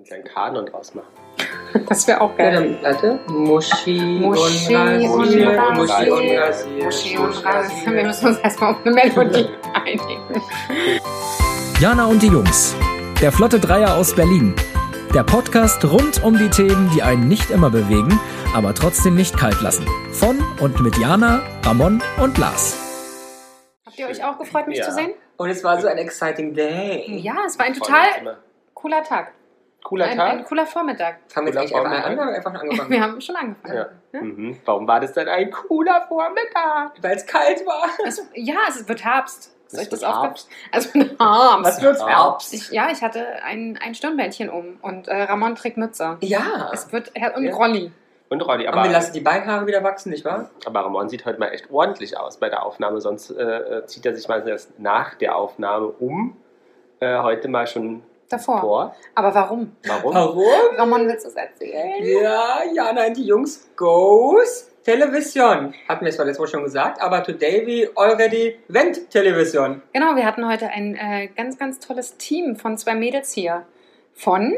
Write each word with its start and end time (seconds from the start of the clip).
Kannst 0.00 0.12
ja 0.12 0.16
einen 0.16 0.24
Kanon 0.24 0.66
draus 0.66 0.94
machen. 0.94 1.08
Das 1.86 2.06
wäre 2.08 2.22
auch 2.22 2.30
Ja, 2.38 2.50
geil. 2.50 2.78
dann, 2.80 2.82
warte. 2.82 3.20
Muschi, 3.28 4.00
Muschi 4.00 4.74
und. 4.74 4.78
Rasier. 4.78 5.08
Muschi 5.08 5.46
und 5.46 5.58
Rasier. 5.90 6.84
Muschi 6.84 7.18
und 7.18 7.44
Rasier. 7.44 7.92
Wir 7.92 8.04
müssen 8.04 8.28
uns 8.28 8.38
erstmal 8.38 8.72
auf 8.72 8.78
eine 8.86 8.94
Melodie 8.94 9.46
einigen. 9.74 10.42
Jana 11.80 12.06
und 12.06 12.22
die 12.22 12.28
Jungs. 12.28 12.74
Der 13.20 13.30
Flotte 13.30 13.60
Dreier 13.60 13.94
aus 13.94 14.14
Berlin. 14.14 14.54
Der 15.14 15.22
Podcast 15.22 15.84
rund 15.84 16.24
um 16.24 16.38
die 16.38 16.48
Themen, 16.48 16.90
die 16.94 17.02
einen 17.02 17.28
nicht 17.28 17.50
immer 17.50 17.68
bewegen, 17.68 18.18
aber 18.54 18.74
trotzdem 18.74 19.16
nicht 19.16 19.36
kalt 19.36 19.60
lassen. 19.60 19.86
Von 20.12 20.38
und 20.60 20.80
mit 20.80 20.96
Jana, 20.96 21.42
Ramon 21.66 22.02
und 22.22 22.38
Lars. 22.38 22.78
Habt 23.84 23.98
ihr 23.98 24.06
euch 24.08 24.24
auch 24.24 24.38
gefreut, 24.38 24.66
mich 24.66 24.78
Ja. 24.78 24.84
zu 24.86 24.92
sehen? 24.92 25.12
Und 25.36 25.50
es 25.50 25.62
war 25.62 25.78
so 25.78 25.88
ein 25.88 25.98
exciting 25.98 26.54
day. 26.54 27.04
Ja, 27.18 27.34
es 27.46 27.58
war 27.58 27.66
ein 27.66 27.74
total 27.74 28.38
cooler 28.72 29.02
Tag. 29.04 29.32
Cooler 29.82 30.06
Ein, 30.06 30.16
Tag. 30.16 30.30
ein 30.30 30.44
cooler 30.44 30.66
Vormittag. 30.66 31.18
Haben 31.34 31.46
wir 31.46 31.54
jetzt 31.54 31.74
einfach 31.74 31.90
an 31.90 32.18
einfach 32.28 32.54
angefangen? 32.54 32.90
Wir 32.90 33.00
haben 33.02 33.20
schon 33.20 33.36
angefangen. 33.36 33.74
Ja. 33.76 33.86
Ja? 34.12 34.20
Mhm. 34.20 34.58
Warum 34.64 34.86
war 34.86 35.00
das 35.00 35.12
denn 35.12 35.28
ein 35.28 35.50
cooler 35.50 36.02
Vormittag? 36.08 36.92
Weil 37.02 37.16
es 37.16 37.26
kalt 37.26 37.64
war. 37.66 37.88
Es, 38.06 38.22
ja, 38.34 38.56
es 38.68 38.86
wird 38.88 39.04
Herbst. 39.04 39.56
Ist 39.68 39.78
euch 39.78 39.88
das 39.88 40.00
wird 40.00 40.10
aufgefallen? 40.10 40.34
Herbst. 40.34 40.48
Also 40.72 40.90
Herbst. 40.98 41.64
Was 41.64 41.82
wird's? 41.82 42.04
Herbst. 42.06 42.54
Ich, 42.54 42.70
ja, 42.70 42.88
ich 42.90 43.02
hatte 43.02 43.26
ein, 43.44 43.78
ein 43.82 43.94
Stirnbändchen 43.94 44.50
um 44.50 44.78
und 44.82 45.08
äh, 45.08 45.22
Ramon 45.22 45.54
trägt 45.54 45.76
Mütze. 45.76 46.18
Ja. 46.20 46.70
Es 46.72 46.92
wird 46.92 47.12
und 47.36 47.44
Ja. 47.44 47.54
Rolli. 47.54 47.92
Und 48.28 48.42
Rolli, 48.42 48.68
Aber 48.68 48.76
wir 48.76 48.82
aber, 48.82 48.92
lassen 48.92 49.12
die 49.12 49.20
Beinhaare 49.20 49.66
wieder 49.66 49.82
wachsen, 49.82 50.10
nicht 50.10 50.24
wahr? 50.24 50.50
aber 50.64 50.84
Ramon 50.84 51.08
sieht 51.08 51.24
heute 51.24 51.40
mal 51.40 51.48
echt 51.48 51.68
ordentlich 51.70 52.16
aus 52.16 52.36
bei 52.36 52.48
der 52.48 52.64
Aufnahme. 52.64 53.00
Sonst 53.00 53.30
äh, 53.30 53.42
äh, 53.42 53.86
zieht 53.86 54.06
er 54.06 54.14
sich 54.14 54.28
mal 54.28 54.46
erst 54.46 54.78
nach 54.78 55.14
der 55.14 55.34
Aufnahme 55.34 55.86
um. 55.86 56.36
Äh, 57.00 57.18
heute 57.22 57.48
mal 57.48 57.66
schon 57.66 58.02
Davor. 58.30 58.60
vor. 58.60 58.96
Aber 59.14 59.34
warum? 59.34 59.76
Warum? 59.86 60.14
Warum? 60.14 60.76
Ramon, 60.76 61.06
willst 61.08 61.24
du 61.26 61.28
es 61.30 61.34
erzählen? 61.34 62.02
Ja, 62.22 62.60
Jana 62.72 63.06
und 63.06 63.16
die 63.16 63.24
Jungs 63.26 63.68
goes 63.76 64.70
Television. 64.84 65.74
Hatten 65.88 66.04
wir 66.04 66.12
zwar 66.12 66.24
letztes 66.26 66.40
Mal 66.40 66.46
schon 66.46 66.62
gesagt, 66.64 67.02
aber 67.02 67.22
today 67.22 67.66
we 67.66 67.90
already 67.96 68.58
went 68.68 69.10
Television. 69.10 69.82
Genau, 69.92 70.14
wir 70.16 70.24
hatten 70.24 70.48
heute 70.48 70.68
ein 70.68 70.94
äh, 70.96 71.28
ganz, 71.36 71.58
ganz 71.58 71.80
tolles 71.80 72.16
Team 72.16 72.56
von 72.56 72.78
zwei 72.78 72.94
Mädels 72.94 73.32
hier. 73.32 73.66
Von 74.14 74.54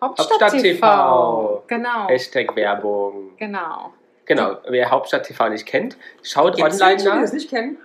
Hauptstadt, 0.00 0.30
Hauptstadt 0.42 0.52
TV. 0.60 0.62
TV. 0.80 1.64
Genau. 1.68 2.08
Hashtag 2.08 2.54
Werbung. 2.54 3.30
Genau. 3.38 3.92
Genau, 4.26 4.56
wer 4.68 4.90
Hauptstadt 4.90 5.24
TV 5.24 5.48
nicht 5.50 5.66
kennt, 5.66 5.96
schaut 6.22 6.56
Gibt's 6.56 6.80
online 6.82 6.96
die 6.96 7.04
nach. 7.04 7.20
das 7.20 7.32
nicht 7.32 7.48
kennen? 7.48 7.78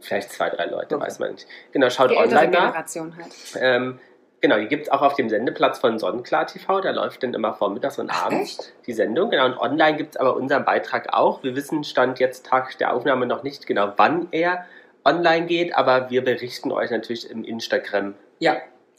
Vielleicht 0.00 0.30
zwei, 0.30 0.48
drei 0.48 0.66
Leute, 0.66 0.94
Okay. 0.94 1.04
weiß 1.04 1.18
man 1.18 1.32
nicht. 1.32 1.46
Genau, 1.72 1.90
schaut 1.90 2.10
Die 2.12 2.16
online 2.16 2.48
nach. 2.50 2.66
Generation 2.66 3.16
halt. 3.16 3.32
Ähm, 3.60 3.98
genau, 4.44 4.58
die 4.58 4.68
gibt 4.68 4.82
es 4.82 4.92
auch 4.92 5.00
auf 5.00 5.14
dem 5.14 5.30
Sendeplatz 5.30 5.78
von 5.78 5.98
Sonnenklar 5.98 6.46
TV. 6.46 6.82
Da 6.82 6.90
läuft 6.90 7.22
dann 7.22 7.32
immer 7.32 7.54
vormittags 7.54 7.98
und 7.98 8.10
abends 8.10 8.58
Echt? 8.58 8.72
die 8.86 8.92
Sendung. 8.92 9.30
Genau, 9.30 9.46
und 9.46 9.56
online 9.56 9.96
gibt 9.96 10.16
es 10.16 10.20
aber 10.20 10.36
unseren 10.36 10.66
Beitrag 10.66 11.14
auch. 11.14 11.42
Wir 11.42 11.56
wissen, 11.56 11.82
Stand 11.82 12.18
jetzt 12.18 12.44
Tag 12.44 12.76
der 12.76 12.92
Aufnahme 12.92 13.24
noch 13.24 13.42
nicht 13.42 13.66
genau, 13.66 13.94
wann 13.96 14.28
er 14.32 14.66
online 15.02 15.46
geht, 15.46 15.74
aber 15.74 16.10
wir 16.10 16.22
berichten 16.22 16.72
euch 16.72 16.90
natürlich 16.90 17.30
im 17.30 17.42
Instagram. 17.42 18.14
Ja. 18.38 18.56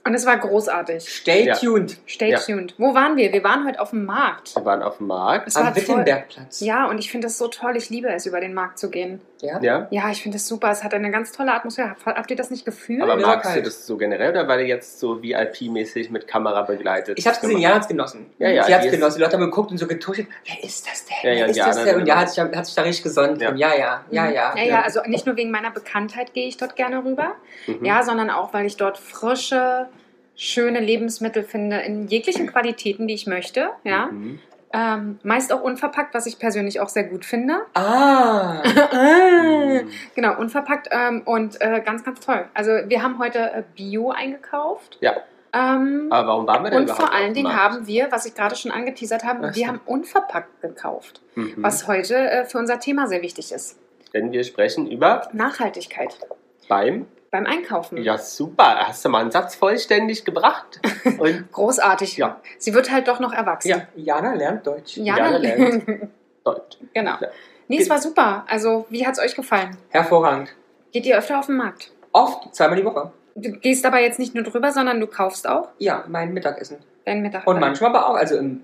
Und 0.08 0.14
es 0.14 0.26
war 0.28 0.38
großartig. 0.38 1.10
Stay 1.10 1.46
Ja. 1.48 1.56
tuned. 1.56 1.98
Stay 2.08 2.30
Ja. 2.30 2.40
tuned. 2.40 2.76
Wo 2.78 2.94
waren 2.94 3.18
wir? 3.18 3.34
Wir 3.34 3.44
waren 3.44 3.66
heute 3.66 3.80
auf 3.80 3.90
dem 3.90 4.06
Markt. 4.06 4.56
Wir 4.56 4.64
waren 4.64 4.84
auf 4.84 4.98
dem 4.98 5.08
Markt. 5.08 5.48
Es 5.48 5.56
war 5.56 5.66
Am 5.66 5.76
Wittenbergplatz. 5.76 6.60
Ja, 6.62 6.86
und 6.88 7.00
ich 7.00 7.10
finde 7.10 7.26
es 7.28 7.40
so 7.40 7.48
toll. 7.48 7.76
Ich 7.76 7.90
liebe 7.90 8.08
es, 8.10 8.28
über 8.28 8.40
den 8.40 8.54
Markt 8.54 8.78
zu 8.78 8.92
gehen. 8.92 9.20
Ja? 9.42 9.60
Ja, 9.62 9.88
Ja, 9.90 10.10
ich 10.12 10.22
finde 10.22 10.38
es 10.38 10.48
super. 10.48 10.70
Es 10.70 10.84
hat 10.84 10.94
eine 10.94 11.10
ganz 11.12 11.32
tolle 11.32 11.54
Atmosphäre. 11.54 11.96
Habt- 12.06 12.30
ihr 12.32 12.38
das 12.38 12.52
nicht 12.52 12.66
gefühlt? 12.66 13.02
aber 13.02 13.20
war 13.22 13.36
magst 13.38 13.56
du 13.56 13.62
das 13.64 13.86
so 13.88 13.98
generell 13.98 14.30
oder 14.32 14.48
weil 14.48 14.62
ihr 14.62 14.68
jetzt 14.68 15.00
so 15.00 15.22
VIP-mäßig 15.24 16.10
mit 16.12 16.28
Kamera 16.28 16.62
begleitet? 16.62 17.18
Ich 17.20 17.26
hab's 17.28 17.42
gesehen, 17.42 17.58
Jana 17.60 17.76
hat's 17.76 17.88
genossen. 17.88 18.28
Ja, 18.38 18.50
ja, 18.50 18.64
Sie 18.64 18.74
hat's 18.76 18.86
ist- 18.86 18.92
genossen. 18.92 19.18
Die 19.18 19.24
Leute 19.24 19.38
haben 19.38 19.44
geguckt 19.46 19.72
und 19.72 19.78
so 19.80 19.88
getuschelt. 19.88 20.28
Wer 20.46 20.64
ist 20.64 20.88
das 20.88 21.06
denn? 21.06 21.16
Ja, 21.24 21.30
ja, 21.32 21.40
Wer 21.46 21.50
ist 21.50 21.58
Jana 21.58 21.72
das 21.74 21.84
denn? 21.84 21.96
Und 21.98 22.06
ja, 22.08 22.16
hat 22.18 22.30
sich, 22.30 22.40
hat 22.44 22.66
sich 22.66 22.76
da 22.76 22.82
richtig 22.84 23.04
gesonnt. 23.04 23.42
Ja. 23.42 23.54
Ja, 23.56 23.76
ja, 23.76 24.02
ja, 24.12 24.30
ja. 24.30 24.54
Ja, 24.56 24.64
ja, 24.64 24.82
also 24.84 25.02
nicht 25.08 25.26
nur 25.26 25.36
wegen 25.36 25.50
meiner 25.52 25.72
Bekanntheit 25.72 26.34
gehe 26.34 26.48
ich 26.48 26.58
dort 26.58 26.76
gerne 26.76 27.04
rüber, 27.04 27.34
Mhm. 27.68 27.84
ja, 27.84 28.04
sondern 28.04 28.30
auch, 28.30 28.54
weil 28.54 28.66
ich 28.68 28.78
dort 28.78 28.98
frische, 28.98 29.88
schöne 30.36 30.80
Lebensmittel 30.80 31.44
finde 31.44 31.78
in 31.82 32.08
jeglichen 32.08 32.48
Qualitäten, 32.48 33.08
die 33.08 33.14
ich 33.14 33.28
möchte, 33.28 33.70
ja. 33.84 34.08
Mhm. 34.08 34.40
Ähm, 34.74 35.20
meist 35.24 35.54
auch 35.54 35.62
unverpackt, 35.62 36.14
was 36.14 36.26
ich 36.26 36.38
persönlich 36.38 36.82
auch 36.82 36.90
sehr 36.90 37.06
gut 37.06 37.24
finde. 37.24 37.62
Ah. 37.76 38.62
Mhm. 38.94 39.90
Genau, 40.16 40.38
unverpackt 40.38 40.90
ähm, 40.92 41.22
und 41.26 41.62
äh, 41.62 41.82
ganz, 41.86 42.04
ganz 42.04 42.20
toll. 42.20 42.46
Also 42.54 42.72
wir 42.88 43.02
haben 43.02 43.20
heute 43.20 43.40
äh, 43.40 43.64
Bio 43.76 44.12
eingekauft. 44.12 44.98
Ja. 45.02 45.14
Ähm, 45.54 46.08
Aber 46.10 46.28
warum 46.28 46.48
waren 46.48 46.64
wir 46.64 46.72
denn 46.72 46.82
und 46.82 46.92
vor 46.92 47.14
allen 47.14 47.34
Dingen 47.34 47.56
haben 47.56 47.88
wir, 47.88 48.12
was 48.12 48.26
ich 48.26 48.36
gerade 48.36 48.56
schon 48.58 48.72
angeteasert 48.72 49.24
habe, 49.24 49.48
Ach 49.48 49.54
so. 49.54 49.60
wir 49.60 49.68
haben 49.70 49.80
unverpackt 49.86 50.62
gekauft, 50.62 51.22
Mhm. 51.36 51.54
was 51.58 51.88
heute 51.88 52.16
äh, 52.16 52.46
für 52.46 52.58
unser 52.58 52.80
Thema 52.80 53.08
sehr 53.08 53.22
wichtig 53.22 53.54
ist. 53.54 53.80
Denn 54.14 54.32
wir 54.34 54.44
sprechen 54.44 54.90
über 54.92 55.30
Nachhaltigkeit 55.32 56.18
beim 56.68 57.06
beim 57.36 57.46
Einkaufen. 57.46 57.98
Ja, 57.98 58.18
super. 58.18 58.88
Hast 58.88 59.04
du 59.04 59.10
mal 59.10 59.20
einen 59.22 59.32
Satz 59.32 59.56
vollständig 59.56 60.24
gebracht? 60.24 60.80
Und 61.20 61.52
Großartig. 61.52 62.16
Ja. 62.18 62.40
Sie 62.58 62.74
wird 62.74 62.92
halt 62.92 63.08
doch 63.10 63.20
noch 63.20 63.34
erwachsen. 63.34 63.68
Ja, 63.68 63.82
Jana 63.96 64.34
lernt 64.34 64.66
Deutsch. 64.66 64.96
Ja, 64.98 65.18
Jana 65.18 65.32
ne? 65.32 65.38
lernt. 65.40 66.10
Deutsch. 66.46 66.78
genau. 66.94 67.18
Ja. 67.20 67.28
Nee, 67.68 67.80
es 67.82 67.90
war 67.90 68.00
super. 68.00 68.46
Also, 68.48 68.86
wie 68.90 69.06
hat 69.06 69.14
es 69.14 69.20
euch 69.20 69.36
gefallen? 69.36 69.76
Hervorragend. 69.90 70.54
Geht 70.94 71.06
ihr 71.06 71.18
öfter 71.18 71.40
auf 71.40 71.48
den 71.48 71.58
Markt? 71.58 71.92
Oft, 72.14 72.56
zweimal 72.56 72.78
die 72.78 72.86
Woche. 72.86 73.12
Du 73.36 73.52
gehst 73.52 73.86
aber 73.86 74.00
jetzt 74.00 74.20
nicht 74.20 74.34
nur 74.34 74.44
drüber, 74.46 74.72
sondern 74.72 75.00
du 75.02 75.08
kaufst 75.08 75.46
auch 75.50 75.70
Ja, 75.78 76.06
mein 76.08 76.34
Mittagessen. 76.34 76.78
deinen 77.04 77.22
Mittag. 77.22 77.46
Und 77.48 77.60
manchmal 77.60 77.90
aber 77.90 78.08
auch, 78.08 78.16
also 78.16 78.38
im, 78.38 78.64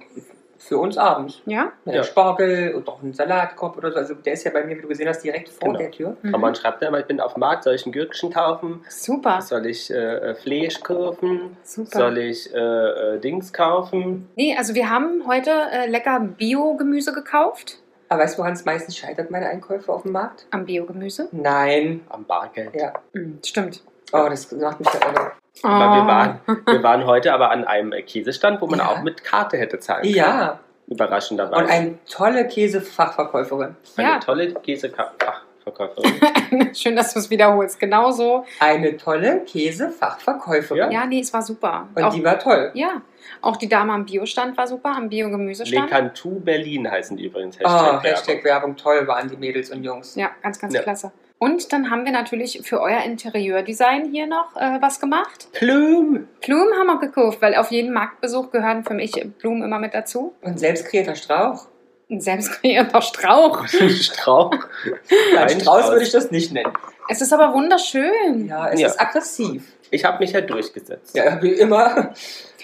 für 0.61 0.77
uns 0.77 0.97
abends. 0.97 1.41
Ja? 1.45 1.72
Ja. 1.85 1.94
Ja. 1.95 2.03
Spargel 2.03 2.73
und 2.75 2.88
auch 2.88 3.01
ein 3.01 3.13
Salatkorb 3.13 3.77
oder 3.77 3.91
so. 3.91 3.97
Also 3.97 4.13
der 4.13 4.33
ist 4.33 4.44
ja 4.44 4.51
bei 4.51 4.63
mir, 4.63 4.77
wie 4.77 4.81
du 4.81 4.88
gesehen 4.88 5.07
hast, 5.07 5.23
direkt 5.23 5.49
vor 5.49 5.69
Genau. 5.69 5.79
der 5.79 5.91
Tür. 5.91 6.17
Mhm. 6.22 6.29
Aber 6.35 6.38
man 6.41 6.55
schreibt 6.55 6.81
ja 6.81 6.88
immer, 6.89 6.99
ich 6.99 7.05
bin 7.07 7.19
auf 7.19 7.33
dem 7.33 7.39
Markt, 7.39 7.63
soll 7.63 7.73
ich 7.73 7.85
ein 7.85 7.91
Gürkchen 7.91 8.31
kaufen? 8.31 8.83
Super. 8.88 9.41
Soll 9.41 9.66
ich 9.66 9.89
äh, 9.91 10.35
Fleisch 10.35 10.79
kaufen? 10.81 11.57
Super. 11.63 11.97
Soll 11.99 12.17
ich 12.19 12.53
äh, 12.53 12.57
äh, 12.57 13.19
Dings 13.19 13.51
kaufen? 13.53 14.29
Nee, 14.35 14.55
also 14.57 14.75
wir 14.75 14.89
haben 14.89 15.23
heute 15.27 15.49
äh, 15.49 15.88
lecker 15.88 16.19
Bio-Gemüse 16.19 17.11
gekauft. 17.13 17.79
Aber 18.09 18.23
weißt 18.23 18.35
du, 18.38 18.39
woran 18.41 18.53
es 18.53 18.66
meistens 18.66 18.97
scheitert, 18.97 19.31
meine 19.31 19.47
Einkäufe 19.47 19.91
auf 19.91 20.03
dem 20.03 20.11
Markt? 20.11 20.45
Am 20.51 20.66
Bio-Gemüse. 20.66 21.29
Nein. 21.31 22.01
Am 22.09 22.25
Bargeld. 22.25 22.75
Ja. 22.75 22.93
Mhm, 23.13 23.39
stimmt. 23.43 23.83
Oh, 24.13 24.28
das 24.29 24.51
macht 24.51 24.79
mich 24.79 24.89
verärgert. 24.89 25.33
Aber 25.63 25.95
wir 25.95 26.03
Oh. 26.03 26.07
waren, 26.07 26.39
wir 26.66 26.84
waren 26.84 27.06
heute 27.06 27.34
aber 27.34 27.51
an 27.51 27.66
einem 27.66 27.91
Käsestand, 28.06 28.62
wo 28.62 28.67
man 28.67 28.79
Ja. 28.79 28.88
auch 28.89 29.01
mit 29.03 29.23
Karte 29.23 29.57
hätte 29.57 29.79
zahlen 29.79 30.03
können. 30.03 30.16
Ja. 30.16 30.59
Überraschenderweise. 30.88 31.63
Und 31.63 31.69
eine 31.69 31.97
tolle 32.09 32.47
Käsefachverkäuferin. 32.47 33.75
Eine 33.97 34.07
Ja. 34.09 34.19
tolle 34.19 34.53
Käsefachverkäuferin. 34.53 36.73
Schön, 36.75 36.95
dass 36.95 37.13
du 37.13 37.19
es 37.19 37.29
wiederholst. 37.29 37.79
Genau 37.79 38.11
so. 38.11 38.45
Eine 38.59 38.97
tolle 38.97 39.41
Käsefachverkäuferin. 39.45 40.91
Ja, 40.91 41.06
nee, 41.06 41.19
es 41.22 41.34
war 41.34 41.41
super. 41.41 41.88
Und 41.95 42.03
Auch, 42.03 42.13
die 42.13 42.23
war 42.23 42.38
toll. 42.40 42.72
ja, 42.73 43.01
auch 43.41 43.57
die 43.57 43.69
Dame 43.69 43.94
am 43.94 44.06
Biostand 44.06 44.57
war 44.57 44.67
super, 44.67 44.94
am 44.95 45.07
Bio-Gemüsestand. 45.09 45.90
Lecantu 45.90 46.40
Berlin 46.41 46.90
heißen 46.90 47.16
die 47.16 47.25
übrigens. 47.25 47.57
Oh, 47.63 47.69
Hashtag 47.69 48.03
Hashtag 48.03 48.44
Werbung, 48.44 48.75
toll 48.75 49.07
waren 49.07 49.29
die 49.29 49.38
Mädels 49.38 49.69
und 49.72 49.84
Jungs. 49.84 50.16
Ja, 50.16 50.31
ganz, 50.41 50.59
ganz 50.59 50.73
Ja. 50.73 50.81
klasse. 50.81 51.11
Und 51.44 51.74
dann 51.74 51.90
haben 51.90 52.06
wir 52.06 52.12
natürlich 52.12 52.62
für 52.63 52.79
euer 52.81 53.00
Interieurdesign 53.02 54.12
hier 54.12 54.28
noch 54.28 54.56
äh, 54.57 54.78
was 54.79 55.00
gemacht. 55.00 55.47
Plüm. 55.53 56.28
Blumen 56.40 56.74
haben 56.78 56.85
wir 56.85 57.00
gekauft, 57.00 57.41
weil 57.41 57.56
auf 57.56 57.72
jeden 57.72 57.91
Marktbesuch 57.94 58.52
gehören 58.52 58.84
für 58.84 58.94
mich 58.94 59.13
Blumen 59.40 59.63
immer 59.63 59.79
mit 59.79 59.96
dazu. 59.96 60.35
Und 60.44 60.59
selbst 60.59 60.85
kreierter 60.85 61.16
Strauch. 61.16 61.66
Ein 62.12 62.22
selbstkreierter 62.22 63.02
Strauch. 63.02 63.66
Strauch. 63.68 64.52
Ein 64.52 65.38
Ein 65.40 65.50
Strauß 65.50 65.62
Strauß. 65.63 65.90
würde 65.90 66.03
ich 66.03 66.12
das 66.12 66.29
nicht 66.29 66.52
nennen. 66.53 66.72
Es 67.09 67.22
ist 67.22 67.34
aber 67.34 67.52
wunderschön. 67.56 68.46
Ja, 68.47 68.69
es 68.69 68.79
Ja. 68.79 68.88
ist 68.90 69.02
aggressiv. 69.02 69.63
Ich 69.90 70.06
habe 70.06 70.19
mich 70.19 70.34
ja 70.34 70.41
durchgesetzt. 70.41 71.16
Ja, 71.18 71.41
wie 71.41 71.53
immer. 71.53 72.13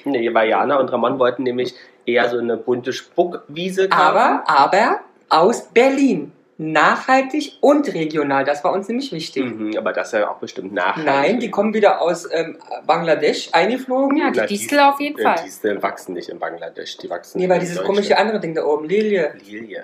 Nee, 0.05 0.31
weil 0.35 0.49
Jana 0.49 0.77
und 0.79 0.89
Ramon 0.93 1.17
wollten 1.17 1.41
nämlich 1.41 1.73
eher 2.05 2.29
so 2.29 2.37
eine 2.37 2.57
bunte 2.57 2.93
Spuckwiese 2.93 3.89
kaufen. 3.89 4.01
Aber, 4.01 4.43
aber 4.47 4.99
aus 5.29 5.63
Berlin. 5.63 6.31
Nachhaltig 6.59 7.53
und 7.61 7.93
regional. 7.93 8.43
Das 8.43 8.63
war 8.63 8.71
uns 8.73 8.87
nämlich 8.87 9.11
wichtig. 9.11 9.45
Mhm, 9.45 9.77
aber 9.77 9.93
das 9.93 10.07
ist 10.07 10.19
ja 10.19 10.29
auch 10.31 10.37
bestimmt 10.39 10.73
nachhaltig. 10.73 11.05
Nein, 11.05 11.39
die 11.39 11.51
kommen 11.51 11.73
wieder 11.75 12.01
aus 12.01 12.27
ähm, 12.31 12.57
Bangladesch 12.87 13.49
eingeflogen. 13.51 14.17
Ja, 14.17 14.31
die 14.31 14.39
Na, 14.39 14.45
Distel 14.47 14.79
auf 14.79 14.99
jeden 14.99 15.19
Äh, 15.19 15.23
Fall. 15.23 15.35
Disteln 15.45 15.83
wachsen 15.83 16.13
nicht 16.13 16.29
in 16.29 16.39
Bangladesch, 16.39 16.97
die 16.97 17.09
wachsen 17.11 17.39
Nee, 17.39 17.47
weil 17.47 17.59
dieses 17.59 17.75
Deutschland. 17.75 17.95
komische 17.95 18.17
andere 18.17 18.39
Ding 18.39 18.55
da 18.55 18.63
oben, 18.65 18.85
Lilie. 18.89 19.33
Lilie. 19.45 19.83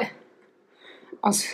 Aus, 1.22 1.46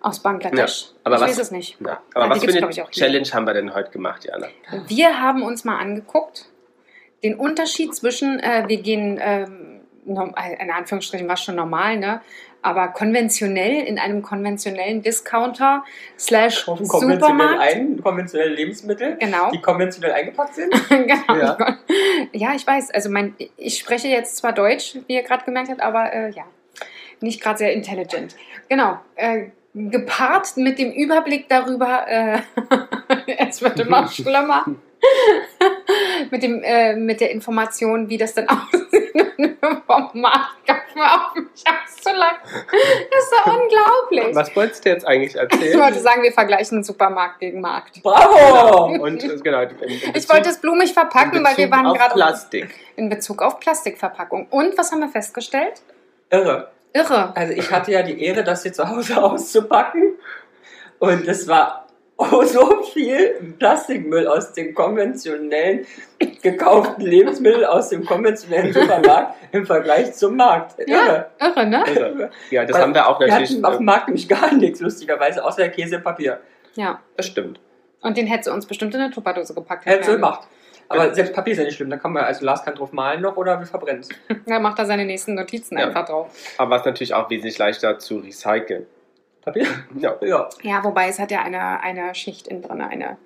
aus 0.00 0.18
Bangladesch. 0.20 0.86
aber 1.04 1.16
ich 1.16 1.22
was- 1.22 1.30
weiß 1.30 1.38
es 1.38 1.50
nicht. 1.52 1.80
Ja, 1.80 1.86
Ja, 1.86 2.02
aber 2.14 2.34
die 2.34 2.46
was 2.48 2.54
für 2.56 2.82
eine. 2.82 2.90
Challenge 2.90 3.28
haben 3.32 3.46
wir 3.46 3.54
denn 3.54 3.74
heute 3.74 3.90
gemacht, 3.92 4.24
Jana? 4.24 4.48
Wir 4.88 5.20
haben 5.20 5.42
uns 5.44 5.64
mal 5.64 5.78
angeguckt, 5.78 6.46
den 7.22 7.36
Unterschied 7.36 7.94
zwischen, 7.94 8.40
äh, 8.40 8.64
wir 8.66 8.82
gehen 8.82 9.18
ähm, 9.22 9.80
äh, 10.06 10.62
in 10.62 10.70
Anführungsstrichen 10.70 11.28
war 11.28 11.36
schon 11.36 11.54
normal, 11.54 11.96
ne? 11.96 12.20
Aber 12.64 12.88
konventionell 12.88 13.84
in 13.84 13.98
einem 13.98 14.22
konventionellen 14.22 15.02
Discounter 15.02 15.84
slash 16.18 16.64
konventionell 16.64 17.20
Supermarkt. 17.20 17.60
ein, 17.60 18.00
konventionelle 18.02 18.54
Lebensmittel, 18.54 19.16
Genau. 19.20 19.50
die 19.50 19.60
konventionell 19.60 20.12
eingepackt 20.12 20.54
sind. 20.54 20.72
genau. 20.88 21.34
Ja. 21.36 21.78
Ja. 22.32 22.54
ich 22.54 22.66
weiß. 22.66 22.90
Also 22.92 23.10
mein, 23.10 23.34
ich 23.58 23.78
spreche 23.78 24.08
jetzt 24.08 24.36
zwar 24.38 24.52
Deutsch, 24.52 24.96
wie 25.06 25.14
ihr 25.14 25.22
gerade 25.22 25.44
gemerkt 25.44 25.68
habt, 25.68 25.82
aber 25.82 26.12
äh, 26.12 26.30
ja, 26.30 26.44
nicht 27.20 27.42
gerade 27.42 27.58
sehr 27.58 27.72
intelligent. 27.74 28.34
Genau. 28.70 28.98
Äh, 29.16 29.48
gepaart 29.74 30.56
mit 30.56 30.78
dem 30.78 30.90
Überblick 30.92 31.48
darüber, 31.48 32.06
äh, 32.08 32.38
es 33.46 33.60
wird 33.60 33.78
immer 33.80 34.08
schlimmer. 34.12 34.64
Mit, 36.30 36.42
dem, 36.42 36.62
äh, 36.62 36.94
mit 36.96 37.20
der 37.20 37.30
Information, 37.30 38.08
wie 38.08 38.18
das 38.18 38.34
dann 38.34 38.48
aussieht, 38.48 39.60
kaufen, 39.88 40.24
auf 40.24 41.34
mich 41.34 41.64
auszulachen. 41.66 42.38
Das 43.10 43.24
ist 43.24 43.32
ja 43.44 43.52
unglaublich. 43.52 44.34
Was 44.34 44.54
wolltest 44.56 44.84
du 44.84 44.88
jetzt 44.90 45.06
eigentlich 45.06 45.34
Ich 45.34 45.40
erzählen? 45.40 45.80
wollte 45.80 46.00
sagen, 46.00 46.22
wir 46.22 46.32
vergleichen 46.32 46.82
Supermarkt 46.82 47.40
gegen 47.40 47.60
Markt. 47.60 48.02
Bravo! 48.02 48.86
Und 49.02 49.22
äh, 49.24 49.36
genau, 49.38 49.62
in, 49.62 49.70
in 49.70 50.14
Ich 50.14 50.28
wollte 50.28 50.50
es 50.50 50.58
blumig 50.60 50.92
verpacken, 50.92 51.38
in 51.38 51.44
weil 51.44 51.56
wir 51.56 51.66
Bezug 51.66 51.76
waren 51.76 51.86
auf 51.86 51.98
gerade 51.98 52.14
Plastik. 52.14 52.74
in 52.96 53.08
Bezug 53.08 53.42
auf 53.42 53.60
Plastikverpackung. 53.60 54.46
Und 54.50 54.76
was 54.78 54.92
haben 54.92 55.00
wir 55.00 55.08
festgestellt? 55.08 55.82
Irre. 56.30 56.70
Irre. 56.92 57.32
Also 57.36 57.52
ich 57.54 57.70
hatte 57.70 57.90
ja 57.92 58.02
die 58.02 58.22
Ehre, 58.22 58.44
das 58.44 58.62
hier 58.62 58.72
zu 58.72 58.88
Hause 58.88 59.22
auszupacken. 59.22 60.14
Und 60.98 61.26
es 61.26 61.48
war 61.48 61.83
so 62.44 62.82
viel 62.82 63.54
Plastikmüll 63.58 64.26
aus 64.26 64.52
den 64.52 64.74
konventionellen 64.74 65.86
gekauften 66.42 67.04
Lebensmitteln 67.04 67.64
aus 67.64 67.88
dem 67.88 68.04
konventionellen 68.04 68.72
Supermarkt 68.72 69.34
im 69.52 69.66
Vergleich 69.66 70.12
zum 70.14 70.36
Markt. 70.36 70.78
Irre. 70.78 71.30
Irre, 71.40 71.66
ne? 71.66 71.84
Irre. 71.94 72.30
Ja, 72.50 72.64
das 72.64 72.74
Weil 72.76 72.82
haben 72.82 72.94
wir 72.94 73.08
auch 73.08 73.20
Wir 73.20 73.28
natürlich. 73.28 73.50
hatten 73.52 73.64
auf 73.64 73.76
dem 73.76 73.82
äh, 73.82 73.84
Markt 73.84 74.08
nämlich 74.08 74.28
gar 74.28 74.52
nichts, 74.54 74.80
lustigerweise, 74.80 75.44
außer 75.44 75.68
Käse 75.68 75.96
und 75.96 76.04
Papier. 76.04 76.40
Ja. 76.74 77.00
Das 77.16 77.26
stimmt. 77.26 77.60
Und 78.00 78.16
den 78.16 78.26
hätte 78.26 78.44
sie 78.44 78.52
uns 78.52 78.66
bestimmt 78.66 78.94
in 78.94 79.00
eine 79.00 79.10
Tupperdose 79.12 79.54
gepackt. 79.54 79.86
Hätte 79.86 80.04
so 80.04 80.10
Herrn. 80.12 80.20
gemacht. 80.20 80.48
Aber 80.88 81.14
selbst 81.14 81.32
Papier 81.32 81.52
ist 81.52 81.58
ja 81.58 81.64
nicht 81.64 81.76
schlimm, 81.76 81.88
da 81.88 81.96
kann 81.96 82.12
man, 82.12 82.24
also 82.24 82.44
Lars 82.44 82.62
kann 82.62 82.74
drauf 82.74 82.92
malen 82.92 83.22
noch 83.22 83.36
oder 83.38 83.58
wir 83.58 83.66
verbrennen 83.66 84.02
es. 84.02 84.08
Da 84.46 84.58
macht 84.60 84.78
er 84.78 84.84
seine 84.84 85.06
nächsten 85.06 85.34
Notizen 85.34 85.78
Ja. 85.78 85.86
einfach 85.86 86.04
drauf. 86.04 86.28
Aber 86.58 86.76
es 86.76 86.82
ist 86.82 86.86
natürlich 86.86 87.14
auch 87.14 87.30
wesentlich 87.30 87.56
leichter 87.56 87.98
zu 87.98 88.18
recyceln. 88.18 88.86
Papier? 89.44 89.66
Ja, 89.98 90.16
Ja. 90.20 90.48
Ja, 90.62 90.82
wobei 90.84 91.08
es 91.08 91.18
hat 91.18 91.30
ja 91.30 91.42
eine, 91.42 91.80
eine 91.80 92.14
Schicht 92.14 92.48
innen 92.48 92.62
drin. 92.62 92.80
Eine. 92.80 93.18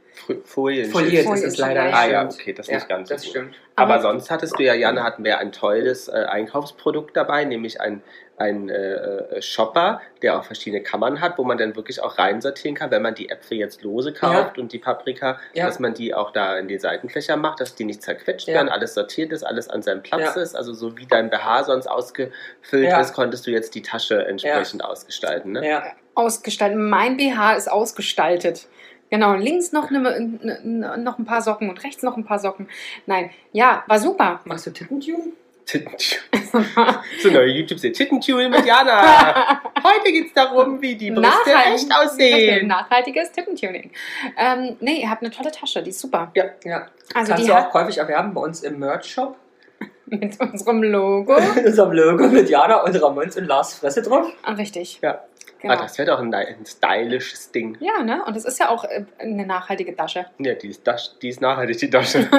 Folien. 0.44 0.90
Foliert 0.90 1.24
Folie 1.24 1.38
ist 1.38 1.44
es 1.44 1.52
ist 1.54 1.58
leider. 1.58 1.84
leicht. 1.84 1.94
Ah 1.96 2.06
ja, 2.08 2.24
okay, 2.26 2.52
das 2.52 2.66
ist 2.66 2.70
Ja, 2.72 2.76
nicht 2.78 2.88
ganz 2.88 3.08
das 3.08 3.22
so 3.22 3.26
gut. 3.26 3.30
stimmt. 3.36 3.54
Aber, 3.76 3.94
Aber- 3.94 4.02
sonst 4.02 4.30
hattest 4.30 4.58
du 4.58 4.62
ja, 4.64 4.74
Janne, 4.74 5.02
hatten 5.02 5.24
wir 5.24 5.38
ein 5.38 5.52
tolles 5.52 6.08
äh, 6.08 6.12
Einkaufsprodukt 6.12 7.16
dabei, 7.16 7.44
nämlich 7.44 7.80
ein, 7.80 8.02
ein 8.36 8.68
äh, 8.68 8.74
äh, 8.74 9.42
Shopper, 9.42 10.00
der 10.22 10.38
auch 10.38 10.44
verschiedene 10.44 10.82
Kammern 10.82 11.20
hat, 11.20 11.38
wo 11.38 11.44
man 11.44 11.56
dann 11.58 11.76
wirklich 11.76 12.02
auch 12.02 12.18
reinsortieren 12.18 12.74
kann, 12.76 12.90
wenn 12.90 13.02
man 13.02 13.14
die 13.14 13.28
Äpfel 13.30 13.58
jetzt 13.58 13.82
lose 13.82 14.12
kauft 14.12 14.58
und 14.58 14.72
die 14.72 14.78
Paprika, 14.78 15.38
Ja. 15.54 15.66
dass 15.66 15.78
man 15.78 15.94
die 15.94 16.14
auch 16.14 16.32
da 16.32 16.58
in 16.58 16.68
die 16.68 16.78
Seitenfächer 16.78 17.36
macht, 17.36 17.60
dass 17.60 17.74
die 17.76 17.84
nicht 17.84 18.02
zerquetscht 18.02 18.48
Ja. 18.48 18.54
werden, 18.54 18.68
alles 18.68 18.94
sortiert 18.94 19.32
ist, 19.32 19.44
alles 19.44 19.68
an 19.68 19.82
seinem 19.82 20.02
Platz 20.02 20.34
Ja. 20.34 20.42
ist. 20.42 20.54
Also 20.56 20.72
so 20.74 20.96
wie 20.98 21.06
dein 21.06 21.30
BH 21.30 21.64
sonst 21.64 21.86
ausgefüllt 21.86 22.32
Ja. 22.88 23.00
ist, 23.00 23.12
konntest 23.14 23.46
du 23.46 23.50
jetzt 23.52 23.74
die 23.74 23.82
Tasche 23.82 24.24
entsprechend 24.26 24.84
ausgestalten. 24.84 25.52
Ne? 25.52 25.66
Ja. 25.68 25.84
Ausgestaltet. 26.14 26.76
Mein 26.78 27.16
BH 27.16 27.54
ist 27.54 27.70
ausgestaltet. 27.70 28.66
Genau, 29.10 29.34
links 29.34 29.72
noch, 29.72 29.90
eine, 29.90 30.00
ne- 30.20 30.98
noch 30.98 31.18
ein 31.18 31.24
paar 31.24 31.40
Socken 31.42 31.70
und 31.70 31.82
rechts 31.82 32.02
noch 32.02 32.16
ein 32.16 32.24
paar 32.24 32.38
Socken. 32.38 32.68
Nein, 33.06 33.30
ja, 33.52 33.84
war 33.86 33.98
super. 33.98 34.40
Machst 34.44 34.66
du 34.66 34.70
Tittentune? 34.70 35.32
Tittentune. 35.64 36.20
so 37.20 37.28
neue 37.30 37.48
YouTube-Serie. 37.48 37.92
Tittentune 37.94 38.48
mit 38.48 38.64
Jana. 38.64 39.60
Heute 39.82 40.12
geht 40.12 40.28
es 40.28 40.32
darum, 40.32 40.80
wie 40.80 40.96
die 40.96 41.10
Brüste 41.10 41.52
echt 41.52 41.88
aussehen. 41.94 42.66
Nachhaltiges 42.66 43.32
Tippentuning. 43.32 43.90
Ähm, 44.36 44.76
nee, 44.80 45.02
ihr 45.02 45.10
habt 45.10 45.22
eine 45.22 45.30
tolle 45.30 45.52
Tasche, 45.52 45.82
die 45.82 45.90
ist 45.90 46.00
super. 46.00 46.30
Ja. 46.34 46.44
Also 47.14 47.32
Kannst 47.32 47.38
die 47.38 47.46
du 47.46 47.52
auch 47.52 47.58
hat 47.64 47.70
käufig 47.70 47.98
erwerben 47.98 48.32
bei 48.34 48.40
uns 48.40 48.62
im 48.62 48.78
Merch-Shop. 48.78 49.36
mit 50.20 50.40
unserem 50.40 50.82
Logo. 50.82 51.36
Mit 51.54 51.66
unserem 51.66 51.92
Logo 51.92 52.28
mit 52.28 52.48
Jana 52.48 52.82
und 52.82 52.94
Ramons 53.02 53.36
und 53.36 53.46
Lars 53.46 53.74
Fresse 53.74 54.02
drauf. 54.02 54.26
Ah, 54.42 54.52
Richtig. 54.52 55.00
Ja. 55.02 55.22
Genau. 55.60 55.74
Ah, 55.74 55.76
das 55.76 55.98
wäre 55.98 56.06
doch 56.12 56.20
ein, 56.20 56.32
ein 56.32 56.64
stylisches 56.64 57.50
Ding. 57.50 57.76
ja, 57.80 58.04
ne? 58.04 58.24
Und 58.24 58.36
es 58.36 58.44
ist 58.44 58.60
ja 58.60 58.68
auch 58.68 58.84
äh, 58.84 59.04
eine 59.18 59.44
nachhaltige 59.44 59.94
Tasche. 59.96 60.26
Ja, 60.38 60.54
die 60.54 60.68
ist, 60.68 60.86
das, 60.86 61.18
die 61.20 61.30
ist 61.30 61.40
nachhaltig, 61.40 61.78
die 61.78 61.90
Tasche. 61.90 62.30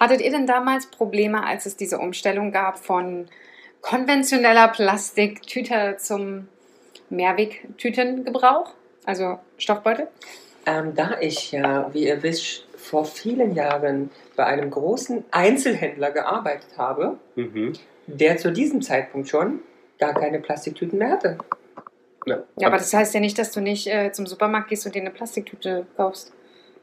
Hattet 0.00 0.20
ihr 0.20 0.30
denn 0.32 0.46
damals 0.46 0.86
Probleme, 0.86 1.44
als 1.46 1.66
es 1.66 1.76
diese 1.76 1.98
Umstellung 1.98 2.50
gab 2.50 2.78
von 2.84 3.28
konventioneller 3.80 4.66
Plastiktüte 4.68 5.96
zum 5.98 6.48
Mehrwegtütengebrauch? 7.10 8.72
Also 9.04 9.38
Stoffbeutel? 9.56 10.08
Ähm, 10.66 10.94
da 10.94 11.16
ich 11.20 11.52
ja, 11.52 11.88
wie 11.94 12.08
ihr 12.08 12.22
wisst, 12.22 12.66
vor 12.88 13.04
vielen 13.04 13.54
Jahren 13.54 14.10
bei 14.34 14.46
einem 14.46 14.70
großen 14.70 15.24
Einzelhändler 15.30 16.10
gearbeitet 16.10 16.70
habe, 16.78 17.18
mhm. 17.36 17.74
der 18.06 18.38
zu 18.38 18.50
diesem 18.50 18.80
Zeitpunkt 18.80 19.28
schon 19.28 19.60
gar 19.98 20.14
keine 20.14 20.40
Plastiktüten 20.40 20.98
mehr 20.98 21.10
hatte. 21.10 21.38
ja. 22.24 22.42
Ja, 22.58 22.68
aber 22.68 22.78
das 22.78 22.92
heißt 22.94 23.12
ja 23.14 23.20
nicht, 23.20 23.38
dass 23.38 23.52
du 23.52 23.60
nicht 23.60 23.86
äh, 23.88 24.10
zum 24.12 24.26
Supermarkt 24.26 24.68
gehst 24.68 24.86
und 24.86 24.94
dir 24.94 25.02
eine 25.02 25.10
Plastiktüte 25.10 25.86
kaufst. 25.96 26.32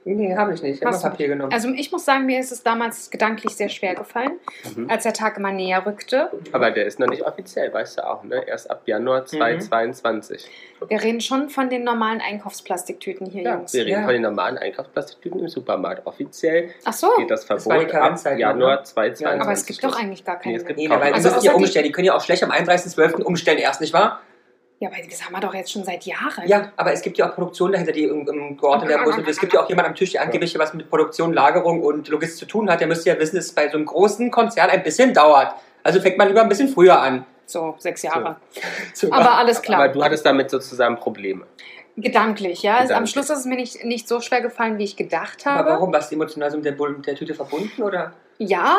Nee, 0.08 0.36
habe 0.38 0.54
ich 0.54 0.62
nicht. 0.62 0.80
Ich 0.82 0.86
habe 0.86 0.96
Papier 0.98 1.28
genommen. 1.30 1.52
Also 1.52 1.68
ich 1.70 1.92
muss 1.92 2.06
sagen, 2.06 2.28
mir 2.28 2.40
ist 2.40 2.52
es 2.52 2.62
damals 2.62 3.10
gedanklich 3.10 3.56
sehr 3.56 3.70
schwer 3.70 3.96
gefallen, 3.96 4.34
mhm. 4.76 4.88
als 4.88 5.02
der 5.02 5.14
Tag 5.14 5.36
immer 5.38 5.52
näher 5.52 5.84
rückte. 5.84 6.30
Aber 6.52 6.70
der 6.70 6.86
ist 6.86 7.00
noch 7.00 7.08
nicht 7.08 7.24
offiziell, 7.24 7.74
weißt 7.74 7.98
du 7.98 8.08
auch, 8.08 8.24
ne? 8.24 8.48
Erst 8.48 8.70
ab 8.70 8.82
Mhm. 8.86 8.90
Januar 8.92 9.26
2022. 9.26 10.48
Wir 10.88 11.02
reden 11.02 11.22
schon 11.22 11.50
von 11.50 11.70
den 11.72 11.84
normalen 11.84 12.22
Einkaufsplastiktüten 12.22 13.26
hier, 13.26 13.42
Ja, 13.44 13.56
Jungs. 13.56 13.74
wir 13.74 13.82
reden 13.86 14.00
Ja. 14.02 14.04
von 14.04 14.14
den 14.14 14.22
normalen 14.22 14.58
Einkaufsplastiktüten 14.60 15.40
im 15.40 15.48
Supermarkt. 15.50 16.06
Offiziell 16.06 16.70
Ach 16.84 16.94
so, 16.94 17.08
geht 17.18 17.32
das 17.32 17.46
Das 17.48 17.64
Verbot 17.64 17.86
ab 17.86 17.90
Karenzzeit 17.92 18.34
noch, 18.34 18.40
Januar 18.40 18.76
ne? 18.78 18.84
2022. 18.84 19.42
aber 19.42 19.52
es 19.54 19.66
gibt 19.66 19.84
doch 19.84 20.00
eigentlich 20.00 20.24
gar 20.24 20.38
keine 20.40 20.54
Nee, 20.54 20.62
es 20.62 20.66
gibt 20.68 20.78
nee, 20.80 20.88
weil 20.90 21.00
die 21.08 21.14
Also 21.14 21.30
müssen 21.32 21.46
ja 21.46 21.52
die- 21.52 21.58
umstellen. 21.58 21.86
Die 21.86 21.92
können 21.92 22.06
ja 22.06 22.16
auch 22.16 22.22
schlecht 22.22 22.44
am 22.44 22.52
31.12. 22.52 23.24
umstellen 23.24 23.58
erst, 23.58 23.82
nicht 23.82 23.94
wahr? 23.94 24.20
Ja, 24.80 24.90
aber 24.90 24.98
das 25.10 25.24
haben 25.24 25.32
wir 25.34 25.40
doch 25.40 25.54
jetzt 25.54 25.72
schon 25.72 25.84
seit 25.86 26.04
Jahren. 26.04 26.46
Ja, 26.48 26.72
aber 26.76 26.92
es 26.92 27.02
gibt 27.02 27.18
ja 27.18 27.30
auch 27.30 27.36
Produktionen 27.36 27.72
dahinter, 27.74 27.94
die 27.94 28.04
im, 28.04 28.28
im 28.28 28.58
geordnet 28.58 28.90
werden 28.90 29.04
muss. 29.06 29.16
Und 29.18 29.28
es 29.28 29.40
gibt 29.40 29.54
ja 29.54 29.62
auch 29.62 29.70
jemand 29.70 29.88
am 29.88 29.96
Tisch, 29.96 30.12
der 30.12 30.22
angeblich 30.22 30.58
was 30.60 30.74
mit 30.74 30.90
Produktion, 30.90 31.32
Lagerung 31.34 31.82
und 31.82 32.08
Logistik 32.10 32.40
zu 32.40 32.46
tun 32.46 32.70
hat. 32.70 32.82
Der 32.82 32.88
müsste 32.88 33.10
ja 33.10 33.18
wissen, 33.18 33.38
dass 33.38 33.46
es 33.46 33.52
bei 33.54 33.70
so 33.70 33.78
einem 33.78 33.86
großen 33.86 34.30
Konzern 34.32 34.70
ein 34.70 34.84
bisschen 34.84 35.14
dauert. 35.14 35.54
Also 35.84 36.02
fängt 36.02 36.18
man 36.18 36.28
lieber 36.28 36.42
ein 36.42 36.50
bisschen 36.50 36.68
früher 36.68 37.00
an. 37.00 37.26
So, 37.46 37.76
sechs 37.78 38.02
Jahre. 38.02 38.36
Zu- 38.94 39.10
Aber 39.14 39.38
alles 39.38 39.62
klar. 39.62 39.80
Aber 39.84 39.94
du 39.94 40.04
hattest 40.04 40.26
damit 40.26 40.50
sozusagen 40.50 40.98
Probleme. 40.98 41.46
Gedanklich, 41.98 42.62
ja. 42.64 42.74
Also 42.74 42.94
am 42.94 43.06
Gedanklich. 43.06 43.12
Schluss 43.14 43.30
ist 43.30 43.40
es 43.40 43.46
mir 43.46 43.56
nicht, 43.56 43.84
nicht 43.86 44.08
so 44.08 44.20
schwer 44.20 44.42
gefallen, 44.42 44.78
wie 44.78 44.84
ich 44.84 44.96
gedacht 44.98 45.46
habe. 45.46 45.60
Aber 45.60 45.72
warum? 45.72 45.94
Warst 45.94 46.12
du 46.12 46.16
emotional 46.16 46.52
so 46.52 46.58
mit 46.58 46.66
der, 46.66 46.74
mit 46.90 47.08
der 47.08 47.16
Tüte 47.16 47.34
verbunden? 47.34 47.82
Oder? 47.82 48.14
Ja, 48.38 48.76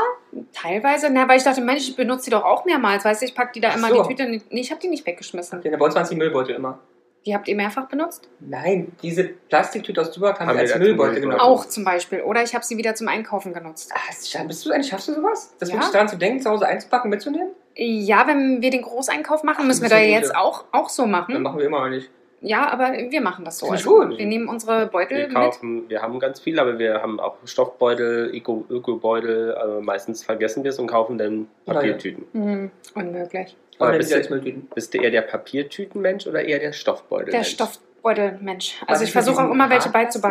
teilweise. 0.52 1.08
Na, 1.10 1.26
weil 1.28 1.38
ich 1.38 1.44
dachte, 1.44 1.62
Mensch, 1.62 1.88
ich 1.88 1.96
benutze 1.96 2.26
die 2.26 2.30
doch 2.32 2.44
auch 2.44 2.64
mehrmals. 2.66 3.04
Weißt 3.06 3.22
du, 3.22 3.26
ich 3.26 3.34
packe 3.34 3.52
die 3.54 3.60
da 3.60 3.68
Ach 3.72 3.76
immer 3.78 3.88
so. 3.88 4.02
die 4.02 4.08
Tüte. 4.14 4.28
nicht- 4.28 4.52
Nee, 4.52 4.61
ich 4.61 4.70
habe 4.70 4.80
die 4.80 4.88
nicht 4.88 5.06
weggeschmissen. 5.06 5.62
Ja, 5.64 5.76
bei 5.76 5.85
uns 5.87 5.94
waren 5.94 6.02
es 6.02 6.11
die 6.11 6.16
Müllbeutel 6.16 6.54
immer. 6.56 6.78
Die 7.25 7.35
habt 7.35 7.49
ihr 7.49 7.56
mehrfach 7.56 7.88
benutzt? 7.88 8.28
Nein, 8.38 8.92
diese 9.02 9.25
Plastiktüte 9.25 10.00
aus 10.00 10.12
Supermarkt 10.14 10.40
haben 10.40 10.50
wir 10.52 10.61
als 10.61 10.78
Müllbeutel 10.78 11.20
genommen. 11.23 11.40
Auch 11.40 11.64
zum 11.66 11.82
Beispiel. 11.85 12.20
Oder 12.20 12.42
ich 12.44 12.54
habe 12.54 12.64
sie 12.64 12.76
wieder 12.76 12.94
zum 12.94 13.08
Einkaufen 13.08 13.52
genutzt. 13.52 13.90
Ah, 13.94 14.11
ist 14.11 14.30
schade. 14.30 14.46
Bist 14.46 14.64
du 14.64 14.70
eigentlich, 14.70 14.88
schaffst 14.88 15.08
du 15.08 15.14
sowas? 15.14 15.54
Das 15.58 15.70
Ja. 15.70 15.76
wirklich 15.76 15.90
daran 15.90 16.08
zu 16.08 16.16
denken, 16.18 16.40
zu 16.40 16.50
Hause 16.50 16.66
einzupacken, 16.68 17.11
mitzunehmen? 17.11 17.49
Ja, 17.75 18.26
wenn 18.28 18.62
wir 18.62 18.70
den 18.70 18.82
Großeinkauf 18.82 19.42
machen, 19.42 19.66
müssen 19.66 19.82
wir 19.82 19.88
das 19.88 19.99
da 19.99 20.04
jetzt 20.04 20.37
auch, 20.37 20.64
auch 20.70 20.88
so 20.88 21.02
Dann 21.02 21.11
machen. 21.12 21.42
machen 21.42 21.58
wir 21.58 21.66
immer 21.66 21.80
noch 21.80 21.88
nicht. 21.88 22.11
Ja, 22.40 22.71
aber 22.71 22.93
wir 22.93 23.21
machen 23.21 23.45
das 23.45 23.59
so. 23.59 23.71
Also, 23.71 23.99
gut. 24.00 24.19
wir 24.19 24.26
nehmen 24.26 24.49
unsere 24.49 24.87
Beutel 24.87 25.16
Wir 25.19 25.26
mit. 25.28 25.35
kaufen, 25.37 25.88
wir 25.88 26.02
haben 26.02 26.21
ganz 26.21 26.38
viel, 26.40 26.59
aber 26.61 26.78
wir 26.78 27.00
haben 27.02 27.19
auch 27.19 27.37
Stoffbeutel, 27.45 28.31
Öko- 28.33 28.64
Ökobeutel. 28.71 29.55
Also 29.55 29.81
meistens 29.81 30.23
vergessen 30.23 30.62
wir 30.62 30.71
es 30.71 30.78
und 30.78 30.87
kaufen 30.87 31.16
dann 31.19 31.49
Papiertüten. 31.64 32.25
Hm, 32.33 32.71
unmöglich. 32.95 33.57
Aber 33.78 33.97
bist 33.97 34.12
du, 34.14 34.40
bist 34.75 34.95
du 34.95 34.99
eher 34.99 35.11
der 35.11 35.23
Papiertütenmensch 35.23 36.26
oder 36.26 36.45
eher 36.45 36.59
der 36.59 36.73
Stoffbeutelmensch? 36.73 37.37
Der 37.37 37.45
Stoffbeutelmensch. 37.45 38.76
Was 38.83 38.88
Also 38.88 39.02
ist 39.05 39.09
ich 39.11 39.14
mit 39.14 39.25
versuche 39.25 39.45
auch 39.47 39.50
immer 39.50 39.71
welche 39.71 39.85
Hartplastik? 39.93 40.23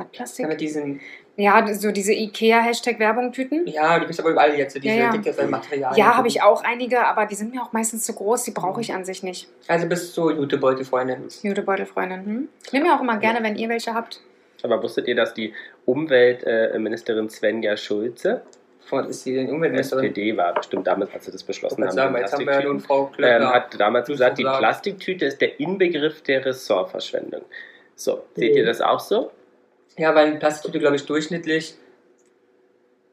Hartplastik? 0.00 0.42
Ja, 0.44 0.48
mit 0.48 0.60
diesen, 0.60 1.00
Ja, 1.36 1.72
so 1.74 1.92
diese 1.92 2.12
Ikea-Hashtag-Werbung-Tüten. 2.12 3.66
ja, 3.68 3.98
du 3.98 4.06
bist 4.06 4.18
aber 4.20 4.30
überall 4.30 4.54
jetzt 4.58 4.74
so 4.74 4.80
diese 4.80 4.94
Ja, 4.94 5.04
ja. 5.04 5.10
dicke 5.16 5.46
Materialien. 5.46 5.96
Ja, 5.98 6.16
habe 6.16 6.28
ich 6.28 6.42
auch 6.42 6.62
einige, 6.64 7.06
aber 7.06 7.26
die 7.26 7.34
sind 7.36 7.54
mir 7.54 7.62
auch 7.62 7.72
meistens 7.72 8.04
zu 8.04 8.12
groß. 8.14 8.42
Die 8.44 8.50
brauche 8.50 8.80
ich 8.80 8.92
an 8.92 9.04
sich 9.04 9.22
nicht. 9.22 9.48
Also 9.68 9.86
bist 9.86 10.16
du 10.16 10.30
Jutebeutelfreundin. 10.30 11.28
Jutebeutelfreundin. 11.42 12.24
Hm? 12.26 12.48
Ich 12.66 12.72
nehme 12.72 12.86
ja 12.86 12.96
auch 12.96 13.00
immer 13.00 13.16
gerne, 13.18 13.42
wenn 13.42 13.56
ihr 13.56 13.68
welche 13.68 13.94
habt. 13.94 14.20
Aber 14.62 14.82
wusstet 14.82 15.08
ihr, 15.08 15.14
dass 15.16 15.32
die 15.32 15.54
Umweltministerin 15.86 17.28
Svenja 17.30 17.76
Schulze, 17.76 18.42
Von 18.84 19.08
ist 19.08 19.22
sie 19.22 19.34
denn 19.34 19.48
Umweltministerin? 19.50 20.04
SPD 20.06 20.36
war 20.36 20.52
bestimmt 20.54 20.86
damals, 20.86 21.12
als 21.14 21.24
sie 21.26 21.32
das 21.32 21.44
beschlossen 21.44 21.82
haben, 21.84 21.92
sagen, 21.92 22.16
jetzt 22.16 22.32
haben 22.34 22.46
wir 22.46 22.54
ja 22.54 22.62
nun 22.64 22.80
Frau 22.80 23.06
ähm, 23.06 23.12
Klöckner. 23.12 23.50
hat 23.52 23.80
damals 23.80 24.06
Du 24.06 24.12
gesagt, 24.12 24.38
die 24.38 24.42
sagst. 24.42 24.58
Plastiktüte 24.58 25.24
ist 25.26 25.40
der 25.40 25.58
Inbegriff 25.60 26.22
der 26.22 26.44
Ressortverschwendung. 26.44 27.42
So, 27.94 28.22
seht 28.34 28.56
ihr 28.56 28.64
das 28.66 28.80
auch 28.80 29.00
so? 29.00 29.30
Ja, 30.00 30.14
weil 30.14 30.28
eine 30.28 30.38
Plastiktüte, 30.38 30.78
glaube 30.78 30.96
ich, 30.96 31.04
durchschnittlich 31.04 31.74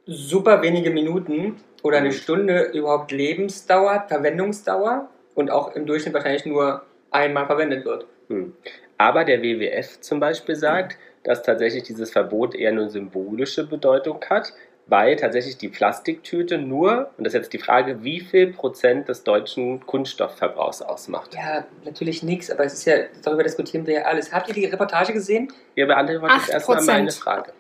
super 0.06 0.62
wenige 0.62 0.90
Minuten 0.90 1.58
oder 1.84 1.98
eine 1.98 2.08
Mhm. 2.08 2.14
Stunde 2.14 2.62
überhaupt 2.74 3.12
Lebensdauer, 3.12 4.06
Verwendungsdauer 4.08 5.10
und 5.36 5.52
auch 5.52 5.76
im 5.76 5.86
Durchschnitt 5.86 6.14
wahrscheinlich 6.14 6.46
nur 6.46 6.84
einmal 7.12 7.46
verwendet 7.46 7.84
wird. 7.84 8.06
Hm. 8.30 8.54
Aber 8.98 9.26
der 9.26 9.42
WWF 9.42 10.00
zum 10.00 10.22
Beispiel 10.22 10.56
sagt, 10.56 10.98
dass 11.26 11.44
tatsächlich 11.44 11.84
dieses 11.84 12.10
Verbot 12.12 12.56
eher 12.56 12.72
nur 12.72 12.88
symbolische 12.88 13.68
Bedeutung 13.68 14.24
hat, 14.30 14.54
weil 14.88 15.16
tatsächlich 15.16 15.58
die 15.58 15.68
Plastiktüte 15.68 16.58
nur, 16.58 17.12
und 17.18 17.24
das 17.26 17.34
ist 17.34 17.40
jetzt 17.40 17.54
die 17.54 17.60
Frage, 17.60 18.04
wie 18.04 18.22
viel 18.22 18.54
Prozent 18.54 19.10
des 19.10 19.24
deutschen 19.24 19.86
Kunststoffverbrauchs 19.86 20.82
ausmacht. 20.82 21.36
Ja, 21.36 21.66
natürlich 21.84 22.24
nichts, 22.24 22.50
aber 22.50 22.66
es 22.66 22.74
ist 22.74 22.86
ja, 22.86 22.96
darüber 23.24 23.44
diskutieren 23.44 23.86
wir 23.86 23.96
ja 23.96 24.02
alles. 24.04 24.32
Habt 24.32 24.48
ihr 24.48 24.54
die 24.54 24.66
Reportage 24.66 25.14
gesehen? 25.14 25.52
Ihr 25.76 25.88
beantwortet 25.88 26.30
Acht 26.30 26.50
erstmal 26.50 26.84
meine 26.84 27.12
Frage. 27.12 27.54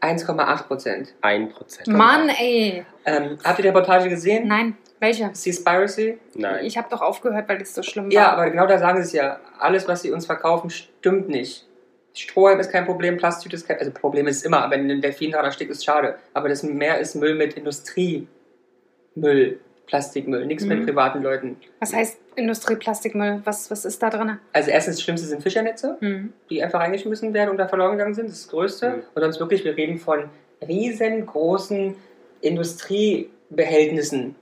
1,8 0.00 0.62
Prozent. 0.64 1.14
Ein 1.20 1.48
Prozent. 1.48 1.86
Mann, 1.86 2.28
ey. 2.28 2.84
Ähm, 3.04 3.38
habt 3.44 3.58
ihr 3.58 3.62
die 3.62 3.68
Reportage 3.68 4.08
gesehen? 4.08 4.48
Nein, 4.48 4.76
welche? 4.98 5.30
Seaspiracy? 5.32 6.18
Nein. 6.34 6.64
Ich 6.64 6.76
habe 6.76 6.88
doch 6.90 7.00
aufgehört, 7.00 7.48
weil 7.48 7.58
das 7.58 7.74
so 7.74 7.82
schlimm 7.82 8.06
war. 8.06 8.12
Ja, 8.12 8.32
aber 8.32 8.50
genau 8.50 8.66
da 8.66 8.78
sagen 8.78 8.98
sie 8.98 9.06
es 9.06 9.12
ja. 9.12 9.38
Alles, 9.58 9.86
was 9.86 10.02
sie 10.02 10.10
uns 10.10 10.26
verkaufen, 10.26 10.70
stimmt 10.70 11.28
nicht. 11.28 11.66
Strohhalm 12.14 12.58
ist 12.60 12.70
kein 12.72 12.84
Problem, 12.86 13.16
Plastiktüte 13.16 13.56
ist 13.56 13.66
kein 13.68 13.78
Also 13.78 13.90
Problem 13.92 14.26
ist 14.26 14.44
immer, 14.44 14.68
wenn 14.70 14.90
ein 14.90 15.00
Delfin 15.00 15.30
dran 15.30 15.44
erstickt, 15.44 15.70
ist 15.70 15.84
schade. 15.84 16.16
Aber 16.34 16.48
das 16.48 16.62
Meer 16.62 16.98
ist 16.98 17.14
Müll 17.14 17.34
mit 17.34 17.54
Industriemüll, 17.54 18.28
Plastikmüll, 19.86 20.46
nichts 20.46 20.64
Mhm. 20.64 20.68
mit 20.70 20.86
privaten 20.86 21.22
Leuten. 21.22 21.56
Was 21.80 21.92
heißt 21.94 22.18
Industrieplastikmüll? 22.36 23.40
Was, 23.44 23.70
was 23.70 23.84
ist 23.84 24.02
da 24.02 24.10
drin? 24.10 24.38
Also 24.52 24.70
erstens, 24.70 24.96
das 24.96 25.02
Schlimmste 25.02 25.26
sind 25.28 25.42
Fischernetze, 25.42 25.96
Hm. 26.00 26.32
die 26.48 26.62
einfach 26.62 26.80
reingeschmissen 26.80 27.32
werden 27.34 27.50
und 27.50 27.56
da 27.58 27.66
verloren 27.68 27.92
gegangen 27.92 28.14
sind. 28.14 28.26
Das 28.28 28.34
ist 28.36 28.44
das 28.46 28.50
Größte. 28.50 28.88
Mhm. 28.90 29.02
Und 29.14 29.22
sonst 29.22 29.40
wirklich, 29.40 29.64
wir 29.64 29.76
reden 29.76 29.98
von 29.98 30.30
riesengroßen 30.66 31.94
Industriebehältnissen. 32.40 34.34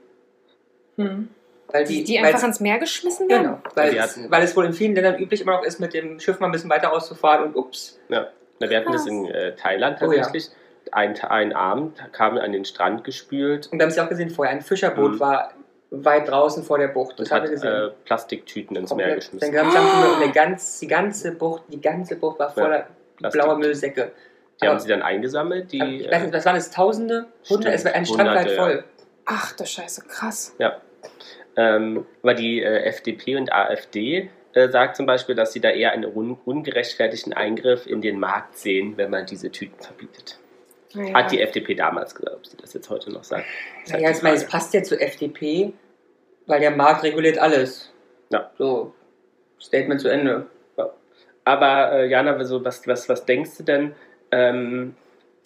Weil 1.71 1.85
Die, 1.85 2.03
die, 2.03 2.19
einfach 2.19 2.43
ins 2.43 2.59
Meer 2.59 2.79
geschmissen 2.79 3.29
werden? 3.29 3.43
Genau, 3.43 3.59
weil, 3.75 3.91
Die 3.91 3.97
es, 3.97 4.19
weil 4.31 4.43
es 4.43 4.55
wohl 4.55 4.65
in 4.65 4.73
vielen 4.73 4.95
Ländern 4.95 5.17
üblich 5.19 5.41
immer 5.41 5.53
noch 5.57 5.63
ist, 5.63 5.79
mit 5.79 5.93
dem 5.93 6.19
Schiff 6.19 6.39
mal 6.39 6.47
ein 6.47 6.51
bisschen 6.51 6.69
weiter 6.69 6.91
auszufahren 6.91 7.43
und 7.45 7.55
ups. 7.55 7.99
Ja. 8.09 8.27
Na, 8.59 8.69
wir 8.69 8.77
hatten 8.77 8.91
das 8.91 9.05
in 9.05 9.25
äh, 9.27 9.55
Thailand 9.55 9.97
Oh 10.01 10.11
ja. 10.11 10.17
tatsächlich. 10.23 10.49
Ein, 10.91 11.19
ein 11.21 11.53
Abend 11.53 12.01
kamen 12.13 12.39
an 12.39 12.51
den 12.51 12.65
Strand 12.65 13.03
gespült 13.03 13.67
Und 13.71 13.77
wir 13.77 13.83
haben 13.83 13.89
es 13.91 13.95
ja 13.97 14.05
auch 14.05 14.09
gesehen 14.09 14.31
vorher, 14.31 14.55
ein 14.55 14.61
Fischerboot 14.61 15.13
Mhm. 15.13 15.19
war 15.19 15.53
weit 15.91 16.27
draußen 16.27 16.63
vor 16.63 16.77
der 16.79 16.87
Bucht. 16.87 17.19
Das 17.19 17.27
und 17.27 17.31
haben 17.35 17.43
hat 17.43 17.49
wir 17.49 17.55
gesehen. 17.55 17.71
äh, 17.73 17.91
Plastiktüten 18.05 18.75
ins 18.75 18.93
Meer 18.95 19.07
Komplett. 19.09 19.31
Dann 19.41 19.51
geschmissen. 19.51 19.73
gab 19.75 20.15
es 20.15 20.23
eine 20.23 20.31
ganz, 20.31 20.79
die 20.79 20.87
ganze 20.87 21.31
Bucht, 21.33 21.63
die 21.67 21.79
ganze 21.81 22.15
Bucht 22.15 22.39
war 22.39 22.49
voller 22.49 22.87
Plastik. 23.17 23.41
blauer 23.41 23.57
Müllsäcke. 23.59 24.11
Die 24.59 24.63
Aber- 24.65 24.71
haben 24.71 24.79
sie 24.79 24.89
dann 24.89 25.01
eingesammelt, 25.03 25.71
die. 25.71 26.01
ich 26.05 26.11
weiß 26.11 26.23
nicht, 26.23 26.33
was 26.33 26.45
waren 26.45 26.55
es? 26.55 26.71
Tausende? 26.71 27.27
Hunderte? 27.49 27.75
Es 27.75 27.85
war 27.85 27.93
ein 27.93 28.05
Strand 28.05 28.29
weit 28.31 28.49
ja. 28.51 28.55
voll. 28.57 28.83
Ach 29.25 29.51
du 29.53 29.65
Scheiße, 29.65 30.01
krass. 30.07 30.55
Ähm, 31.59 32.05
aber 32.23 32.35
die 32.35 32.61
äh, 32.61 32.83
FDP 32.85 33.35
und 33.35 33.51
AfD 33.51 34.29
äh, 34.53 34.69
sagt 34.69 34.95
zum 34.95 35.05
Beispiel, 35.05 35.35
dass 35.35 35.51
sie 35.51 35.59
da 35.59 35.69
eher 35.69 35.91
einen 35.91 36.05
un 36.05 36.37
ungerechtfertigten 36.45 37.33
Eingriff 37.33 37.85
in 37.85 38.01
den 38.01 38.17
Markt 38.17 38.57
sehen, 38.57 38.93
wenn 38.95 39.09
man 39.09 39.25
diese 39.25 39.51
Tüten 39.51 39.77
verbietet. 39.83 40.39
Naja. 40.93 41.13
Hat 41.13 41.31
die 41.33 41.41
FDP 41.41 41.75
damals 41.75 42.15
gesagt, 42.15 42.33
ob 42.33 42.45
sie 42.47 42.55
das 42.55 42.73
jetzt 42.73 42.89
heute 42.89 43.11
noch 43.11 43.25
sagt. 43.25 43.43
halt 43.45 43.89
Naja, 43.91 44.09
die 44.09 44.17
ich 44.17 44.23
meine, 44.23 44.37
es 44.37 44.47
passt 44.47 44.73
ja 44.73 44.81
zur 44.83 45.01
FDP, 45.01 45.73
weil 46.47 46.61
der 46.61 46.71
Markt 46.71 47.03
reguliert 47.03 47.37
alles. 47.37 47.91
Ja. 48.31 48.49
So, 48.57 48.93
Statement 49.59 49.99
zu 49.99 50.07
Ende. 50.07 50.45
Aber 51.43 51.91
äh, 51.91 52.07
Jana, 52.07 52.41
so, 52.45 52.63
was, 52.63 52.87
was, 52.87 53.09
was 53.09 53.25
denkst 53.25 53.57
du 53.57 53.63
denn, 53.63 53.95
ähm, 54.31 54.95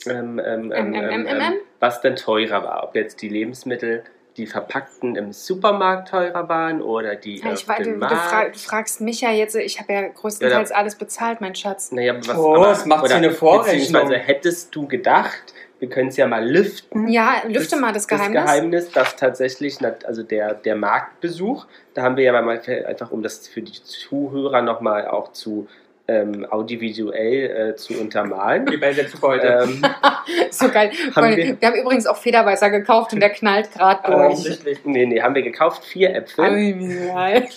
ähm, 0.06 0.40
ähm, 0.44 0.72
ähm? 0.72 1.54
was 1.80 2.02
denn 2.02 2.18
teurer 2.18 2.64
war? 2.64 2.84
Ob 2.84 2.96
jetzt 2.96 3.22
die 3.22 3.30
Lebensmittel, 3.30 4.04
die 4.38 4.48
verpackten 4.48 5.16
im 5.16 5.32
Supermarkt 5.32 6.10
teurer 6.10 6.50
waren 6.50 6.82
oder 6.82 7.16
die 7.16 7.38
Ja, 7.40 7.52
auf 7.52 7.62
ich, 7.62 7.68
weiß, 7.68 7.78
du, 7.80 7.84
dem 7.84 8.00
du, 8.00 8.08
fra 8.08 8.16
Markt? 8.16 8.56
du 8.56 8.60
fragst 8.60 9.02
mich 9.02 9.22
ja 9.22 9.32
jetzt, 9.32 9.56
ich 9.56 9.80
habe 9.80 9.94
ja 9.94 10.08
größtenteils 10.08 10.72
alles 10.72 10.96
bezahlt, 10.96 11.40
mein 11.42 11.56
Schatz. 11.56 11.92
Naja, 11.92 12.16
was, 12.18 12.36
Oh, 12.38 12.56
aber- 12.56 12.72
es 12.72 12.86
macht 12.86 13.02
oder 13.04 13.10
sie 13.10 13.16
eine 13.16 13.32
Vorrechnung. 13.32 13.80
Beziehungsweise 13.82 14.16
hättest 14.18 14.76
du 14.76 14.88
gedacht, 14.88 15.54
wir 15.80 15.90
können 15.90 16.08
es 16.10 16.18
ja 16.18 16.28
mal 16.28 16.48
lüften. 16.50 17.10
Ja, 17.10 17.44
lüfte 17.46 17.76
mal 17.76 17.92
das 17.94 18.08
Geheimnis. 18.08 18.34
Das 18.42 18.46
Geheimnis, 18.46 18.92
dass 18.92 19.16
tatsächlich, 19.18 19.78
also 20.06 20.24
der, 20.24 20.54
der 20.54 20.76
Marktbesuch, 20.78 21.66
da 21.94 22.04
haben 22.04 22.16
wir 22.16 22.24
ja 22.24 22.42
mal 22.42 22.62
einfach, 22.88 23.12
um 23.12 23.22
das 23.22 23.48
für 23.48 23.62
die 23.62 23.74
Zuhörer 23.84 24.62
nochmal 24.62 25.08
auch 25.08 25.34
zu 25.34 25.68
ähm, 26.08 26.46
audiovisuell 26.50 27.72
äh, 27.72 27.76
zu 27.76 27.94
untermalen. 28.00 28.70
Wie 28.70 28.78
bei 28.78 28.92
der 28.94 29.06
heute. 29.22 29.48
ähm, 29.64 29.82
So 30.52 30.70
geil. 30.70 30.92
Haben 31.16 31.36
wir, 31.36 31.58
wir- 31.62 31.68
haben 31.70 31.76
übrigens 31.80 32.06
auch 32.08 32.18
Federweißer 32.18 32.70
gekauft 32.70 33.14
und 33.14 33.20
der 33.22 33.30
knallt 33.30 33.72
gerade 33.72 34.04
Aber 34.06 34.16
durch. 34.16 34.34
offensichtlich. 34.34 34.80
nee, 34.86 35.06
nee, 35.06 35.22
haben 35.22 35.34
wir 35.36 35.42
gekauft 35.44 35.84
vier 35.86 36.14
Äpfel. 36.16 36.44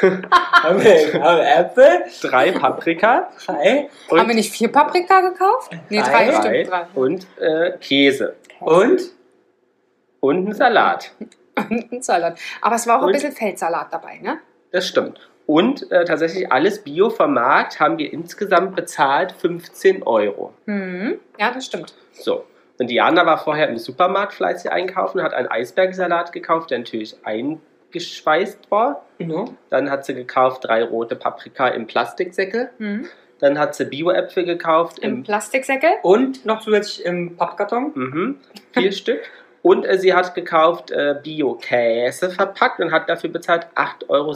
Haben 0.00 0.82
wir 0.84 1.22
haben 1.22 1.38
wir 1.38 1.56
Äpfel? 1.56 2.04
drei 2.22 2.52
Paprika 2.52 3.30
Drei. 3.46 3.88
und, 4.10 4.20
Haben 4.20 4.28
wir 4.28 4.34
nicht 4.34 4.52
vier 4.52 4.70
Paprika 4.70 5.20
gekauft? 5.22 5.72
Nee, 5.88 6.00
drei, 6.02 6.30
Drei. 6.30 6.64
stimmt, 6.64 6.68
drei. 6.70 6.86
und 6.94 7.26
äh, 7.40 7.72
Käse 7.80 8.36
Und? 8.60 9.00
und 10.20 10.36
einen 10.36 10.54
Salat. 10.54 11.12
Und 11.70 11.90
ein 11.90 12.02
Salat. 12.02 12.38
Aber 12.60 12.76
es 12.76 12.86
war 12.86 12.98
auch 12.98 13.02
ein 13.02 13.06
Und? 13.06 13.12
bisschen 13.14 13.32
Feldsalat 13.32 13.92
dabei, 13.92 14.18
ne? 14.22 14.38
Das 14.70 14.86
stimmt. 14.86 15.27
Und 15.48 15.90
äh, 15.90 16.04
tatsächlich 16.04 16.52
alles 16.52 16.80
Bio 16.80 17.08
vom 17.08 17.32
Markt 17.32 17.80
haben 17.80 17.96
wir 17.96 18.12
insgesamt 18.12 18.76
bezahlt 18.76 19.32
15 19.32 20.02
Euro. 20.02 20.52
Mhm. 20.66 21.18
Ja, 21.38 21.50
das 21.50 21.64
stimmt. 21.64 21.94
So. 22.12 22.44
Und 22.78 22.90
Diana 22.90 23.24
war 23.24 23.38
vorher 23.38 23.70
im 23.70 23.78
Supermarkt 23.78 24.34
fleißig 24.34 24.70
einkaufen, 24.70 25.22
hat 25.22 25.32
einen 25.32 25.48
Eisbergsalat 25.48 26.32
gekauft, 26.32 26.70
der 26.70 26.80
natürlich 26.80 27.16
eingeschweißt 27.24 28.70
war. 28.70 29.06
No. 29.18 29.54
Dann 29.70 29.90
hat 29.90 30.04
sie 30.04 30.12
gekauft 30.12 30.66
drei 30.66 30.84
rote 30.84 31.16
Paprika 31.16 31.68
im 31.68 31.86
Plastiksäckel. 31.86 32.68
Mhm. 32.76 33.06
Dann 33.38 33.58
hat 33.58 33.74
sie 33.74 33.86
Bio-Äpfel 33.86 34.44
gekauft 34.44 34.98
Im 34.98 35.14
im 35.14 35.22
Plastiksäckel. 35.22 35.92
Und 36.02 36.44
noch 36.44 36.60
zusätzlich 36.60 37.06
im 37.06 37.36
Pappkarton. 37.38 37.92
mhm, 37.94 38.36
vier 38.72 38.92
Stück. 38.92 39.22
Und 39.68 39.84
äh, 39.84 39.98
sie 39.98 40.14
hat 40.14 40.34
gekauft 40.34 40.90
äh, 40.90 41.14
Bio-Käse 41.22 42.30
verpackt 42.30 42.80
und 42.80 42.90
hat 42.90 43.06
dafür 43.10 43.28
bezahlt 43.28 43.66
8,26 43.74 44.08
Euro. 44.08 44.34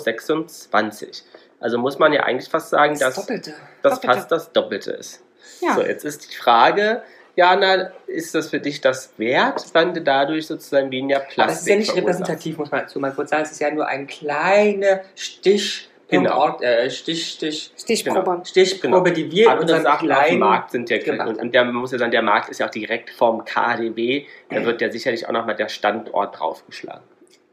Also 1.58 1.78
muss 1.78 1.98
man 1.98 2.12
ja 2.12 2.24
eigentlich 2.24 2.50
fast 2.50 2.68
sagen, 2.68 2.98
dass 2.98 3.14
Doppelte. 3.14 3.54
das 3.80 3.94
Doppelte. 3.94 4.14
fast 4.14 4.30
das 4.30 4.52
Doppelte 4.52 4.90
ist. 4.92 5.22
Ja. 5.62 5.74
So, 5.74 5.80
jetzt 5.80 6.04
ist 6.04 6.30
die 6.30 6.36
Frage, 6.36 7.02
Jana, 7.34 7.92
ist 8.06 8.34
das 8.34 8.50
für 8.50 8.60
dich 8.60 8.82
das 8.82 9.14
wert, 9.16 9.74
du 9.74 10.02
dadurch 10.02 10.46
sozusagen 10.46 10.90
weniger 10.90 11.20
Plastik 11.20 11.42
Aber 11.42 11.52
es 11.52 11.60
ist 11.60 11.68
ja 11.68 11.76
nicht 11.76 11.96
repräsentativ, 11.96 12.58
muss 12.58 12.70
man 12.70 12.82
dazu 12.82 13.00
mal 13.00 13.12
kurz 13.12 13.30
sagen. 13.30 13.44
Es 13.44 13.52
ist 13.52 13.60
ja 13.60 13.70
nur 13.70 13.86
ein 13.86 14.06
kleiner 14.06 15.00
Stich, 15.14 15.88
Genau. 16.12 16.38
Ort, 16.38 16.62
äh, 16.62 16.90
Stich, 16.90 17.28
Stich, 17.28 17.72
Stichprobe. 17.76 18.42
Stichprobe, 18.44 19.12
die 19.12 19.30
wir 19.30 19.52
in 19.52 19.58
unserem 19.58 19.82
Sachen 19.82 20.10
auf 20.10 20.18
dem 20.18 20.26
kleinen 20.26 20.38
Markt 20.38 20.70
sind 20.70 20.90
ja 20.90 20.98
gemacht 20.98 21.28
und, 21.28 21.40
und 21.40 21.54
der 21.54 21.64
man 21.64 21.74
muss 21.74 21.92
ja 21.92 21.98
sagen, 21.98 22.10
der 22.10 22.22
Markt 22.22 22.48
ist 22.48 22.60
ja 22.60 22.66
auch 22.66 22.70
direkt 22.70 23.10
vom 23.10 23.44
KDW. 23.44 24.26
Da 24.50 24.64
wird 24.64 24.80
ja 24.80 24.90
sicherlich 24.90 25.26
auch 25.26 25.32
nochmal 25.32 25.56
der 25.56 25.68
Standort 25.68 26.38
draufgeschlagen. 26.38 27.02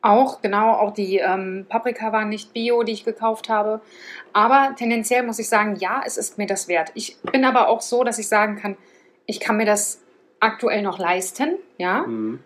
Auch, 0.01 0.41
genau, 0.41 0.73
auch 0.73 0.93
die 0.93 1.17
ähm, 1.17 1.65
Paprika 1.67 2.13
waren 2.13 2.29
nicht 2.29 2.53
bio, 2.53 2.83
die 2.83 2.93
ich 2.93 3.03
gekauft 3.03 3.49
habe. 3.49 3.81
Aber 4.31 4.73
tendenziell 4.77 5.23
muss 5.23 5.39
ich 5.39 5.49
sagen, 5.49 5.75
ja, 5.77 6.01
es 6.05 6.17
ist 6.17 6.37
mir 6.37 6.47
das 6.47 6.67
wert. 6.69 6.91
Ich 6.93 7.17
bin 7.31 7.43
aber 7.43 7.67
auch 7.67 7.81
so, 7.81 8.03
dass 8.03 8.17
ich 8.17 8.29
sagen 8.29 8.55
kann, 8.55 8.77
ich 9.25 9.39
kann 9.39 9.57
mir 9.57 9.65
das 9.65 10.01
aktuell 10.39 10.81
noch 10.81 10.99
leisten, 10.99 11.55
ja. 11.77 12.03
Mhm. 12.03 12.39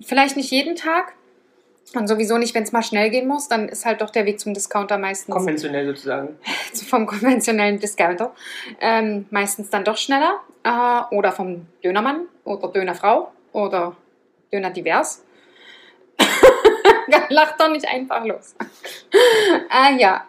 Vielleicht 0.00 0.36
nicht 0.36 0.50
jeden 0.50 0.76
Tag. 0.76 1.12
Und 1.94 2.06
sowieso 2.06 2.38
nicht, 2.38 2.54
wenn 2.54 2.62
es 2.62 2.72
mal 2.72 2.82
schnell 2.82 3.10
gehen 3.10 3.26
muss, 3.26 3.48
dann 3.48 3.68
ist 3.68 3.84
halt 3.84 4.00
doch 4.00 4.10
der 4.10 4.24
Weg 4.24 4.38
zum 4.38 4.54
Discounter 4.54 4.96
meistens 4.96 5.34
konventionell 5.34 5.86
sozusagen. 5.86 6.38
vom 6.88 7.06
konventionellen 7.06 7.80
Discounter 7.80 8.32
ähm, 8.80 9.26
meistens 9.30 9.70
dann 9.70 9.84
doch 9.84 9.96
schneller. 9.96 10.40
Äh, 10.62 11.14
oder 11.14 11.32
vom 11.32 11.66
Dönermann 11.82 12.26
oder 12.44 12.68
Dönerfrau 12.68 13.32
oder 13.52 13.96
Döner 14.52 14.70
divers. 14.70 15.24
Lach 17.28 17.56
doch 17.56 17.70
nicht 17.70 17.88
einfach 17.88 18.24
los. 18.24 18.54
äh, 19.12 20.00
ja, 20.00 20.26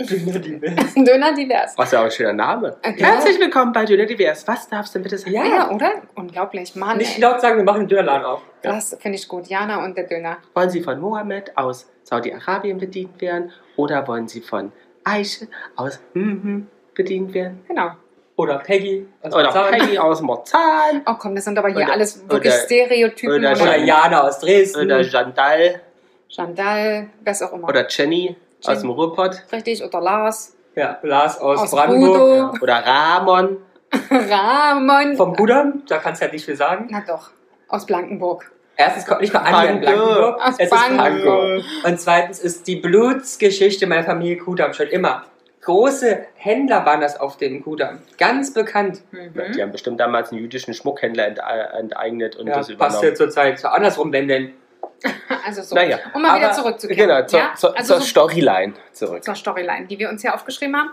Döner 0.00 1.34
divers. 1.34 1.74
Was 1.76 1.92
ja 1.92 2.00
auch 2.00 2.04
ein 2.04 2.10
schöner 2.10 2.32
Name. 2.32 2.76
Äh, 2.82 2.92
Herzlich 2.92 3.38
willkommen 3.38 3.72
bei 3.72 3.84
Döner 3.84 4.06
Divers. 4.06 4.46
Was 4.48 4.66
darfst 4.68 4.94
du 4.94 4.98
bitte 5.00 5.18
sagen? 5.18 5.32
Ja. 5.34 5.44
Ja, 5.44 5.70
oder? 5.70 5.92
Unglaublich, 6.14 6.74
Mann. 6.74 6.96
Nicht 6.96 7.16
ey. 7.16 7.20
laut 7.20 7.40
sagen, 7.42 7.58
wir 7.58 7.64
machen 7.64 7.80
einen 7.80 7.88
Dönerladen 7.88 8.24
auf. 8.24 8.40
Das 8.62 8.96
finde 8.98 9.18
ich 9.18 9.28
gut. 9.28 9.46
Jana 9.48 9.84
und 9.84 9.96
der 9.98 10.04
Döner. 10.04 10.38
Wollen 10.54 10.70
Sie 10.70 10.80
von 10.82 10.98
Mohammed 11.00 11.54
aus 11.56 11.86
Saudi-Arabien 12.04 12.78
bedient 12.78 13.20
werden 13.20 13.52
oder 13.76 14.06
wollen 14.08 14.26
Sie 14.26 14.40
von 14.40 14.72
Aisha 15.04 15.46
aus 15.76 16.00
mhm 16.14 16.66
bedient 16.94 17.34
werden? 17.34 17.62
Genau. 17.68 17.90
Oder 18.36 18.58
Peggy. 18.60 19.06
aus 19.20 19.34
Oder 19.34 19.44
Marzahn. 19.44 19.70
Peggy 19.80 19.98
aus 19.98 20.20
Morzahn 20.22 21.02
Oh 21.06 21.14
komm, 21.18 21.34
das 21.34 21.44
sind 21.44 21.58
aber 21.58 21.68
hier 21.68 21.84
Oder- 21.84 21.92
alles 21.92 22.26
wirklich 22.26 22.54
oder- 22.54 22.62
Stereotypen. 22.62 23.38
oder 23.38 23.52
Oder, 23.52 23.62
Oder 23.62 23.76
Jana 23.76 24.22
aus 24.22 24.38
Dresden. 24.38 24.86
oder 24.86 25.00
Jandal 25.02 25.80
Chandal, 26.28 27.08
was 27.24 27.42
auch 27.42 27.52
immer. 27.52 27.68
oder 27.68 27.86
Jenny 27.88 28.34
aus 28.66 28.80
dem 28.80 28.90
Ruhrpott 28.90 29.42
Richtig, 29.52 29.82
oder 29.84 30.00
Lars. 30.00 30.56
ja, 30.74 30.98
Lars 31.02 31.38
aus, 31.38 31.60
Aus 31.60 31.70
Brandenburg. 31.70 32.54
Ja. 32.54 32.60
oder 32.60 32.74
Ramon. 32.86 33.56
Ramon. 34.10 35.16
Vom 35.16 35.32
Bruder, 35.32 35.72
da 35.88 35.98
kannst 35.98 36.20
du 36.20 36.24
halt 36.24 36.32
nicht 36.32 36.44
viel 36.44 36.56
sagen. 36.56 36.88
Na 36.90 37.02
doch, 37.06 37.30
aus 37.68 37.86
Blankenburg. 37.86 38.50
Erstens 38.76 39.04
kommt 39.06 39.20
nicht 39.20 39.34
mal 39.34 39.40
an 39.40 39.68
in. 39.76 39.80
Blankenburg, 39.80 40.40
Aus 40.40 40.54
es 40.58 40.60
ist 40.60 40.70
Pankow. 40.70 40.96
Pankow. 40.98 41.64
Und 41.84 42.00
zweitens 42.00 42.38
ist 42.38 42.66
die 42.66 42.76
Blutsgeschichte 42.76 43.86
meiner 43.86 44.04
Familie 44.04 44.38
Kudamm 44.38 44.72
schon 44.72 44.86
immer. 44.88 45.24
Große 45.62 46.20
Händler 46.36 46.86
waren 46.86 47.02
das 47.02 47.20
auf 47.20 47.36
dem 47.36 47.62
Kudamm. 47.62 47.98
Ganz 48.16 48.54
bekannt. 48.54 49.02
Mhm. 49.10 49.52
Die 49.54 49.60
haben 49.62 49.72
bestimmt 49.72 50.00
damals 50.00 50.32
einen 50.32 50.40
jüdischen 50.40 50.72
Schmuckhändler 50.72 51.26
ente 51.26 51.42
enteignet 51.42 52.36
und 52.36 52.46
Ja, 52.46 52.54
das 52.54 52.68
passt 52.68 52.70
übernommen. 52.70 53.04
ja 53.04 53.14
zur 53.14 53.28
Zeit. 53.28 53.58
So 53.58 53.68
andersrum, 53.68 54.10
wenn 54.12 54.28
denn. 54.28 54.54
Also 55.46 55.62
so. 55.62 55.74
Naja, 55.74 55.98
um 56.14 56.22
mal 56.22 56.36
wieder 56.36 56.48
aber- 56.48 56.54
zurückzukehren. 56.56 57.08
Genau, 57.08 57.26
zur, 57.26 57.38
ja? 57.40 57.54
zur, 57.56 57.76
also 57.76 57.94
zur 57.94 58.00
so 58.02 58.06
Storyline 58.06 58.74
zurück. 58.92 59.24
zur 59.24 59.34
Storyline, 59.34 59.86
die 59.86 59.98
wir 59.98 60.08
uns 60.10 60.22
hier 60.22 60.34
aufgeschrieben 60.34 60.76
haben. 60.76 60.90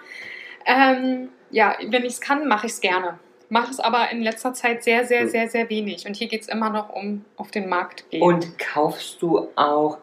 Ähm, 0.65 1.29
ja, 1.51 1.75
wenn 1.87 2.03
ich 2.03 2.13
es 2.13 2.21
kann, 2.21 2.47
mache 2.47 2.67
ich 2.67 2.73
es 2.73 2.79
gerne. 2.81 3.19
Mache 3.49 3.71
es 3.71 3.79
aber 3.79 4.09
in 4.11 4.21
letzter 4.21 4.53
Zeit 4.53 4.83
sehr, 4.83 5.05
sehr, 5.05 5.21
Hm. 5.21 5.29
sehr, 5.29 5.49
sehr 5.49 5.69
wenig. 5.69 6.05
Und 6.07 6.15
hier 6.15 6.27
geht 6.27 6.41
es 6.41 6.47
immer 6.47 6.69
noch 6.69 6.89
um 6.89 7.25
auf 7.35 7.51
den 7.51 7.67
Markt 7.69 8.09
gehen. 8.09 8.21
Und 8.21 8.57
kaufst 8.59 9.21
du 9.21 9.49
auch 9.55 9.97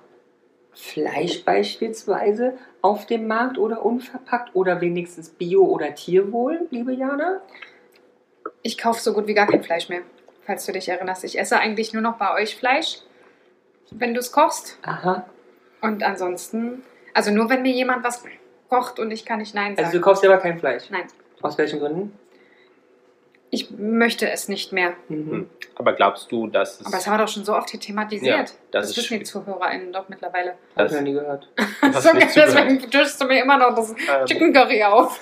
Fleisch 0.73 1.45
beispielsweise 1.45 2.59
auf 2.83 3.07
dem 3.07 3.27
Markt 3.27 3.59
oder 3.59 3.85
unverpackt 3.85 4.55
oder 4.55 4.81
wenigstens 4.81 5.31
Bio 5.31 5.65
oder 5.65 5.95
Tierwohl, 5.95 6.67
liebe 6.71 6.93
Jana? 6.93 7.41
ich 8.63 8.79
kaufe 8.79 9.01
so 9.01 9.13
gut 9.13 9.27
wie 9.27 9.35
gar 9.35 9.47
kein 9.47 9.63
Fleisch 9.63 9.89
mehr, 9.89 10.01
falls 10.47 10.65
du 10.67 10.73
dich 10.73 10.89
erinnerst. 10.89 11.23
Ich 11.25 11.39
esse 11.39 11.59
eigentlich 11.59 11.93
nur 11.93 12.03
noch 12.03 12.17
bei 12.17 12.33
euch 12.35 12.57
Fleisch, 12.57 13.01
wenn 13.91 14.15
du 14.15 14.21
es 14.21 14.33
kochst. 14.33 14.79
Aha. 14.83 15.27
Und 15.81 16.03
ansonsten, 16.03 16.83
also 17.13 17.31
nur 17.31 17.49
wenn 17.51 17.63
mir 17.63 17.73
jemand 17.73 18.05
was 18.05 18.23
kocht 18.69 18.99
und 18.99 19.11
ich 19.11 19.25
kann 19.25 19.39
nicht 19.39 19.55
Nein 19.55 19.77
sagen. 19.77 19.87
Also 19.87 19.99
du 19.99 20.05
kaufst 20.05 20.23
selber 20.23 20.39
kein 20.39 20.59
Fleisch? 20.59 20.85
Nein. 20.91 21.05
Aus 21.43 21.59
welchen 21.59 21.81
Gründen? 21.81 22.19
ich 23.55 23.71
möchte 23.71 24.29
es 24.31 24.49
nicht 24.49 24.73
mehr. 24.73 24.95
Mhm. 25.09 25.31
Hm. 25.31 25.51
Aber 25.77 25.93
glaubst 25.93 26.31
du, 26.31 26.47
dass 26.49 26.81
es. 26.81 26.87
Aber 26.87 26.97
das 26.97 27.07
haben 27.07 27.15
wir 27.15 27.25
doch 27.25 27.33
schon 27.33 27.45
so 27.45 27.55
oft 27.55 27.71
hier 27.71 27.81
thematisiert. 27.81 28.51
Ja, 28.51 28.55
das 28.73 28.89
das 28.89 28.97
wissen 28.97 29.19
die. 29.21 29.25
ZuhörerInnen 29.25 29.93
doch 29.93 30.09
mittlerweile. 30.09 30.51
Hab 30.51 30.57
das, 30.77 30.93
ich 30.93 30.99
noch 30.99 31.05
nie 31.05 31.13
gehört. 31.13 31.49
So, 31.93 32.11
deswegen 32.15 32.91
tischst 32.91 33.21
du 33.21 33.27
mir 33.27 33.43
immer 33.43 33.57
noch 33.59 33.75
das 33.75 33.91
Ähm, 33.91 34.27
Chicken 34.27 34.53
Curry 34.53 34.83
auf. 34.83 35.21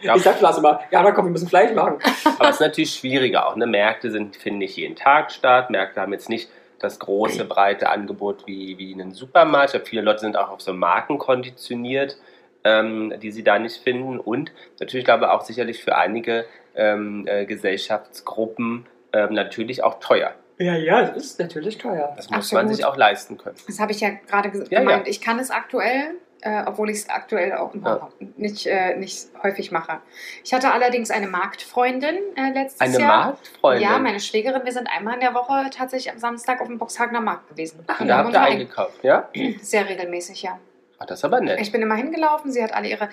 ja, 0.00 0.16
Ich 0.16 0.22
sag 0.22 0.40
lass 0.40 0.60
mal, 0.60 0.80
Jana, 0.90 1.12
komm, 1.12 1.26
wir 1.26 1.32
müssen 1.32 1.48
Fleisch 1.48 1.72
machen. 1.74 1.98
Aber 2.38 2.48
es 2.48 2.56
ist 2.56 2.60
natürlich 2.60 2.94
schwieriger 2.94 3.46
auch. 3.46 3.56
Ne? 3.56 3.66
Märkte 3.66 4.10
sind, 4.10 4.36
finden 4.36 4.60
nicht 4.60 4.76
jeden 4.76 4.96
Tag 4.96 5.32
statt. 5.32 5.70
Märkte 5.70 6.00
haben 6.00 6.12
jetzt 6.12 6.28
nicht 6.28 6.48
das 6.78 6.98
große, 6.98 7.44
breite 7.44 7.88
Angebot 7.88 8.46
wie, 8.46 8.76
wie 8.78 8.92
in 8.92 9.00
einem 9.00 9.12
Supermarkt. 9.12 9.68
Ich 9.68 9.72
glaube, 9.72 9.86
viele 9.86 10.02
Leute 10.02 10.20
sind 10.20 10.36
auch 10.36 10.50
auf 10.50 10.60
so 10.60 10.72
Marken 10.72 11.18
konditioniert, 11.18 12.16
ähm, 12.64 13.14
die 13.22 13.30
sie 13.30 13.44
da 13.44 13.58
nicht 13.58 13.82
finden. 13.82 14.18
Und 14.18 14.52
natürlich 14.80 15.04
glaube 15.04 15.24
ich 15.24 15.30
auch 15.30 15.42
sicherlich 15.42 15.82
für 15.82 15.96
einige 15.96 16.46
ähm, 16.74 17.24
äh, 17.26 17.46
Gesellschaftsgruppen 17.46 18.86
ähm, 19.12 19.34
natürlich 19.34 19.82
auch 19.82 20.00
teuer. 20.00 20.34
Ja, 20.58 20.74
ja, 20.76 21.02
das 21.02 21.24
ist 21.24 21.40
natürlich 21.40 21.78
teuer. 21.78 22.12
Das 22.16 22.30
muss 22.30 22.38
Absolut. 22.38 22.64
man 22.64 22.74
sich 22.74 22.84
auch 22.84 22.96
leisten 22.96 23.38
können. 23.38 23.56
Das 23.66 23.80
habe 23.80 23.92
ich 23.92 24.00
ja 24.00 24.10
gerade 24.10 24.50
Ja, 24.70 24.80
gemeint. 24.80 25.08
Ich 25.08 25.20
kann 25.20 25.38
es 25.38 25.50
aktuell, 25.50 26.14
äh, 26.44 26.62
obwohl 26.66 26.90
ich 26.90 26.98
es 26.98 27.08
aktuell 27.08 27.54
auch 27.54 27.74
Ja. 27.74 28.08
nicht, 28.36 28.66
äh, 28.66 28.96
nicht 28.96 29.28
häufig 29.42 29.72
mache. 29.72 29.98
Ich 30.44 30.52
hatte 30.52 30.70
allerdings 30.72 31.10
eine 31.10 31.26
Marktfreundin 31.26 32.16
äh, 32.36 32.50
letztes 32.52 32.80
Eine 32.80 32.98
Jahr. 33.00 33.24
Marktfreundin. 33.26 33.82
Ja, 33.82 33.98
meine 33.98 34.20
Schwägerin. 34.20 34.62
Wir 34.64 34.72
sind 34.72 34.86
einmal 34.94 35.14
in 35.14 35.20
der 35.20 35.34
Woche 35.34 35.70
tatsächlich 35.70 36.12
am 36.12 36.18
Samstag 36.18 36.60
auf 36.60 36.68
dem 36.68 36.78
Boxhagener 36.78 37.20
Markt 37.22 37.48
gewesen. 37.48 37.80
Und 37.86 38.00
Und 38.00 38.08
da 38.08 38.18
habt 38.18 38.32
ihr 38.32 38.40
eingekauft, 38.42 39.02
ja? 39.02 39.28
Sehr 39.62 39.88
regelmäßig, 39.88 40.42
ja. 40.42 40.58
Ach, 40.98 41.06
das 41.06 41.20
ist 41.20 41.24
aber 41.24 41.40
nett. 41.40 41.60
Ich 41.60 41.72
bin 41.72 41.82
immer 41.82 41.96
hingelaufen, 41.96 42.52
sie 42.52 42.62
hat 42.62 42.72
alle 42.74 42.88
ihre. 42.88 43.08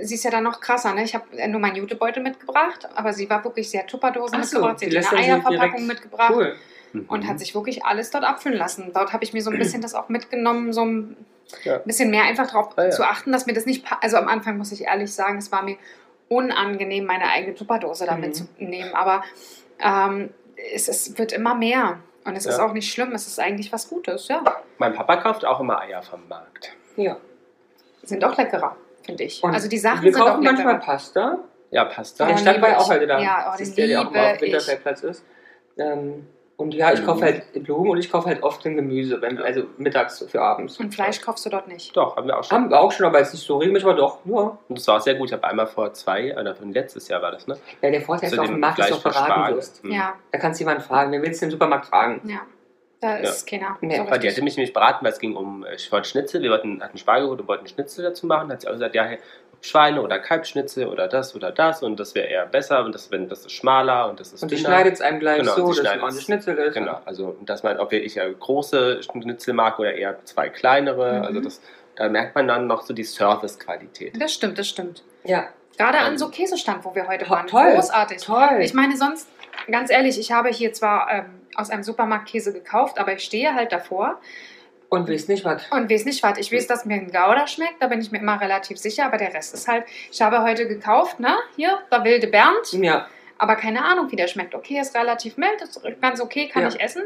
Sie 0.00 0.14
ist 0.14 0.24
ja 0.24 0.30
dann 0.30 0.44
noch 0.44 0.60
krasser, 0.60 0.94
ne? 0.94 1.02
Ich 1.04 1.14
habe 1.14 1.24
nur 1.48 1.58
meinen 1.60 1.76
Jutebeutel 1.76 2.22
mitgebracht, 2.22 2.88
aber 2.94 3.12
sie 3.12 3.28
war 3.28 3.42
wirklich, 3.44 3.70
sie 3.70 3.78
hat 3.78 3.88
Tupperdosen 3.88 4.38
Ach 4.40 4.44
so, 4.44 4.58
mitgebracht, 4.66 4.78
sie 4.80 4.98
hat 4.98 5.12
eine 5.12 5.22
Eierverpackung 5.22 5.86
mitgebracht 5.86 6.32
Cool. 6.34 6.56
Mhm. 6.92 7.06
und 7.08 7.26
hat 7.26 7.38
sich 7.40 7.54
wirklich 7.54 7.84
alles 7.84 8.10
dort 8.10 8.24
abfüllen 8.24 8.58
lassen. 8.58 8.90
Dort 8.94 9.12
habe 9.12 9.24
ich 9.24 9.32
mir 9.32 9.42
so 9.42 9.50
ein 9.50 9.58
bisschen 9.58 9.80
das 9.82 9.94
auch 9.94 10.08
mitgenommen, 10.08 10.72
so 10.72 10.84
ein 10.84 11.16
Ja. 11.64 11.78
bisschen 11.78 12.10
mehr 12.10 12.24
einfach 12.24 12.46
darauf 12.48 12.76
Ah, 12.76 12.84
ja. 12.84 12.90
zu 12.90 13.04
achten, 13.04 13.30
dass 13.32 13.46
mir 13.46 13.52
das 13.54 13.66
nicht. 13.66 13.84
Also 14.00 14.16
am 14.16 14.28
Anfang 14.28 14.56
muss 14.58 14.72
ich 14.72 14.82
ehrlich 14.84 15.12
sagen, 15.14 15.38
es 15.38 15.50
war 15.52 15.62
mir 15.62 15.76
unangenehm, 16.28 17.04
meine 17.04 17.28
eigene 17.30 17.54
Tupperdose 17.54 18.04
da 18.06 18.14
Mhm. 18.16 18.20
mitzunehmen, 18.20 18.94
aber 18.94 19.22
ähm, 19.78 20.30
es, 20.74 20.88
es 20.88 21.16
wird 21.18 21.32
immer 21.32 21.54
mehr. 21.54 21.98
Und 22.24 22.34
es 22.34 22.44
ist 22.46 22.58
Ja. 22.58 22.66
auch 22.66 22.72
nicht 22.72 22.92
schlimm, 22.92 23.12
es 23.12 23.28
ist 23.28 23.38
eigentlich 23.38 23.72
was 23.72 23.88
Gutes, 23.88 24.26
ja. 24.26 24.42
Mein 24.78 24.92
Papa 24.94 25.16
kauft 25.18 25.44
auch 25.44 25.60
immer 25.60 25.80
Eier 25.80 26.02
vom 26.02 26.26
Markt. 26.26 26.72
Ja. 26.96 27.16
Sind 28.02 28.24
auch 28.24 28.36
leckerer, 28.36 28.76
finde 29.04 29.22
ich. 29.24 29.42
Und 29.44 29.54
also 29.54 29.68
die 29.68 29.78
Sachen 29.78 30.02
wir 30.02 30.12
sind 30.12 30.20
auch 30.22 30.26
kaufen 30.30 30.42
manchmal 30.44 30.74
leckerer. 30.74 30.84
Pasta. 30.92 31.38
Ja, 31.70 31.84
der 31.84 31.94
da. 32.28 32.36
Stand 32.38 32.62
war 32.62 32.68
ja 32.70 32.78
auch 32.78 32.88
heute 32.90 33.06
da. 33.06 33.18
Ja, 33.20 33.46
oh, 33.48 33.52
das 33.52 33.60
ist 33.60 33.78
der, 33.78 33.86
der 33.86 34.00
auch 34.00 34.10
mal 34.10 34.34
auf. 34.34 34.40
Winterfeldplatz 34.40 35.02
ist. 35.02 35.24
Ähm, 35.78 36.26
und 36.56 36.72
ja, 36.74 36.92
ich 36.92 37.04
kaufe 37.04 37.20
Blumen. 37.20 37.34
halt 37.34 37.64
Blumen 37.64 37.90
und 37.90 37.98
ich 37.98 38.10
kaufe 38.10 38.28
halt 38.28 38.42
oft 38.42 38.64
ein 38.66 38.76
Gemüse, 38.76 39.20
wenn, 39.20 39.38
also 39.38 39.64
mittags 39.76 40.24
für 40.26 40.40
abends. 40.40 40.78
Und 40.80 40.94
Fleisch 40.94 41.20
kaufst 41.20 41.44
du 41.44 41.50
dort 41.50 41.68
nicht. 41.68 41.94
Doch, 41.96 42.16
haben 42.16 42.26
wir 42.26 42.38
auch 42.38 42.44
schon. 42.44 42.56
Haben 42.56 42.70
wir 42.70 42.80
auch 42.80 42.92
schon, 42.92 43.04
aber 43.06 43.18
jetzt 43.18 43.34
nicht 43.34 43.44
so 43.44 43.58
regelmäßig, 43.58 43.86
aber 43.86 43.96
doch. 43.96 44.18
Ja, 44.24 44.58
Und 44.68 44.78
das 44.78 44.88
war 44.88 44.96
auch 44.96 45.00
sehr 45.00 45.16
gut. 45.16 45.28
Ich 45.28 45.32
habe 45.34 45.44
einmal 45.44 45.66
vor 45.66 45.92
zwei, 45.92 46.34
oder 46.38 46.56
letztes 46.62 47.08
Jahr 47.08 47.20
war 47.20 47.32
das, 47.32 47.46
ne? 47.46 47.58
ja 47.82 47.90
der 47.90 48.00
Vorteil 48.00 48.32
ist 48.32 48.38
auf 48.38 48.46
dem 48.46 48.60
Markt 48.60 48.78
ist 48.78 48.86
Fleisch 48.86 48.98
auch 48.98 49.02
von 49.02 49.12
beraten 49.12 49.32
Spargel. 49.32 49.56
wirst. 49.58 49.82
Hm. 49.82 49.90
Ja, 49.92 50.14
Da 50.32 50.38
kannst 50.38 50.58
du 50.60 50.64
jemanden 50.64 50.82
fragen, 50.82 51.12
wen 51.12 51.22
willst 51.22 51.42
du 51.42 51.46
im 51.46 51.50
Supermarkt 51.52 51.86
fragen? 51.86 52.20
ja. 52.28 52.40
Da 52.98 53.16
ist 53.16 53.46
keiner. 53.46 53.76
Nee, 53.82 53.96
so 53.96 54.02
Aber 54.04 54.16
die 54.18 54.26
hatte 54.26 54.40
mich 54.40 54.56
nämlich 54.56 54.72
beraten, 54.72 55.04
weil 55.04 55.12
es 55.12 55.18
ging 55.18 55.36
um 55.36 55.66
äh, 55.66 55.74
ich 55.74 55.92
wollte 55.92 56.08
Schnitzel. 56.08 56.40
Wir 56.40 56.50
wollten, 56.50 56.82
hatten 56.82 56.96
Spargel 56.96 57.24
geholt 57.24 57.40
und 57.42 57.48
wollten 57.48 57.66
Schnitzel 57.66 58.02
dazu 58.02 58.26
machen. 58.26 58.48
Da 58.48 58.54
hat 58.54 58.62
sie 58.62 58.68
auch 58.68 58.72
gesagt, 58.72 58.94
ja, 58.94 59.06
Schweine- 59.62 60.02
oder 60.02 60.18
Kalbschnitzel 60.18 60.86
oder 60.86 61.08
das 61.08 61.34
oder 61.34 61.50
das 61.50 61.82
und 61.82 61.98
das 61.98 62.14
wäre 62.14 62.28
eher 62.28 62.46
besser 62.46 62.84
und 62.84 62.94
das, 62.94 63.10
wenn, 63.10 63.28
das 63.28 63.40
ist 63.40 63.52
schmaler 63.52 64.08
und 64.08 64.20
das 64.20 64.32
ist 64.32 64.42
Und 64.42 64.50
die 64.50 64.56
dünner. 64.56 64.68
schneidet 64.68 64.94
es 64.94 65.00
einem 65.00 65.18
gleich 65.18 65.38
Genau, 65.38 65.54
so, 65.56 65.68
dass 65.68 65.78
es 65.78 65.84
ordentliches 65.86 66.22
Schnitzel 66.24 66.56
ist. 66.58 66.74
Genau, 66.74 67.00
also 67.04 67.36
dass 67.42 67.62
man, 67.62 67.78
ob 67.78 67.92
ich 67.92 68.14
ja 68.14 68.28
große 68.28 69.02
Schnitzel 69.02 69.54
mag 69.54 69.78
oder 69.78 69.94
eher 69.94 70.24
zwei 70.24 70.48
kleinere. 70.50 71.18
Mhm. 71.18 71.24
Also 71.24 71.40
das, 71.40 71.60
da 71.96 72.08
merkt 72.08 72.34
man 72.34 72.46
dann 72.46 72.66
noch 72.66 72.82
so 72.82 72.94
die 72.94 73.04
Servicequalität. 73.04 74.20
Das 74.20 74.32
stimmt, 74.32 74.58
das 74.58 74.68
stimmt. 74.68 75.02
Ja, 75.24 75.48
Gerade 75.78 75.98
an 75.98 76.12
Ähm, 76.12 76.18
so 76.18 76.30
Käsestand, 76.30 76.84
wo 76.86 76.94
wir 76.94 77.06
heute 77.06 77.24
to- 77.26 77.30
waren. 77.30 77.46
toll. 77.46 77.72
Großartig. 77.74 78.22
toll. 78.22 78.58
Ich 78.60 78.72
meine, 78.72 78.96
sonst, 78.96 79.28
ganz 79.70 79.90
ehrlich, 79.90 80.18
ich 80.18 80.32
habe 80.32 80.48
hier 80.48 80.72
zwar 80.72 81.10
ähm, 81.12 81.24
aus 81.54 81.68
einem 81.70 81.82
Supermarkt 81.82 82.28
Käse 82.28 82.52
gekauft, 82.54 82.98
aber 82.98 83.12
ich 83.12 83.22
stehe 83.24 83.54
halt 83.54 83.72
davor 83.72 84.18
und 84.88 85.08
willst 85.08 85.28
nicht 85.28 85.44
was? 85.44 85.62
und 85.70 85.90
weiß 85.90 86.04
nicht, 86.04 86.22
was. 86.22 86.38
Ich 86.38 86.52
weiß, 86.52 86.66
dass 86.66 86.84
mir 86.84 86.94
ein 86.94 87.06
Gouda 87.06 87.46
schmeckt, 87.46 87.80
da 87.82 87.88
bin 87.88 88.00
ich 88.00 88.10
mir 88.12 88.18
immer 88.18 88.40
relativ 88.40 88.78
sicher, 88.78 89.06
aber 89.06 89.16
der 89.16 89.34
Rest 89.34 89.54
ist 89.54 89.66
halt, 89.68 89.84
ich 90.10 90.20
habe 90.22 90.42
heute 90.42 90.66
gekauft, 90.68 91.20
ne, 91.20 91.36
hier, 91.56 91.78
der 91.90 92.04
wilde 92.04 92.28
Bernd, 92.28 92.72
Ja, 92.72 93.06
aber 93.38 93.56
keine 93.56 93.84
Ahnung, 93.84 94.10
wie 94.10 94.16
der 94.16 94.28
schmeckt. 94.28 94.54
Okay, 94.54 94.78
ist 94.80 94.94
relativ 94.96 95.36
mild, 95.36 95.60
ist 95.60 95.80
ganz 96.00 96.20
okay, 96.20 96.48
kann 96.48 96.62
Ja. 96.62 96.68
ich 96.68 96.80
essen. 96.80 97.02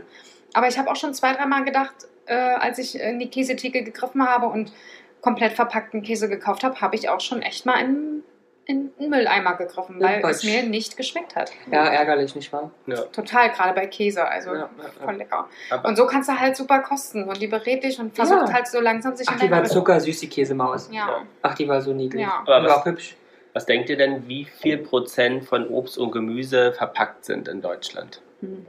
Aber 0.53 0.69
ich 0.69 0.79
habe 0.79 0.91
auch 0.91 0.97
schon 0.97 1.15
zwei, 1.15 1.33
dreimal 1.33 1.65
gedacht, 1.65 1.95
äh, 2.27 2.35
als 2.35 2.79
ich 2.79 2.99
in 3.01 3.19
die 3.19 3.31
Käsetheke 3.31 3.83
gegriffen 3.83 4.27
habe 4.29 4.47
und 4.47 4.73
komplett 5.21 5.53
verpackten 5.53 6.03
Käse 6.03 6.29
gekauft 6.29 6.63
habe, 6.65 6.81
habe 6.81 6.97
ich 6.97 7.09
auch 7.09 7.21
schon 7.21 7.43
echt 7.43 7.67
mal 7.67 7.79
in, 7.81 8.23
in 8.67 8.93
einen 8.99 9.11
Mülleimer 9.11 9.57
gegriffen, 9.57 10.01
weil 10.01 10.17
es 10.17 10.43
Quatsch. 10.43 10.45
mir 10.45 10.63
nicht 10.63 10.97
geschmeckt 10.97 11.35
hat. 11.35 11.51
ja, 11.73 11.85
ärgerlich, 11.87 12.35
nicht 12.37 12.53
wahr? 12.53 12.71
Ja, 12.87 13.01
Total, 13.03 13.51
gerade 13.51 13.75
bei 13.75 13.87
Käse, 13.87 14.25
also 14.27 14.51
Ja, 14.55 14.61
ja, 14.61 14.71
voll 15.03 15.15
lecker. 15.17 15.49
aber 15.71 15.89
Und 15.89 15.97
so 15.97 16.07
kannst 16.07 16.29
du 16.29 16.39
halt 16.39 16.57
super 16.57 16.79
kosten 16.81 17.25
und 17.25 17.41
die 17.41 17.49
berät 17.49 17.83
dich 17.83 17.99
und 17.99 18.15
versucht 18.15 18.49
Ja. 18.49 18.53
halt 18.53 18.69
so 18.69 18.81
langsam 18.81 19.17
sich 19.17 19.27
Ach, 19.29 19.35
in 19.35 19.41
die 19.41 19.51
war 19.51 19.65
zuckersüß, 19.65 20.21
die 20.21 20.29
Käsemaus. 20.29 20.89
Ja. 20.93 21.23
Ach, 21.43 21.55
die 21.55 21.67
war 21.67 21.81
so 21.81 21.93
niedlich. 21.93 22.23
Ja. 22.23 22.45
Aber 22.47 22.61
die 22.61 22.67
war 22.67 22.77
was- 22.77 22.77
auch 22.77 22.85
hübsch. 22.87 23.17
was 23.55 23.67
denkt 23.67 23.89
ihr 23.91 23.97
denn, 23.97 24.29
wie 24.29 24.45
viel 24.45 24.79
Prozent 24.79 25.45
von 25.45 25.67
Obst 25.69 25.99
und 25.99 26.13
Gemüse 26.13 26.73
verpackt 26.73 27.25
sind 27.25 27.49
in 27.49 27.61
Deutschland? 27.63 28.23
Hm. 28.41 28.67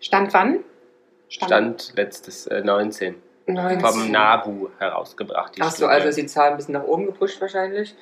Stand 0.00 0.32
wann? 0.32 0.60
Stand 1.28 1.92
letztes 1.96 2.46
äh, 2.46 2.62
19. 2.62 3.16
19. 3.46 3.80
Vom 3.80 4.10
NABU 4.10 4.68
herausgebracht. 4.78 5.56
die 5.56 5.62
Ach 5.62 5.70
so, 5.70 5.76
Studie. 5.84 5.92
also 5.92 6.08
ist 6.08 6.18
die 6.18 6.26
Zahl 6.26 6.50
ein 6.52 6.56
bisschen 6.56 6.74
nach 6.74 6.84
oben 6.84 7.06
gepusht 7.06 7.40
wahrscheinlich. 7.40 7.94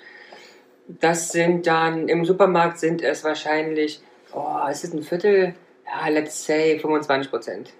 Das 0.98 1.30
sind 1.30 1.66
dann, 1.66 2.08
im 2.08 2.24
Supermarkt 2.24 2.78
sind 2.78 3.02
es 3.02 3.22
wahrscheinlich, 3.22 4.00
oh, 4.32 4.66
ist 4.70 4.84
es 4.84 4.92
ein 4.92 5.02
Viertel? 5.02 5.54
Ja, 5.86 6.08
let's 6.08 6.44
say 6.44 6.78
25 6.78 7.30
Prozent. 7.30 7.70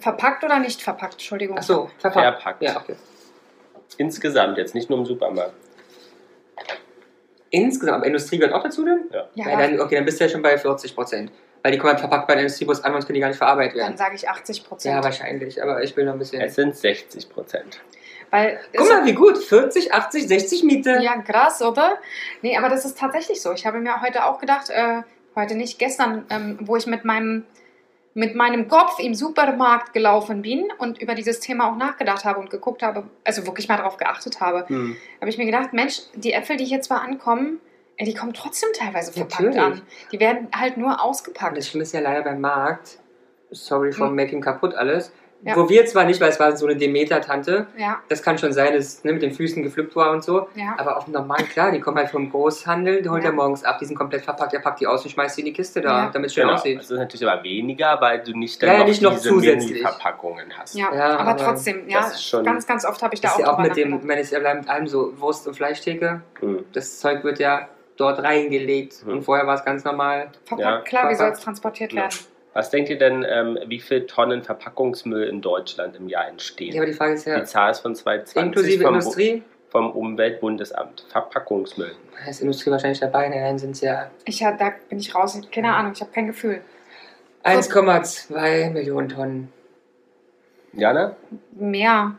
Verpackt 0.00 0.44
oder 0.44 0.58
nicht 0.58 0.82
verpackt? 0.82 1.14
Entschuldigung. 1.14 1.56
Ach 1.58 1.62
so, 1.62 1.90
verpackt. 1.98 2.42
Verpackt. 2.42 2.62
Ja, 2.62 2.76
okay. 2.76 2.96
Insgesamt, 3.96 4.58
jetzt 4.58 4.74
nicht 4.74 4.90
nur 4.90 4.98
im 4.98 5.06
Supermarkt. 5.06 5.54
Insgesamt, 7.50 7.96
aber 7.96 8.06
Industrie 8.06 8.38
gehört 8.38 8.54
auch 8.54 8.62
dazu 8.62 8.84
denn? 8.84 9.04
Ja. 9.10 9.28
Ja, 9.34 9.56
dann, 9.58 9.80
okay, 9.80 9.94
dann 9.94 10.04
bist 10.04 10.20
du 10.20 10.24
ja 10.24 10.30
schon 10.30 10.42
bei 10.42 10.58
40 10.58 10.94
Prozent. 10.94 11.32
Weil 11.62 11.72
die 11.72 11.78
kommen 11.78 11.92
halt 11.92 12.00
verpackt 12.00 12.26
bei 12.28 12.34
der 12.34 12.42
Industriebus 12.42 12.84
an, 12.84 12.92
sonst 12.92 13.06
können 13.06 13.14
die 13.14 13.20
gar 13.20 13.28
nicht 13.28 13.38
verarbeitet 13.38 13.76
dann 13.76 13.88
werden. 13.88 13.96
sage 13.96 14.14
ich 14.14 14.28
80 14.28 14.64
Prozent. 14.64 14.94
Ja, 14.94 15.02
wahrscheinlich, 15.02 15.62
aber 15.62 15.82
ich 15.82 15.96
will 15.96 16.04
noch 16.04 16.12
ein 16.12 16.18
bisschen. 16.18 16.40
Es 16.40 16.54
sind 16.54 16.76
60 16.76 17.28
Prozent. 17.30 17.80
Weil 18.30 18.60
Guck 18.76 18.88
mal, 18.88 19.04
wie 19.06 19.14
gut. 19.14 19.38
40, 19.38 19.92
80, 19.94 20.28
60 20.28 20.64
Miete. 20.64 20.98
Ja, 21.02 21.16
krass, 21.22 21.62
oder? 21.62 21.98
Nee, 22.42 22.56
aber 22.56 22.68
das 22.68 22.84
ist 22.84 22.98
tatsächlich 22.98 23.40
so. 23.40 23.52
Ich 23.52 23.64
habe 23.66 23.78
mir 23.78 24.00
heute 24.02 24.24
auch 24.26 24.38
gedacht, 24.38 24.70
äh, 24.70 25.02
heute 25.34 25.54
nicht, 25.54 25.78
gestern, 25.78 26.26
ähm, 26.30 26.58
wo 26.62 26.76
ich 26.76 26.86
mit 26.86 27.04
meinem, 27.04 27.44
mit 28.14 28.34
meinem 28.34 28.68
Kopf 28.68 28.98
im 28.98 29.14
Supermarkt 29.14 29.92
gelaufen 29.92 30.42
bin 30.42 30.68
und 30.78 31.00
über 31.00 31.14
dieses 31.14 31.40
Thema 31.40 31.70
auch 31.70 31.76
nachgedacht 31.76 32.24
habe 32.24 32.40
und 32.40 32.50
geguckt 32.50 32.82
habe, 32.82 33.04
also 33.24 33.46
wirklich 33.46 33.68
mal 33.68 33.76
darauf 33.76 33.96
geachtet 33.96 34.40
habe, 34.40 34.68
Hm. 34.68 34.96
habe 35.20 35.30
ich 35.30 35.38
mir 35.38 35.46
gedacht, 35.46 35.72
Mensch, 35.72 36.00
die 36.14 36.32
Äpfel, 36.32 36.56
die 36.56 36.64
hier 36.64 36.80
zwar 36.82 37.02
ankommen, 37.02 37.60
ey, 37.96 38.04
die 38.06 38.14
kommen 38.14 38.34
trotzdem 38.34 38.70
teilweise 38.74 39.12
verpackt 39.12 39.54
Natürlich. 39.54 39.62
an. 39.80 39.82
Die 40.12 40.20
werden 40.20 40.48
halt 40.54 40.76
nur 40.76 41.00
ausgepackt. 41.02 41.56
das 41.56 41.68
Schlimme 41.68 41.84
ist 41.84 41.92
ja 41.94 42.00
leider 42.00 42.22
beim 42.22 42.40
Markt, 42.40 42.98
sorry 43.52 43.92
for 43.92 44.08
Hm. 44.08 44.16
making 44.16 44.40
kaputt 44.40 44.74
alles, 44.74 45.12
Ja. 45.42 45.54
Wo 45.54 45.68
wir 45.68 45.86
zwar 45.86 46.04
nicht, 46.04 46.20
weil 46.20 46.30
es 46.30 46.40
war 46.40 46.56
so 46.56 46.66
eine 46.66 46.74
Demeter-Tante, 46.76 47.68
Ja, 47.76 48.00
das 48.08 48.24
kann 48.24 48.38
schon 48.38 48.52
sein, 48.52 48.72
dass 48.74 48.84
es 48.84 49.04
ne, 49.04 49.12
mit 49.12 49.22
den 49.22 49.30
Füßen 49.32 49.62
gepflückt 49.62 49.94
war 49.94 50.10
und 50.10 50.24
so. 50.24 50.48
ja. 50.56 50.74
Aber 50.78 50.96
auf 50.96 51.04
dem 51.04 51.12
normalen, 51.14 51.48
klar, 51.48 51.70
die 51.70 51.78
kommen 51.80 51.96
halt 51.96 52.10
vom 52.10 52.28
Großhandel, 52.28 53.02
die 53.02 53.08
holt 53.08 53.22
Ja. 53.22 53.30
er 53.30 53.34
morgens 53.36 53.62
ab, 53.62 53.78
die 53.78 53.84
sind 53.84 53.96
komplett 53.96 54.24
verpackt, 54.24 54.52
er 54.52 54.58
packt 54.60 54.80
die 54.80 54.88
aus 54.88 55.04
und 55.04 55.10
schmeißt 55.12 55.36
die 55.36 55.42
in 55.42 55.44
die 55.46 55.52
Kiste 55.52 55.80
da, 55.80 56.06
Ja. 56.06 56.10
damit 56.10 56.26
es 56.30 56.34
schön 56.34 56.42
Genau. 56.42 56.54
aussieht. 56.54 56.78
Das 56.80 56.90
ist 56.90 56.98
natürlich 56.98 57.28
aber 57.28 57.42
weniger, 57.44 58.00
weil 58.00 58.20
du 58.20 58.36
nicht 58.36 58.60
dann 58.60 58.70
Ja, 58.72 58.78
noch 58.78 58.86
nicht 58.86 59.00
noch 59.00 59.12
diese 59.14 59.28
zusätzlich. 59.28 59.70
Mini-Verpackungen 59.74 60.58
hast. 60.58 60.74
Ja, 60.74 60.92
Ja, 60.92 61.18
aber, 61.18 61.20
aber 61.20 61.36
trotzdem, 61.36 61.88
ja, 61.88 62.10
ganz, 62.42 62.66
ganz 62.66 62.84
oft 62.84 63.00
habe 63.02 63.14
ich 63.14 63.20
da 63.20 63.28
Das 63.28 63.34
auch 63.36 63.38
ist 63.38 63.46
ja 63.46 63.52
auch 63.52 63.58
mit 63.58 63.76
dem, 63.76 64.08
wenn 64.08 64.18
es 64.18 64.30
ja 64.32 64.40
bleibt 64.40 64.62
mit 64.62 64.68
allem 64.68 64.88
so 64.88 65.12
Wurst- 65.20 65.46
und 65.46 65.54
Fleischtheke, 65.54 66.20
Mhm. 66.40 66.64
das 66.72 66.98
Zeug 66.98 67.22
wird 67.22 67.38
ja 67.38 67.68
dort 67.96 68.20
reingelegt 68.22 69.06
Mhm. 69.06 69.12
und 69.12 69.22
vorher 69.22 69.46
war 69.46 69.54
es 69.54 69.64
ganz 69.64 69.84
normal. 69.84 70.30
Verpackt, 70.44 70.60
Ja. 70.68 70.80
klar, 70.80 71.10
wie 71.10 71.14
soll 71.14 71.26
es 71.26 71.30
Verpackt. 71.38 71.44
transportiert 71.44 71.92
Ja. 71.92 72.02
werden? 72.02 72.14
Was 72.54 72.70
denkt 72.70 72.90
ihr 72.90 72.98
denn, 72.98 73.24
ähm, 73.28 73.58
wie 73.66 73.78
viel 73.78 74.06
Tonnen 74.06 74.42
Verpackungsmüll 74.42 75.28
in 75.28 75.40
Deutschland 75.40 75.96
im 75.96 76.08
Jahr 76.08 76.28
entstehen? 76.28 76.74
Ja, 76.74 76.80
aber 76.80 76.90
die 76.90 76.96
Frage 76.96 77.14
ist 77.14 77.26
ja, 77.26 77.38
Die 77.38 77.44
Zahl 77.44 77.70
ist 77.70 77.80
von 77.80 77.94
2020 77.94 78.42
inklusive 78.42 78.84
vom, 78.84 78.94
Industrie, 78.94 79.42
vom 79.68 79.90
Umweltbundesamt. 79.92 81.06
Verpackungsmüll. 81.10 81.94
da 82.24 82.30
ist 82.30 82.40
Industrie 82.40 82.70
wahrscheinlich 82.70 83.00
dabei, 83.00 83.28
ne, 83.28 83.40
dann 83.40 83.58
sind 83.58 83.72
es 83.72 83.82
ja 83.82 84.10
Ich, 84.24 84.40
ja, 84.40 84.52
da 84.56 84.72
bin 84.88 84.98
ich 84.98 85.14
raus. 85.14 85.40
Keine 85.52 85.74
Ahnung, 85.74 85.92
ich 85.94 86.00
habe 86.00 86.10
kein 86.10 86.26
Gefühl. 86.26 86.62
1,2 87.44 88.70
Millionen 88.70 89.08
Tonnen. 89.08 89.52
Jana? 90.72 91.16
Mehr, 91.52 92.14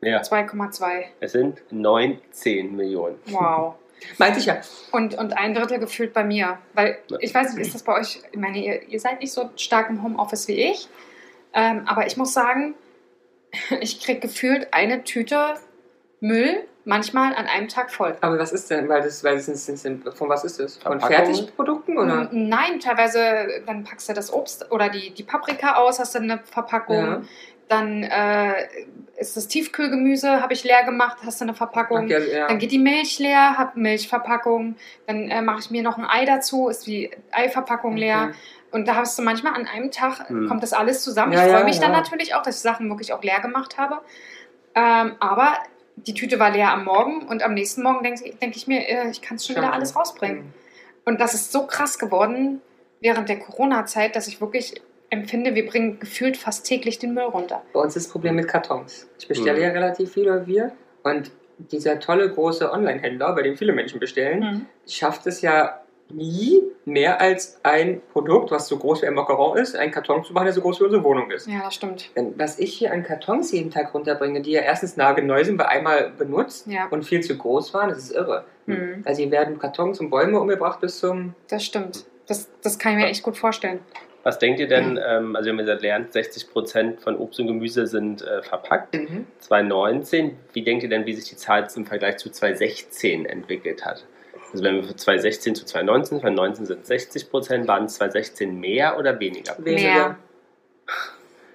Ja. 0.00 0.20
2,2. 0.20 1.04
Es 1.20 1.32
sind 1.32 1.62
19 1.70 2.74
Millionen. 2.76 3.16
Wow. 3.26 3.74
Meinte 4.18 4.38
ich 4.38 4.46
ja. 4.46 4.60
Und, 4.92 5.16
und 5.16 5.36
ein 5.36 5.54
Drittel 5.54 5.78
gefühlt 5.78 6.12
bei 6.12 6.24
mir. 6.24 6.58
Weil, 6.74 6.98
ich 7.20 7.34
weiß 7.34 7.54
nicht, 7.54 7.66
ist 7.66 7.74
das 7.74 7.82
bei 7.82 7.94
euch, 7.94 8.20
ich 8.30 8.38
meine, 8.38 8.58
ihr, 8.58 8.82
ihr 8.88 9.00
seid 9.00 9.20
nicht 9.20 9.32
so 9.32 9.50
stark 9.56 9.90
im 9.90 10.02
Homeoffice 10.02 10.48
wie 10.48 10.70
ich. 10.70 10.88
Ähm, 11.52 11.82
aber 11.86 12.06
ich 12.06 12.16
muss 12.16 12.32
sagen, 12.32 12.74
ich 13.80 14.00
kriege 14.00 14.20
gefühlt 14.20 14.72
eine 14.72 15.04
Tüte 15.04 15.54
Müll 16.20 16.64
manchmal 16.88 17.34
an 17.34 17.46
einem 17.46 17.68
Tag 17.68 17.90
voll. 17.90 18.16
Aber 18.22 18.38
was 18.38 18.50
ist 18.50 18.70
denn, 18.70 18.88
weil 18.88 19.02
das, 19.02 19.22
weil 19.22 19.36
das 19.36 19.46
sind, 19.46 19.58
sind, 19.58 19.78
sind, 19.78 20.14
von 20.16 20.28
was 20.28 20.42
ist 20.44 20.58
das? 20.58 20.78
Von? 20.78 21.00
Fertigprodukten 21.00 21.98
oder? 21.98 22.30
Nein, 22.32 22.80
teilweise, 22.80 23.62
dann 23.66 23.84
packst 23.84 24.08
du 24.08 24.14
das 24.14 24.32
Obst 24.32 24.72
oder 24.72 24.88
die, 24.88 25.10
die 25.10 25.22
Paprika 25.22 25.74
aus, 25.74 26.00
hast 26.00 26.14
du 26.14 26.20
eine 26.20 26.38
Verpackung. 26.38 26.96
Ja. 26.96 27.22
Dann 27.68 28.02
äh, 28.02 28.66
ist 29.18 29.36
das 29.36 29.48
Tiefkühlgemüse, 29.48 30.40
habe 30.40 30.52
ich 30.54 30.64
leer 30.64 30.84
gemacht, 30.84 31.18
hast 31.24 31.40
du 31.40 31.44
eine 31.44 31.54
Verpackung. 31.54 32.04
Okay, 32.04 32.32
ja. 32.32 32.48
Dann 32.48 32.58
geht 32.58 32.72
die 32.72 32.78
Milch 32.78 33.18
leer, 33.18 33.58
hab 33.58 33.76
Milchverpackung. 33.76 34.76
Dann 35.06 35.28
äh, 35.30 35.42
mache 35.42 35.60
ich 35.60 35.70
mir 35.70 35.82
noch 35.82 35.98
ein 35.98 36.06
Ei 36.06 36.24
dazu, 36.24 36.68
ist 36.68 36.86
die 36.86 37.10
Eiverpackung 37.30 37.96
leer. 37.96 38.28
Okay. 38.28 38.38
Und 38.70 38.88
da 38.88 38.96
hast 38.96 39.18
du 39.18 39.22
manchmal 39.22 39.54
an 39.54 39.66
einem 39.66 39.90
Tag, 39.90 40.28
Hm. 40.28 40.48
kommt 40.48 40.62
das 40.62 40.72
alles 40.72 41.02
zusammen. 41.02 41.32
Ja, 41.32 41.40
ich 41.40 41.50
freue 41.50 41.60
ja, 41.60 41.64
mich 41.64 41.80
dann 41.80 41.92
ja. 41.92 41.98
natürlich 41.98 42.34
auch, 42.34 42.42
dass 42.42 42.56
ich 42.56 42.62
Sachen 42.62 42.88
wirklich 42.88 43.12
auch 43.12 43.22
leer 43.22 43.40
gemacht 43.40 43.78
habe. 43.78 44.00
Ähm, 44.74 45.16
aber 45.20 45.58
die 45.96 46.14
Tüte 46.14 46.38
war 46.38 46.50
leer 46.50 46.72
am 46.72 46.84
Morgen 46.84 47.22
und 47.26 47.42
am 47.42 47.54
nächsten 47.54 47.82
Morgen 47.82 48.02
denke 48.04 48.30
denk 48.40 48.56
ich 48.56 48.66
mir, 48.66 48.88
äh, 48.88 49.10
ich 49.10 49.20
kann 49.22 49.36
es 49.36 49.46
schon 49.46 49.56
wieder 49.56 49.66
Schade. 49.66 49.76
alles 49.76 49.96
rausbringen. 49.96 50.52
Und 51.04 51.20
das 51.20 51.34
ist 51.34 51.52
so 51.52 51.66
krass 51.66 51.98
geworden 51.98 52.60
während 53.00 53.28
der 53.28 53.38
Corona-Zeit, 53.38 54.14
dass 54.16 54.28
ich 54.28 54.40
wirklich 54.40 54.74
empfinde, 55.10 55.54
wir 55.54 55.66
bringen 55.66 55.98
gefühlt 56.00 56.36
fast 56.36 56.66
täglich 56.66 56.98
den 56.98 57.14
Müll 57.14 57.24
runter. 57.24 57.62
Bei 57.72 57.80
uns 57.80 57.96
ist 57.96 58.06
das 58.06 58.12
Problem 58.12 58.34
mit 58.36 58.48
Kartons. 58.48 59.08
Ich 59.18 59.28
bestelle 59.28 59.56
Mhm. 59.58 59.62
ja 59.64 59.68
relativ 59.70 60.12
viel 60.12 60.24
oder 60.24 60.46
wir. 60.46 60.72
Und 61.02 61.30
dieser 61.58 61.98
tolle 61.98 62.30
große 62.30 62.70
Online-Händler, 62.70 63.32
bei 63.34 63.42
dem 63.42 63.56
viele 63.56 63.72
Menschen 63.72 63.98
bestellen, 64.00 64.66
schafft 64.86 65.26
es 65.26 65.40
ja 65.40 65.80
nie 66.10 66.62
mehr 66.86 67.20
als 67.20 67.60
ein 67.64 68.00
Produkt, 68.12 68.50
was 68.50 68.66
so 68.68 68.78
groß 68.78 69.02
wie 69.02 69.06
ein 69.06 69.14
Macaron 69.14 69.58
ist, 69.58 69.76
einen 69.76 69.92
Karton 69.92 70.24
zu 70.24 70.32
machen, 70.32 70.44
der 70.46 70.54
so 70.54 70.62
groß 70.62 70.80
wie 70.80 70.84
unsere 70.84 71.04
Wohnung 71.04 71.30
ist. 71.30 71.46
Ja, 71.46 71.60
das 71.64 71.74
stimmt. 71.74 72.10
Denn 72.16 72.32
was 72.38 72.58
ich 72.58 72.72
hier 72.74 72.92
an 72.92 73.02
Kartons 73.02 73.52
jeden 73.52 73.70
Tag 73.70 73.92
runterbringe, 73.92 74.40
die 74.40 74.52
ja 74.52 74.62
erstens 74.62 74.96
nagelneu 74.96 75.44
sind, 75.44 75.58
weil 75.58 75.66
einmal 75.66 76.10
benutzt 76.16 76.66
Ja, 76.66 76.86
und 76.86 77.04
viel 77.04 77.20
zu 77.20 77.36
groß 77.36 77.74
waren, 77.74 77.90
das 77.90 77.98
ist 77.98 78.12
irre. 78.12 78.44
mhm. 78.66 79.02
Also 79.04 79.20
hier 79.22 79.30
werden 79.30 79.58
Kartons 79.58 80.00
und 80.00 80.08
Bäume 80.10 80.40
umgebracht 80.40 80.80
bis 80.80 80.98
zum... 80.98 81.34
das 81.48 81.62
stimmt. 81.64 82.06
Das, 82.26 82.48
das 82.62 82.78
kann 82.78 82.92
ich 82.92 82.98
mir 82.98 83.06
echt 83.08 83.22
gut 83.22 83.36
vorstellen. 83.36 83.80
Was 84.28 84.38
denkt 84.38 84.60
ihr 84.60 84.68
denn, 84.68 85.00
ähm, 85.02 85.34
also 85.34 85.46
wir 85.46 85.56
haben 85.56 85.66
ja 85.66 85.74
gelernt, 85.74 86.12
60 86.12 86.50
Prozent 86.50 87.00
von 87.00 87.16
Obst 87.16 87.40
und 87.40 87.46
Gemüse 87.46 87.86
sind 87.86 88.20
äh, 88.20 88.42
verpackt. 88.42 88.94
2019, 89.38 90.36
wie 90.52 90.60
denkt 90.60 90.82
ihr 90.82 90.90
denn, 90.90 91.06
wie 91.06 91.14
sich 91.14 91.30
die 91.30 91.36
Zahl 91.36 91.66
im 91.74 91.86
Vergleich 91.86 92.18
zu 92.18 92.28
2016 92.28 93.24
entwickelt 93.24 93.86
hat? 93.86 94.04
Also 94.52 94.62
wenn 94.62 94.74
wir 94.74 94.84
von 94.84 94.98
2016 94.98 95.54
zu 95.54 95.64
2019, 95.64 96.20
2019 96.20 96.66
sind 96.66 96.84
60 96.84 97.30
Prozent, 97.30 97.68
waren 97.68 97.84
es 97.86 97.94
2016 97.94 98.60
mehr 98.60 98.98
oder 98.98 99.18
weniger? 99.18 99.56
Weniger. 99.60 100.18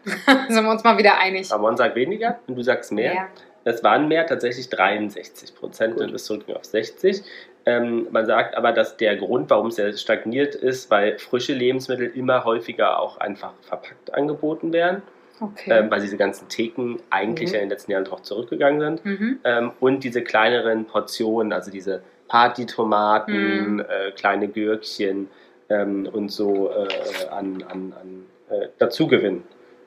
Mehr. 0.05 0.45
Sind 0.49 0.63
wir 0.63 0.71
uns 0.71 0.83
mal 0.83 0.97
wieder 0.97 1.19
einig. 1.19 1.51
Ramon 1.51 1.77
sagt 1.77 1.95
weniger 1.95 2.39
und 2.47 2.55
du 2.55 2.63
sagst 2.63 2.91
mehr. 2.91 3.13
Mehr. 3.13 3.27
Es 3.65 3.83
waren 3.83 4.07
mehr, 4.07 4.25
tatsächlich 4.25 4.67
63 4.69 5.53
Prozent 5.53 5.97
und 5.97 6.11
es 6.15 6.25
zurück 6.25 6.45
auf 6.55 6.65
60. 6.65 7.21
Ähm, 7.65 8.07
man 8.11 8.25
sagt 8.25 8.57
aber, 8.57 8.71
dass 8.73 8.97
der 8.97 9.15
Grund, 9.15 9.49
warum 9.49 9.67
es 9.67 10.01
stagniert 10.01 10.53
ist, 10.55 10.91
weil 10.91 11.17
frische 11.17 11.53
Lebensmittel 11.53 12.07
immer 12.13 12.43
häufiger 12.43 12.99
auch 12.99 13.17
einfach 13.17 13.53
verpackt 13.61 14.13
angeboten 14.13 14.73
werden, 14.73 15.01
Okay. 15.39 15.71
ähm, 15.71 15.89
weil 15.91 16.01
diese 16.01 16.17
ganzen 16.17 16.47
Theken 16.49 16.99
eigentlich 17.09 17.49
Mhm. 17.49 17.55
ja 17.55 17.59
in 17.61 17.65
den 17.65 17.69
letzten 17.71 17.91
Jahren 17.91 18.03
drauf 18.05 18.21
zurückgegangen 18.21 18.79
sind. 18.81 19.05
mhm. 19.05 19.39
Ähm, 19.43 19.71
und 19.79 20.03
diese 20.03 20.21
kleineren 20.23 20.85
Portionen, 20.85 21.53
also 21.53 21.71
diese 21.71 22.01
Partytomaten, 22.27 23.75
Mhm. 23.75 23.79
äh, 23.79 24.11
kleine 24.11 24.47
Gürkchen 24.47 25.29
ähm, 25.69 26.07
und 26.11 26.31
so 26.31 26.69
äh, 26.71 27.27
an, 27.29 27.63
an, 27.69 27.93
an 27.99 28.25
äh, 28.49 28.67
dazugewinnen. 28.77 29.43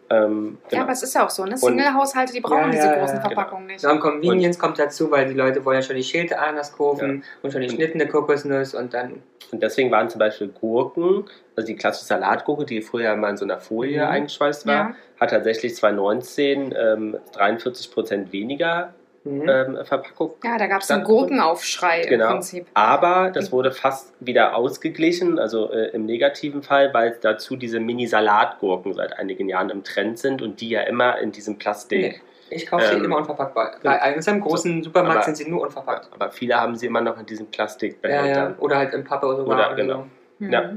Ähm, 0.09 0.59
Ja, 0.65 0.69
genau. 0.71 0.83
aber 0.85 0.93
es 0.93 1.03
ist 1.03 1.15
ja 1.15 1.25
auch 1.27 1.31
so, 1.31 1.45
ne? 1.45 1.57
Single-Haushalte, 1.59 2.33
die 2.33 2.41
brauchen 2.41 2.67
Ja, 2.67 2.71
diese 2.71 2.87
ja, 2.87 2.99
großen 2.99 3.17
ja, 3.17 3.21
Verpackungen 3.23 3.67
nicht. 3.67 3.81
So, 3.81 3.91
und 3.91 4.01
Convenience 4.01 4.59
kommt 4.59 4.79
dazu, 4.79 5.11
weil 5.11 5.27
die 5.27 5.35
Leute 5.35 5.65
wollen 5.65 5.77
ja 5.77 5.83
schon 5.83 5.97
die 5.97 6.05
schälte 6.05 6.39
Ananas 6.39 6.73
kaufen 6.77 7.25
und 7.43 7.53
schon 7.53 7.61
die 7.63 7.69
schnittene 7.71 8.07
Kokosnuss 8.07 8.75
und 8.75 8.95
dann... 8.95 9.23
Und 9.53 9.63
deswegen 9.63 9.91
waren 9.91 10.09
zum 10.09 10.19
Beispiel 10.19 10.49
Gurken, 10.49 11.25
also 11.57 11.67
die 11.67 11.77
klassische 11.77 12.07
Salatgurke, 12.07 12.65
die 12.65 12.83
früher 12.83 13.15
mal 13.17 13.31
in 13.31 13.37
so 13.37 13.45
einer 13.45 13.59
Folie 13.61 14.03
Mhm. 14.05 14.11
eingeschweißt 14.11 14.67
war, 14.67 14.75
Ja. 14.75 14.95
hat 15.21 15.31
tatsächlich 15.31 15.75
2019 15.77 16.75
ähm, 16.77 17.17
43 17.33 17.91
Prozent 17.93 18.33
weniger 18.33 18.95
Mhm. 19.27 19.49
ähm, 19.49 19.79
Verpackung. 19.85 20.35
Ja, 20.45 20.57
da 20.57 20.67
gab 20.69 20.83
es 20.83 20.91
einen. 20.91 21.05
Gurkenaufschrei 21.05 22.03
Genau. 22.03 22.27
im 22.27 22.31
Prinzip. 22.35 22.67
Aber 22.75 23.31
das 23.35 23.51
wurde 23.53 23.73
fast 23.73 24.15
wieder 24.21 24.55
ausgeglichen, 24.57 25.39
also 25.39 25.73
äh, 25.73 25.89
im 25.91 26.07
negativen 26.07 26.63
Fall, 26.63 26.95
weil 26.95 27.17
dazu 27.21 27.57
diese 27.57 27.81
Mini-Salatgurken 27.81 28.95
seit 28.95 29.19
einigen 29.19 29.49
Jahren 29.49 29.71
im 29.71 29.83
Trend 29.85 30.19
sind 30.19 30.43
und 30.43 30.61
die 30.61 30.69
ja 30.71 30.83
immer 30.83 31.19
in 31.19 31.33
diesem 31.33 31.59
Plastik. 31.59 32.01
Nee, 32.01 32.21
ich 32.51 32.67
kaufe 32.67 32.87
sie 32.87 32.95
Ähm, 32.95 33.05
immer 33.05 33.17
unverpackbar. 33.17 33.77
Bei 33.83 34.01
einem 34.01 34.41
großen 34.41 34.83
Supermarkt 34.85 35.17
aber- 35.17 35.25
sind 35.25 35.37
sie 35.37 35.51
nur 35.51 35.63
unverpackt. 35.63 36.09
Aber 36.13 36.31
viele 36.31 36.55
haben 36.61 36.77
sie 36.77 36.87
immer 36.87 37.01
noch 37.01 37.19
in 37.19 37.27
diesem 37.27 37.47
Ja, 37.47 37.51
Plastikbehälter. 37.53 38.41
ja. 38.51 38.55
Oder 38.61 38.77
halt 38.79 38.95
im 38.95 39.03
Pappe 39.05 39.27
oder 39.27 39.39
so. 39.39 39.45
Oder, 39.47 39.75
genau. 39.75 40.07
Mhm. 40.39 40.53
Ja. 40.53 40.71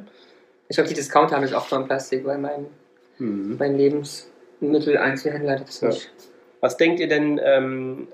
Ich 0.67 0.75
glaube, 0.75 0.87
die 0.89 0.95
Discounter 0.95 1.35
haben 1.35 1.43
das 1.43 1.53
auch 1.53 1.69
nur 1.69 1.81
in 1.81 1.85
Plastik, 1.87 2.25
weil 2.25 2.37
mein, 2.39 2.65
Mhm. 3.19 3.57
mein 3.59 3.75
Lebensmittel-Einzelhändler 4.61 5.57
das 5.59 5.81
Ja. 5.81 5.89
nicht. 5.89 6.11
Was 6.61 6.77
denkt 6.77 6.99
ihr 6.99 7.07
denn, 7.07 7.39
ähm, 7.43 8.07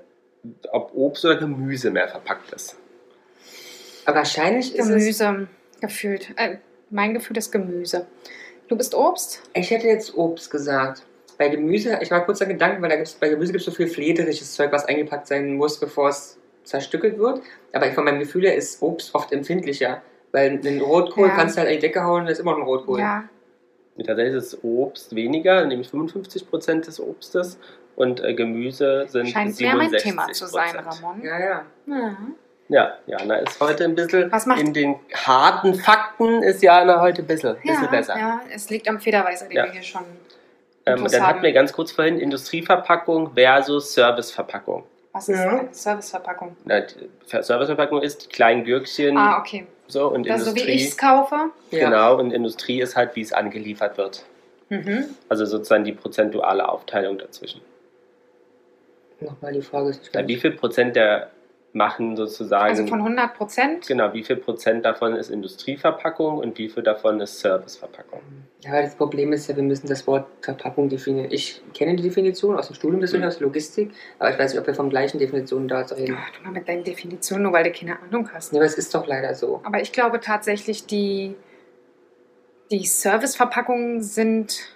ob 0.72 0.92
Obst 0.94 1.24
oder 1.24 1.36
Gemüse 1.36 1.90
mehr 1.90 2.08
verpackt 2.08 2.52
ist? 2.52 2.76
Aber 4.04 4.18
wahrscheinlich 4.18 4.74
ist 4.74 4.88
es... 4.88 4.88
Gemüse 4.88 5.48
gefühlt. 5.80 6.32
Äh, 6.36 6.58
mein 6.90 7.14
Gefühl 7.14 7.36
ist 7.36 7.50
Gemüse. 7.52 8.06
Du 8.68 8.76
bist 8.76 8.94
Obst? 8.94 9.42
Ich 9.54 9.70
hätte 9.70 9.86
jetzt 9.86 10.16
Obst 10.16 10.50
gesagt. 10.50 11.02
Bei 11.38 11.48
Gemüse, 11.48 11.98
ich 12.00 12.10
war 12.10 12.24
kurz 12.24 12.40
an 12.40 12.48
Gedanken, 12.48 12.80
weil 12.82 12.88
da 12.88 12.96
gibt's, 12.96 13.14
bei 13.14 13.28
Gemüse 13.28 13.52
gibt 13.52 13.60
es 13.60 13.66
so 13.66 13.70
viel 13.72 13.88
flederisches 13.88 14.54
Zeug, 14.54 14.72
was 14.72 14.86
eingepackt 14.86 15.26
sein 15.26 15.54
muss, 15.54 15.78
bevor 15.78 16.08
es 16.08 16.38
zerstückelt 16.64 17.18
wird. 17.18 17.42
Aber 17.72 17.90
von 17.92 18.04
meinem 18.04 18.20
Gefühl 18.20 18.44
her 18.44 18.54
ist 18.56 18.82
Obst 18.82 19.14
oft 19.14 19.32
empfindlicher. 19.32 20.02
Weil 20.32 20.50
einen 20.50 20.80
Rotkohl 20.80 21.28
Ja. 21.28 21.34
kannst 21.34 21.56
du 21.56 21.60
halt 21.60 21.68
an 21.68 21.74
die 21.74 21.80
Decke 21.80 22.02
hauen, 22.04 22.24
das 22.26 22.34
ist 22.34 22.40
immer 22.40 22.52
noch 22.52 22.58
ein 22.58 22.64
Rotkohl. 22.64 23.00
Ja. 23.00 23.28
Tatsächlich 24.04 24.34
ist 24.34 24.58
Obst 24.62 25.14
weniger, 25.14 25.64
nämlich 25.64 25.88
55 25.88 26.48
Prozent 26.50 26.86
des 26.86 27.00
Obstes 27.00 27.58
und 27.96 28.22
äh, 28.22 28.34
Gemüse 28.34 29.06
sind 29.08 29.28
Scheint 29.28 29.58
mehr 29.60 29.72
67 29.72 29.90
mein 30.14 30.26
Thema 30.26 30.32
zu 30.32 30.46
sein, 30.46 30.76
Ramon. 30.76 31.22
ja. 31.24 31.38
ja. 31.38 31.62
Ja. 31.86 32.16
Ja, 32.68 32.94
Jana 33.06 33.36
ist 33.36 33.60
heute 33.60 33.84
ein 33.84 33.94
bisschen 33.94 34.30
Was 34.32 34.44
macht- 34.44 34.60
in 34.60 34.72
den 34.74 34.96
harten 35.14 35.74
Fakten 35.74 36.42
ist 36.42 36.62
Jana 36.64 37.00
heute 37.00 37.22
ein 37.22 37.26
bisschen, 37.28 37.54
bisschen 37.62 37.84
Ja, 37.84 37.90
besser. 37.90 38.18
ja, 38.18 38.40
es 38.52 38.68
liegt 38.70 38.88
am 38.88 38.98
Federweißer, 39.00 39.46
den 39.46 39.56
Ja. 39.56 39.64
wir 39.66 39.70
hier 39.72 39.82
schon 39.84 40.02
Ähm, 40.84 40.96
dann 41.04 41.12
haben. 41.12 41.26
hatten 41.26 41.42
wir 41.42 41.52
ganz 41.52 41.72
kurz 41.72 41.92
vorhin 41.92 42.18
Industrieverpackung 42.18 43.34
versus 43.34 43.94
Serviceverpackung. 43.94 44.82
Was 45.12 45.28
ist 45.28 45.38
Ja. 45.38 45.48
eine 45.48 45.68
Serviceverpackung? 45.70 46.56
Na, 46.64 46.80
die 46.80 47.08
Serviceverpackung 47.26 48.02
ist 48.02 48.24
die 48.24 48.28
kleinen 48.30 48.64
Gürkchen 48.64 49.16
Ah, 49.16 49.38
okay. 49.38 49.66
so 49.86 50.08
und 50.08 50.28
Das, 50.28 50.40
so 50.44 50.46
wie 50.54 50.60
Industrie. 50.60 50.72
ich 50.74 50.88
es 50.88 50.98
kaufe. 50.98 51.36
Genau, 51.70 52.18
und 52.18 52.32
Industrie 52.32 52.80
ist 52.80 52.96
halt, 52.96 53.14
wie 53.14 53.20
es 53.22 53.32
angeliefert 53.32 53.96
wird. 53.96 54.24
Mhm. 54.70 55.04
Also 55.28 55.44
sozusagen 55.46 55.84
die 55.84 55.92
prozentuale 55.92 56.68
Aufteilung 56.68 57.16
dazwischen. 57.18 57.60
Nochmal 59.20 59.52
die 59.52 59.62
Frage. 59.62 59.90
Ist 59.90 60.00
nicht 60.00 60.12
ganz- 60.12 60.28
wie 60.28 60.36
viel 60.36 60.52
Prozent 60.52 60.96
der 60.96 61.30
machen 61.72 62.16
sozusagen. 62.16 62.70
Also 62.70 62.86
von 62.86 63.02
100 63.02 63.34
Prozent? 63.34 63.86
Genau, 63.86 64.10
wie 64.14 64.22
viel 64.24 64.36
Prozent 64.36 64.82
davon 64.86 65.14
ist 65.14 65.28
Industrieverpackung 65.30 66.38
und 66.38 66.56
wie 66.56 66.70
viel 66.70 66.82
davon 66.82 67.20
ist 67.20 67.38
Serviceverpackung? 67.40 68.20
Ja, 68.64 68.80
das 68.80 68.94
Problem 68.94 69.32
ist 69.34 69.46
ja, 69.48 69.56
wir 69.56 69.62
müssen 69.62 69.86
das 69.86 70.06
Wort 70.06 70.26
Verpackung 70.40 70.88
definieren. 70.88 71.30
Ich 71.30 71.60
kenne 71.74 71.94
die 71.96 72.02
Definition 72.02 72.56
aus 72.56 72.68
dem 72.68 72.76
Studium, 72.76 73.02
das 73.02 73.12
Mhm. 73.12 73.24
aus 73.24 73.40
Logistik, 73.40 73.90
aber 74.18 74.30
ich 74.30 74.38
weiß 74.38 74.52
nicht, 74.52 74.60
ob 74.60 74.66
wir 74.66 74.74
vom 74.74 74.88
gleichen 74.88 75.18
Definitionen 75.18 75.68
da 75.68 75.80
reden. 75.80 76.16
Ach, 76.18 76.30
du 76.30 76.42
mal 76.44 76.52
mit 76.52 76.66
deinen 76.66 76.82
Definitionen, 76.82 77.42
nur 77.42 77.52
weil 77.52 77.64
du 77.64 77.72
keine 77.72 78.00
Ahnung 78.00 78.30
hast. 78.32 78.52
Ja, 78.52 78.58
aber 78.58 78.64
es 78.66 78.78
ist 78.78 78.94
doch 78.94 79.06
leider 79.06 79.34
so. 79.34 79.60
Aber 79.62 79.78
ich 79.82 79.92
glaube 79.92 80.20
tatsächlich, 80.20 80.86
die, 80.86 81.34
die 82.70 82.86
Serviceverpackungen 82.86 84.02
sind. 84.02 84.75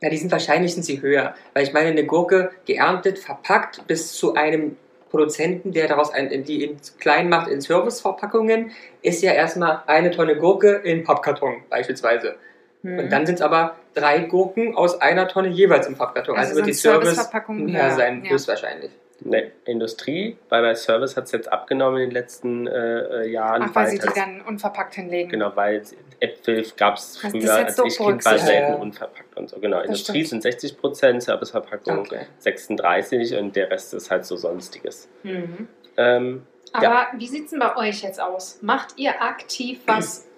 Ja, 0.00 0.10
die 0.10 0.16
sind 0.16 0.30
wahrscheinlich 0.30 0.74
sind 0.74 0.84
sie 0.84 1.02
höher, 1.02 1.34
weil 1.54 1.64
ich 1.64 1.72
meine, 1.72 1.88
eine 1.88 2.04
Gurke 2.04 2.50
geerntet, 2.66 3.18
verpackt 3.18 3.86
bis 3.86 4.12
zu 4.12 4.34
einem 4.34 4.76
Produzenten, 5.10 5.72
der 5.72 5.88
daraus 5.88 6.12
ein, 6.12 6.44
die 6.44 6.64
in 6.64 6.76
klein 7.00 7.28
macht 7.28 7.48
in 7.48 7.60
Serviceverpackungen, 7.60 8.70
ist 9.02 9.22
ja 9.22 9.32
erstmal 9.32 9.82
eine 9.86 10.10
Tonne 10.10 10.36
Gurke 10.36 10.72
in 10.84 11.02
Pappkarton 11.02 11.62
beispielsweise. 11.68 12.36
hm. 12.82 12.98
Und 12.98 13.12
dann 13.12 13.26
sind 13.26 13.36
es 13.36 13.40
aber 13.40 13.76
drei 13.94 14.20
Gurken 14.20 14.76
aus 14.76 15.00
einer 15.00 15.26
Tonne 15.26 15.48
jeweils 15.48 15.86
im 15.86 15.96
Pappkarton. 15.96 16.36
Also, 16.36 16.50
Also 16.50 16.56
wird 16.56 16.66
die 16.68 16.72
sind 16.74 16.92
Service 16.92 17.30
höher, 17.32 17.90
sein, 17.90 18.24
ja. 18.24 18.30
höchstwahrscheinlich. 18.30 18.90
Ne, 19.20 19.50
Industrie, 19.64 20.38
weil 20.48 20.62
bei 20.62 20.74
Service 20.76 21.16
hat 21.16 21.24
es 21.24 21.32
jetzt 21.32 21.50
abgenommen 21.52 21.98
in 21.98 22.10
den 22.10 22.12
letzten 22.12 22.68
äh, 22.68 23.24
äh, 23.24 23.28
Jahren. 23.28 23.62
Ach, 23.64 23.74
weil 23.74 23.88
sie 23.88 23.98
die 23.98 24.08
dann 24.14 24.40
unverpackt 24.42 24.94
hinlegen. 24.94 25.28
Genau, 25.30 25.50
weil 25.56 25.82
Äpfel 26.20 26.64
gab 26.76 26.98
es 26.98 27.16
früher, 27.18 27.52
als 27.52 27.78
ich 27.84 27.96
Kind 27.96 28.24
war, 28.24 28.38
selten 28.38 28.74
unverpackt 28.80 29.36
und 29.36 29.50
so. 29.50 29.58
Genau, 29.58 29.78
Das 29.78 29.86
Industrie 29.86 30.24
stimmt. 30.24 30.42
sind 30.42 30.42
60 30.42 30.78
Prozent, 30.78 31.22
Serviceverpackung 31.24 31.98
Okay. 31.98 32.26
36 32.38 33.36
und 33.36 33.56
der 33.56 33.70
Rest 33.72 33.92
ist 33.94 34.08
halt 34.08 34.24
so 34.24 34.36
Sonstiges. 34.36 35.08
Mhm. 35.24 35.66
Ähm, 35.96 36.46
Aber 36.72 36.84
Ja. 36.84 37.06
wie 37.16 37.26
sieht 37.26 37.46
es 37.46 37.50
denn 37.50 37.58
bei 37.58 37.76
euch 37.76 38.02
jetzt 38.02 38.20
aus? 38.20 38.58
Macht 38.62 38.94
ihr 38.98 39.20
aktiv 39.20 39.80
was 39.86 40.28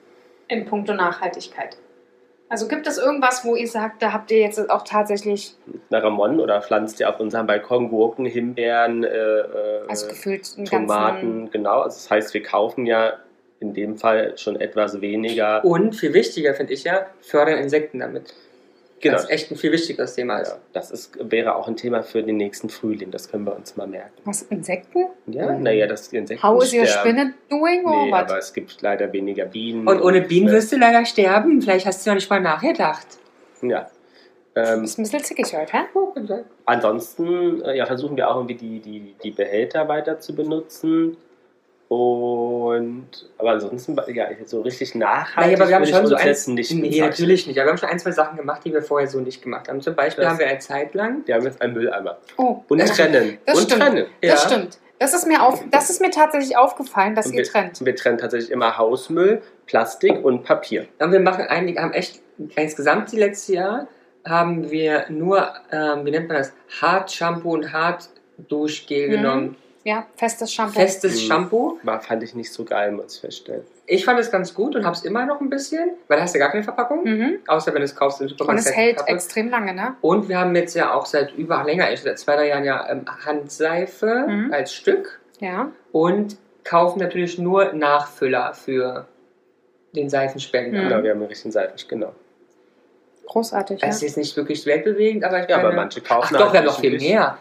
in 0.48 0.64
puncto 0.64 0.94
Nachhaltigkeit? 0.94 1.76
Also 2.50 2.66
gibt 2.66 2.88
es 2.88 2.98
irgendwas, 2.98 3.44
wo 3.44 3.54
ihr 3.54 3.68
sagt, 3.68 4.02
da 4.02 4.12
habt 4.12 4.32
ihr 4.32 4.40
jetzt 4.40 4.70
auch 4.70 4.82
tatsächlich, 4.82 5.54
eine 5.88 6.02
Ramon 6.02 6.40
oder 6.40 6.60
pflanzt 6.60 6.98
ihr 6.98 7.08
auf 7.08 7.20
unserem 7.20 7.46
Balkon 7.46 7.88
Gurken, 7.88 8.26
Himbeeren, 8.26 9.04
äh, 9.04 9.08
äh, 9.08 9.82
also 9.88 10.08
gefühlt 10.08 10.66
Tomaten, 10.66 11.48
genau. 11.52 11.82
Also 11.82 11.96
das 11.96 12.10
heißt, 12.10 12.34
wir 12.34 12.42
kaufen 12.42 12.86
ja 12.86 13.12
in 13.60 13.72
dem 13.72 13.96
Fall 13.96 14.36
schon 14.36 14.60
etwas 14.60 15.00
weniger. 15.00 15.64
Und 15.64 15.94
viel 15.94 16.12
wichtiger 16.12 16.54
finde 16.54 16.72
ich 16.72 16.82
ja, 16.82 17.06
fördern 17.20 17.58
Insekten 17.58 18.00
damit. 18.00 18.34
Genau. 19.00 19.14
Das 19.16 19.24
ist 19.24 19.30
echt 19.30 19.50
ein 19.50 19.56
viel 19.56 19.72
wichtigeres 19.72 20.14
Thema. 20.14 20.42
Ja, 20.42 20.56
das 20.72 20.90
ist, 20.90 21.12
wäre 21.20 21.54
auch 21.56 21.68
ein 21.68 21.76
Thema 21.76 22.02
für 22.02 22.22
den 22.22 22.36
nächsten 22.36 22.68
Frühling, 22.68 23.10
das 23.10 23.30
können 23.30 23.44
wir 23.44 23.54
uns 23.56 23.76
mal 23.76 23.86
merken. 23.86 24.12
Was, 24.24 24.42
Insekten? 24.42 25.06
Ja, 25.26 25.50
Mhm. 25.52 25.62
naja, 25.62 25.86
die 25.86 26.16
Insekten 26.16 26.42
How 26.42 26.62
is 26.62 26.72
your 26.72 26.86
spinnet 26.86 27.34
doing 27.48 27.84
or 27.84 28.04
Nee, 28.06 28.10
what? 28.12 28.20
aber 28.20 28.38
es 28.38 28.52
gibt 28.52 28.80
leider 28.82 29.12
weniger 29.12 29.46
Bienen. 29.46 29.86
Und 29.88 30.00
ohne 30.00 30.20
Bienen 30.22 30.48
äh, 30.48 30.52
wirst 30.52 30.72
du 30.72 30.76
leider 30.76 31.04
sterben. 31.04 31.60
Vielleicht 31.62 31.86
hast 31.86 32.04
du 32.06 32.10
noch 32.10 32.14
nicht 32.16 32.30
mal 32.30 32.40
nachgedacht. 32.40 33.06
Ja. 33.62 33.90
Ähm, 34.56 34.82
ist 34.84 34.98
ein 34.98 35.02
bisschen 35.04 35.22
zickig 35.22 35.56
heute, 35.56 35.72
hä? 35.72 36.42
ansonsten 36.66 37.62
äh, 37.62 37.76
ja, 37.76 37.86
versuchen 37.86 38.16
wir 38.16 38.28
auch 38.30 38.36
irgendwie 38.36 38.54
die, 38.56 38.80
die, 38.80 39.14
die 39.22 39.30
Behälter 39.30 39.86
weiter 39.88 40.18
zu 40.18 40.34
benutzen. 40.34 41.16
Und 41.90 43.08
aber 43.36 43.50
ansonsten 43.50 43.96
ja, 44.14 44.28
so 44.44 44.60
richtig 44.60 44.94
nachhaltig 44.94 45.36
Naja, 45.36 45.56
aber 45.58 45.68
wir 45.68 45.74
haben 45.74 45.86
schon 45.86 46.06
so 46.06 46.14
uns 46.14 46.22
ein, 46.22 46.28
jetzt 46.28 46.46
nicht 46.48 46.72
Nee, 46.72 47.00
natürlich 47.00 47.48
nicht. 47.48 47.58
Aber 47.58 47.66
wir 47.66 47.70
haben 47.72 47.78
schon 47.78 47.88
ein, 47.88 47.98
zwei 47.98 48.12
Sachen 48.12 48.36
gemacht, 48.36 48.62
die 48.64 48.72
wir 48.72 48.80
vorher 48.80 49.08
so 49.08 49.18
nicht 49.18 49.42
gemacht 49.42 49.68
haben. 49.68 49.80
Zum 49.80 49.96
Beispiel 49.96 50.22
Das- 50.22 50.32
haben 50.34 50.38
wir 50.38 50.46
eine 50.46 50.60
Zeit 50.60 50.94
lang. 50.94 51.22
Wir 51.26 51.34
haben 51.34 51.42
jetzt 51.44 51.60
einen 51.60 51.72
Mülleimer. 51.74 52.18
Oh, 52.36 52.62
Und 52.68 52.80
das, 52.80 52.92
trennen. 52.96 53.38
das 53.44 53.58
und 53.58 53.64
stimmt. 53.64 53.82
trennen. 53.82 54.06
Ja. 54.22 54.30
das 54.30 54.44
stimmt. 54.44 54.78
Das 55.00 55.14
ist, 55.14 55.26
mir 55.26 55.42
auf, 55.42 55.64
das 55.72 55.90
ist 55.90 56.00
mir 56.00 56.10
tatsächlich 56.10 56.56
aufgefallen, 56.56 57.16
dass 57.16 57.26
Und 57.26 57.32
ihr 57.32 57.38
wir, 57.38 57.44
trennt. 57.44 57.84
wir 57.84 57.96
trennen 57.96 58.18
tatsächlich 58.18 58.52
immer 58.52 58.78
Hausmüll, 58.78 59.42
Plastik 59.66 60.24
und 60.24 60.44
Papier. 60.44 60.86
Und 61.00 61.10
wir 61.10 61.18
machen 61.20 61.46
einige, 61.48 61.80
haben 61.82 61.92
echt 61.92 62.20
insgesamt 62.54 63.10
die 63.10 63.16
letzte 63.18 63.54
Jahr 63.54 63.88
haben 64.24 64.70
wir 64.70 65.06
nur, 65.08 65.50
ähm, 65.72 66.04
wie 66.06 66.12
nennt 66.12 66.28
man 66.28 66.36
das, 66.36 66.52
Hart-Shampoo 66.80 67.52
und 67.54 67.72
Hart-Duschgel 67.72 69.08
Mhm. 69.08 69.10
genommen. 69.10 69.56
Ja, 69.82 70.06
festes 70.16 70.52
Shampoo. 70.52 70.74
Festes 70.78 71.14
Mhm. 71.14 71.26
Shampoo. 71.26 71.78
War, 71.84 72.00
fand 72.00 72.22
ich 72.22 72.34
nicht 72.34 72.52
so 72.52 72.64
geil, 72.64 72.92
muss 72.92 73.14
ich 73.14 73.20
feststellen. 73.22 73.62
Ich 73.86 74.04
fand 74.04 74.20
es 74.20 74.30
ganz 74.30 74.52
gut 74.54 74.76
und 74.76 74.84
habe 74.84 74.94
es 74.94 75.04
immer 75.04 75.24
noch 75.24 75.40
ein 75.40 75.48
bisschen, 75.48 75.92
weil 76.06 76.18
da 76.18 76.24
hast 76.24 76.34
du 76.34 76.38
gar 76.38 76.50
keine 76.50 76.62
Verpackung, 76.62 77.02
Mhm. 77.04 77.38
außer 77.46 77.72
wenn 77.72 77.80
du 77.80 77.84
es 77.86 77.96
kaufst 77.96 78.20
im 78.20 78.24
Und 78.24 78.28
Supermarkt. 78.30 78.58
es 78.60 78.66
feste 78.66 78.80
hält 78.80 78.96
Pappe. 78.98 79.10
extrem 79.12 79.48
lange, 79.48 79.72
ne? 79.74 79.94
Und 80.02 80.28
wir 80.28 80.38
haben 80.38 80.54
jetzt 80.54 80.74
ja 80.74 80.92
auch 80.92 81.06
seit 81.06 81.32
über 81.34 81.64
länger, 81.64 81.86
seit 81.96 82.18
zwei, 82.18 82.36
drei 82.36 82.48
Jahren 82.48 82.64
ja 82.64 82.88
ähm, 82.90 83.04
Handseife 83.24 84.26
Mhm. 84.28 84.52
als 84.52 84.74
Stück 84.74 85.18
Ja. 85.40 85.72
und 85.92 86.36
kaufen 86.62 86.98
natürlich 86.98 87.38
nur 87.38 87.72
Nachfüller 87.72 88.52
für 88.52 89.06
den 89.96 90.10
Seifenspender. 90.10 90.78
Mhm. 90.78 90.88
Genau, 90.88 91.02
wir 91.02 91.10
haben 91.12 91.20
einen 91.20 91.28
richtigen 91.28 91.52
Seiten, 91.52 91.74
genau. 91.88 92.12
Großartig, 93.26 93.80
ja. 93.80 93.88
Es 93.88 93.96
ist 93.96 94.02
jetzt 94.02 94.16
nicht 94.18 94.36
wirklich 94.36 94.66
weltbewegend, 94.66 95.24
aber 95.24 95.40
ich 95.42 95.48
Ja, 95.48 95.56
meine, 95.56 95.68
aber 95.68 95.76
manche 95.76 96.00
kaufen 96.00 96.26
Ach 96.26 96.30
doch, 96.32 96.38
wir 96.38 96.46
haben 96.46 96.54
halt 96.56 96.64
noch 96.66 96.80
viel 96.80 96.98
mehr. 96.98 97.38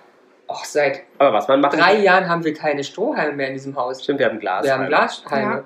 Och, 0.49 0.65
seit 0.65 1.01
Aber 1.19 1.31
was 1.33 1.47
man 1.47 1.62
machen 1.62 1.79
drei 1.79 1.97
Jahren 1.99 2.27
haben 2.27 2.43
wir 2.43 2.53
keine 2.53 2.83
Strohhalme 2.83 3.33
mehr 3.33 3.47
in 3.47 3.53
diesem 3.53 3.75
Haus. 3.75 4.03
Stimmt, 4.03 4.19
wir 4.19 4.25
haben 4.25 4.39
Glas. 4.39 4.65
Wir 4.65 4.73
haben 4.73 4.88
Glashalme. 4.88 5.51
Ja. 5.57 5.63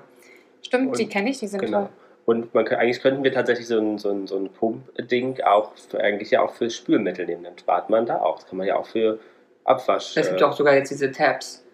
Stimmt, 0.62 0.88
Und- 0.90 0.98
die 0.98 1.08
kenne 1.08 1.30
ich, 1.30 1.38
die 1.38 1.46
sind 1.46 1.60
Genau. 1.60 1.78
toll. 1.80 1.88
Und 2.26 2.54
man, 2.54 2.64
kann- 2.64 2.78
eigentlich 2.78 3.00
könnten 3.02 3.22
wir 3.24 3.32
tatsächlich 3.32 3.66
so 3.66 3.78
ein, 3.78 3.98
so 3.98 4.10
ein, 4.10 4.26
so 4.26 4.36
ein 4.38 4.50
Pumpding 4.50 5.40
auch 5.42 5.72
für, 5.90 6.00
eigentlich 6.00 6.30
ja 6.30 6.42
auch 6.42 6.54
für 6.54 6.70
Spülmittel 6.70 7.26
nehmen. 7.26 7.44
Dann 7.44 7.58
spart 7.58 7.90
man 7.90 8.06
da 8.06 8.20
auch. 8.20 8.36
Das 8.36 8.46
kann 8.48 8.56
man 8.58 8.66
ja 8.66 8.76
auch 8.76 8.86
für 8.86 9.18
Abwasch. 9.64 10.16
Es 10.16 10.28
gibt 10.28 10.40
äh, 10.40 10.44
auch 10.44 10.52
sogar 10.54 10.74
jetzt 10.74 10.90
diese 10.90 11.10
Tabs. 11.12 11.64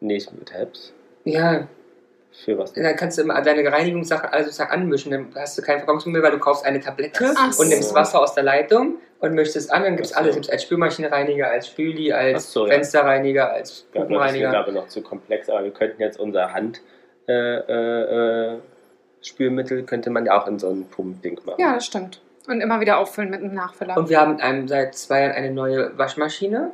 nicht 0.00 0.32
mit 0.32 0.48
Tabs. 0.50 0.92
Ja, 1.24 1.66
Für 2.34 2.58
was? 2.58 2.72
dann 2.72 2.96
kannst 2.96 3.16
du 3.16 3.22
immer 3.22 3.40
deine 3.40 3.70
Reinigungssachen 3.70 4.28
alle 4.28 4.44
sozusagen 4.44 4.72
anmischen. 4.72 5.12
Dann 5.12 5.28
hast 5.36 5.56
du 5.56 5.62
kein 5.62 5.78
Verpackungsmüll, 5.78 6.22
weil 6.22 6.32
du 6.32 6.38
kaufst 6.38 6.64
eine 6.64 6.80
Tablette 6.80 7.32
Ach 7.36 7.58
und 7.58 7.68
nimmst 7.68 7.90
so. 7.90 7.94
Wasser 7.94 8.20
aus 8.20 8.34
der 8.34 8.42
Leitung 8.42 8.96
und 9.20 9.34
mischst 9.34 9.56
es 9.56 9.70
an. 9.70 9.84
Dann 9.84 9.96
gibt 9.96 10.06
es 10.06 10.12
so. 10.12 10.18
alles. 10.18 10.34
Gibt's 10.34 10.50
als 10.50 10.64
Spülmaschinenreiniger, 10.64 11.48
als 11.48 11.68
Spüli, 11.68 12.12
als 12.12 12.52
so, 12.52 12.66
ja. 12.66 12.72
Fensterreiniger, 12.72 13.52
als 13.52 13.54
Ja, 13.54 13.60
das 13.60 13.70
ist 13.70 13.94
mir, 13.94 14.00
Puppenreiniger. 14.00 14.50
glaube 14.50 14.70
ich, 14.70 14.74
noch 14.76 14.88
zu 14.88 15.02
komplex, 15.02 15.48
aber 15.48 15.64
wir 15.64 15.70
könnten 15.70 16.02
jetzt 16.02 16.18
unser 16.18 16.52
Hand 16.52 16.80
äh, 17.28 17.32
äh, 17.32 18.54
äh, 18.54 18.58
Spülmittel 19.22 19.84
könnte 19.84 20.10
man 20.10 20.26
ja 20.26 20.38
auch 20.38 20.46
in 20.46 20.58
so 20.58 20.68
ein 20.68 20.86
Pumpding 20.88 21.40
machen. 21.46 21.58
Ja, 21.58 21.74
das 21.74 21.86
stimmt. 21.86 22.20
Und 22.46 22.60
immer 22.60 22.80
wieder 22.80 22.98
auffüllen 22.98 23.30
mit 23.30 23.40
einem 23.40 23.54
Nachfüller. 23.54 23.96
Und 23.96 24.10
wir 24.10 24.20
haben 24.20 24.38
ähm, 24.42 24.68
seit 24.68 24.94
zwei 24.94 25.22
Jahren 25.22 25.32
eine 25.32 25.50
neue 25.50 25.96
Waschmaschine. 25.96 26.72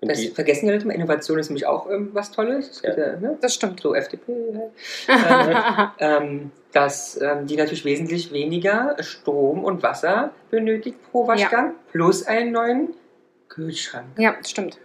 Und 0.00 0.10
Das 0.10 0.18
die, 0.18 0.28
vergessen 0.28 0.66
die 0.66 0.72
Leute 0.72 0.86
mal. 0.86 0.92
Innovation 0.92 1.38
ist 1.38 1.48
nämlich 1.48 1.66
auch 1.66 1.90
ähm, 1.90 2.10
was 2.12 2.30
Tolles. 2.30 2.70
Es 2.70 2.82
gibt 2.82 2.98
ja, 2.98 3.16
ne? 3.16 3.36
das 3.40 3.54
stimmt. 3.54 3.80
So 3.80 3.94
FDP. 3.94 4.32
halt. 5.08 5.90
ähm, 5.98 6.52
dass 6.72 7.20
ähm, 7.20 7.46
die 7.46 7.56
natürlich 7.56 7.84
wesentlich 7.84 8.32
weniger 8.32 8.96
Strom 9.00 9.64
und 9.64 9.82
Wasser 9.82 10.32
benötigt 10.50 10.98
pro 11.10 11.26
Waschgang, 11.26 11.74
plus 11.90 12.26
einen 12.26 12.52
neuen 12.52 12.94
Kühlschrank. 13.48 14.06
ja, 14.18 14.36
stimmt. 14.46 14.78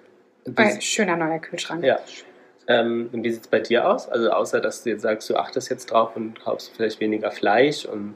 und 0.46 0.58
wie, 0.58 0.64
Ein 0.64 0.82
schöner 0.82 1.16
neuer 1.16 1.40
Kühlschrank. 1.40 1.84
ja. 1.84 2.00
Ähm, 2.66 3.10
und 3.12 3.24
wie 3.24 3.30
sieht 3.32 3.42
es 3.42 3.48
bei 3.48 3.60
dir 3.60 3.90
aus? 3.90 4.08
Also 4.08 4.32
außer, 4.32 4.62
dass 4.62 4.84
du 4.84 4.90
jetzt 4.90 5.02
sagst, 5.02 5.30
du 5.30 5.36
achtest 5.36 5.70
jetzt 5.70 5.92
drauf 5.92 6.16
und 6.16 6.40
kaufst 6.40 6.72
vielleicht 6.74 7.02
weniger 7.02 7.30
Fleisch 7.30 7.86
und 7.86 8.16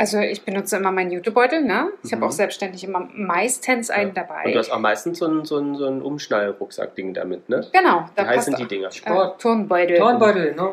Also 0.00 0.18
ich 0.18 0.46
benutze 0.46 0.78
immer 0.78 0.92
meinen 0.92 1.10
Jutebeutel, 1.10 1.62
ne? 1.62 1.90
Ich 2.02 2.12
habe 2.12 2.22
Mhm. 2.22 2.28
auch 2.28 2.32
selbstständig 2.32 2.82
immer 2.84 3.06
meistens 3.12 3.90
einen 3.90 4.14
dabei. 4.14 4.44
Und 4.46 4.52
du 4.54 4.58
hast 4.58 4.70
auch 4.70 4.78
meistens 4.78 5.18
so 5.18 5.26
ein, 5.26 5.44
so 5.44 5.58
ein, 5.58 5.74
so 5.76 5.84
ein 5.84 6.00
Umschnallrucksack-Ding 6.00 7.12
damit, 7.12 7.50
ne? 7.50 7.66
genau, 7.70 8.06
da 8.16 8.24
Wie 8.24 8.28
heißen 8.28 8.54
die 8.56 8.64
Dinger? 8.66 8.90
Sport. 8.90 9.34
Äh, 9.34 9.42
Turnbeutel, 9.42 9.98
Turnbeutel, 9.98 10.54
ne? 10.54 10.72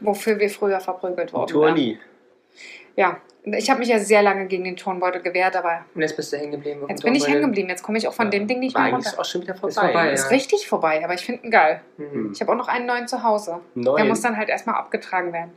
wofür 0.00 0.40
wir 0.40 0.50
früher 0.50 0.80
verprügelt 0.80 1.32
wurden. 1.32 1.46
Turni. 1.46 1.98
Ja, 2.96 3.18
ich 3.44 3.70
habe 3.70 3.78
mich 3.78 3.90
ja 3.90 4.00
sehr 4.00 4.22
lange 4.22 4.46
gegen 4.46 4.64
den 4.64 4.76
Turnbeutel 4.76 5.22
gewehrt, 5.22 5.54
aber 5.54 5.84
Und 5.94 6.02
jetzt 6.02 6.16
bist 6.16 6.32
du 6.32 6.36
hängen 6.36 6.50
geblieben. 6.50 6.84
jetzt 6.88 7.04
bin 7.04 7.14
ich 7.14 7.28
hängen 7.28 7.42
geblieben. 7.42 7.68
Jetzt 7.68 7.84
komme 7.84 7.96
ich 7.98 8.08
auch 8.08 8.12
von 8.12 8.28
dem 8.32 8.48
Ding 8.48 8.58
nicht 8.58 8.74
War 8.74 8.82
mehr 8.86 8.94
runter. 8.94 9.12
auch 9.18 9.24
schon 9.24 9.42
wieder 9.42 9.54
vorbei. 9.54 9.68
Ist 9.68 9.78
vorbei, 9.78 10.02
ne? 10.02 10.08
ja. 10.08 10.14
Ist 10.14 10.30
richtig 10.32 10.66
vorbei, 10.68 11.00
aber 11.04 11.14
ich 11.14 11.24
finde 11.24 11.44
ihn 11.44 11.52
geil. 11.52 11.80
Mhm. 11.96 12.32
Ich 12.34 12.40
habe 12.40 12.50
auch 12.50 12.56
noch 12.56 12.66
einen 12.66 12.86
neuen 12.86 13.06
zu 13.06 13.22
Hause. 13.22 13.60
Der 13.76 13.84
Neun. 13.84 14.08
muss 14.08 14.20
dann 14.20 14.36
halt 14.36 14.48
erstmal 14.48 14.74
abgetragen 14.74 15.32
werden. 15.32 15.52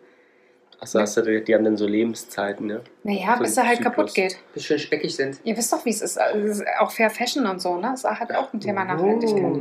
Achso, 0.81 0.99
hast 0.99 1.15
du, 1.15 1.41
die 1.41 1.53
haben 1.55 1.63
dann 1.63 1.77
so 1.77 1.85
Lebenszeiten, 1.87 2.65
ne? 2.65 2.81
Naja, 3.03 3.35
So 3.37 3.43
bis 3.43 3.55
er 3.55 3.67
halt 3.67 3.77
Zyklus. 3.77 3.95
kaputt 3.95 4.13
geht. 4.15 4.37
Bis 4.55 4.65
schön 4.65 4.79
speckig 4.79 5.15
sind. 5.15 5.39
Ihr 5.43 5.55
wisst 5.55 5.71
doch, 5.71 5.85
wie 5.85 5.91
es 5.91 6.01
ist. 6.01 6.17
Es 6.17 6.57
ist 6.59 6.63
auch 6.79 6.89
Fair 6.91 7.09
Fashion 7.11 7.45
und 7.45 7.61
so, 7.61 7.75
ne? 7.75 7.89
Das 7.91 8.03
ist 8.03 8.19
halt 8.19 8.33
auch 8.35 8.51
ein 8.51 8.59
Thema 8.59 8.83
Nachhaltigkeit. 8.83 9.43
Oh. 9.43 9.59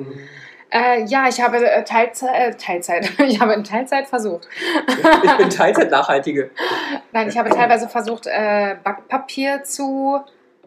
Äh, 0.72 1.04
ja, 1.04 1.28
ich 1.28 1.40
habe 1.42 1.58
äh, 1.58 1.84
Teilzeit, 1.84 2.30
äh, 2.34 2.54
Teilzeit. 2.56 3.10
Ich 3.26 3.38
habe 3.40 3.52
in 3.52 3.64
Teilzeit 3.64 4.06
versucht. 4.06 4.48
Ich 5.24 5.36
bin 5.36 5.50
Teilzeit-Nachhaltige. 5.50 6.50
Nein, 7.12 7.28
ich 7.28 7.36
habe 7.36 7.50
teilweise 7.50 7.88
versucht, 7.88 8.26
äh, 8.26 8.76
Backpapier 8.82 9.62
zu 9.64 10.20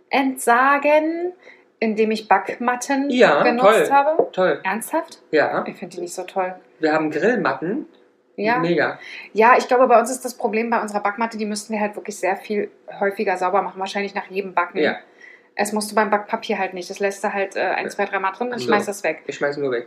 entsagen, 0.10 1.34
indem 1.80 2.12
ich 2.12 2.28
Backmatten 2.28 3.10
Ja, 3.10 3.44
genutzt 3.44 3.68
toll. 3.88 3.90
habe. 3.92 4.28
Toll. 4.32 4.60
Ernsthaft? 4.64 5.22
Ja. 5.32 5.64
Ich 5.68 5.78
finde 5.78 5.96
die 5.96 6.02
nicht 6.02 6.14
so 6.14 6.24
toll. 6.24 6.54
Wir 6.80 6.94
haben 6.94 7.10
Grillmatten. 7.10 7.88
Ja. 8.36 8.58
Mega. 8.60 8.98
ja, 9.34 9.56
ich 9.58 9.68
glaube, 9.68 9.88
bei 9.88 10.00
uns 10.00 10.10
ist 10.10 10.26
das 10.26 10.34
Problem 10.36 10.70
bei 10.72 10.82
unserer 10.82 11.02
Backmatte, 11.02 11.38
die 11.38 11.46
müssten 11.46 11.72
wir 11.74 11.80
halt 11.80 11.96
wirklich 11.96 12.18
sehr 12.18 12.36
viel 12.36 12.72
häufiger 13.00 13.38
sauber 13.38 13.62
machen, 13.62 13.80
wahrscheinlich 13.80 14.16
nach 14.16 14.26
jedem 14.28 14.54
Backen. 14.54 14.80
Ja. 14.80 14.96
Es 15.56 15.72
musst 15.72 15.92
du 15.92 15.96
beim 15.96 16.10
Backpapier 16.10 16.58
halt 16.58 16.74
nicht. 16.74 16.90
Das 16.90 17.00
lässt 17.00 17.24
du 17.24 17.32
halt 17.32 17.56
äh, 17.56 17.60
ein, 17.62 17.90
zwei, 17.92 18.06
dreimal 18.06 18.32
drin 18.32 18.52
und 18.52 18.58
so. 18.58 18.66
schmeißt 18.66 18.88
das 18.88 19.04
weg. 19.04 19.22
Wir 19.26 19.34
schmeißen 19.36 19.62
nur 19.62 19.72
weg. 19.72 19.86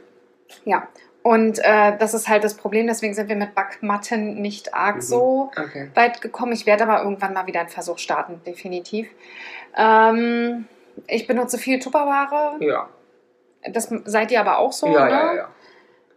Ja. 0.65 0.87
Und 1.25 1.59
äh, 1.59 1.97
das 1.99 2.15
ist 2.15 2.29
halt 2.29 2.45
das 2.45 2.55
Problem, 2.55 2.87
deswegen 2.87 3.13
sind 3.15 3.29
wir 3.29 3.35
mit 3.35 3.57
Backmatten 3.57 4.41
nicht 4.41 4.75
arg 4.75 4.97
Mhm. 4.97 5.01
so 5.01 5.51
Okay. 5.61 5.91
weit 5.95 6.21
gekommen. 6.21 6.53
Ich 6.53 6.67
werde 6.67 6.85
aber 6.85 7.03
irgendwann 7.03 7.33
mal 7.35 7.49
wieder 7.49 7.59
einen 7.59 7.69
Versuch 7.69 7.99
starten, 7.99 8.41
definitiv. 8.47 9.09
Ähm, 9.77 10.67
ich 11.09 11.27
benutze 11.27 11.59
viel 11.59 11.81
Tupperware. 11.81 12.57
Ja. 12.65 12.89
Das 13.69 13.93
seid 14.05 14.31
ihr 14.31 14.39
aber 14.41 14.59
auch 14.59 14.73
so, 14.73 14.87
ja, 14.87 14.93
oder? 14.93 15.09
ja, 15.11 15.35
ja. 15.35 15.49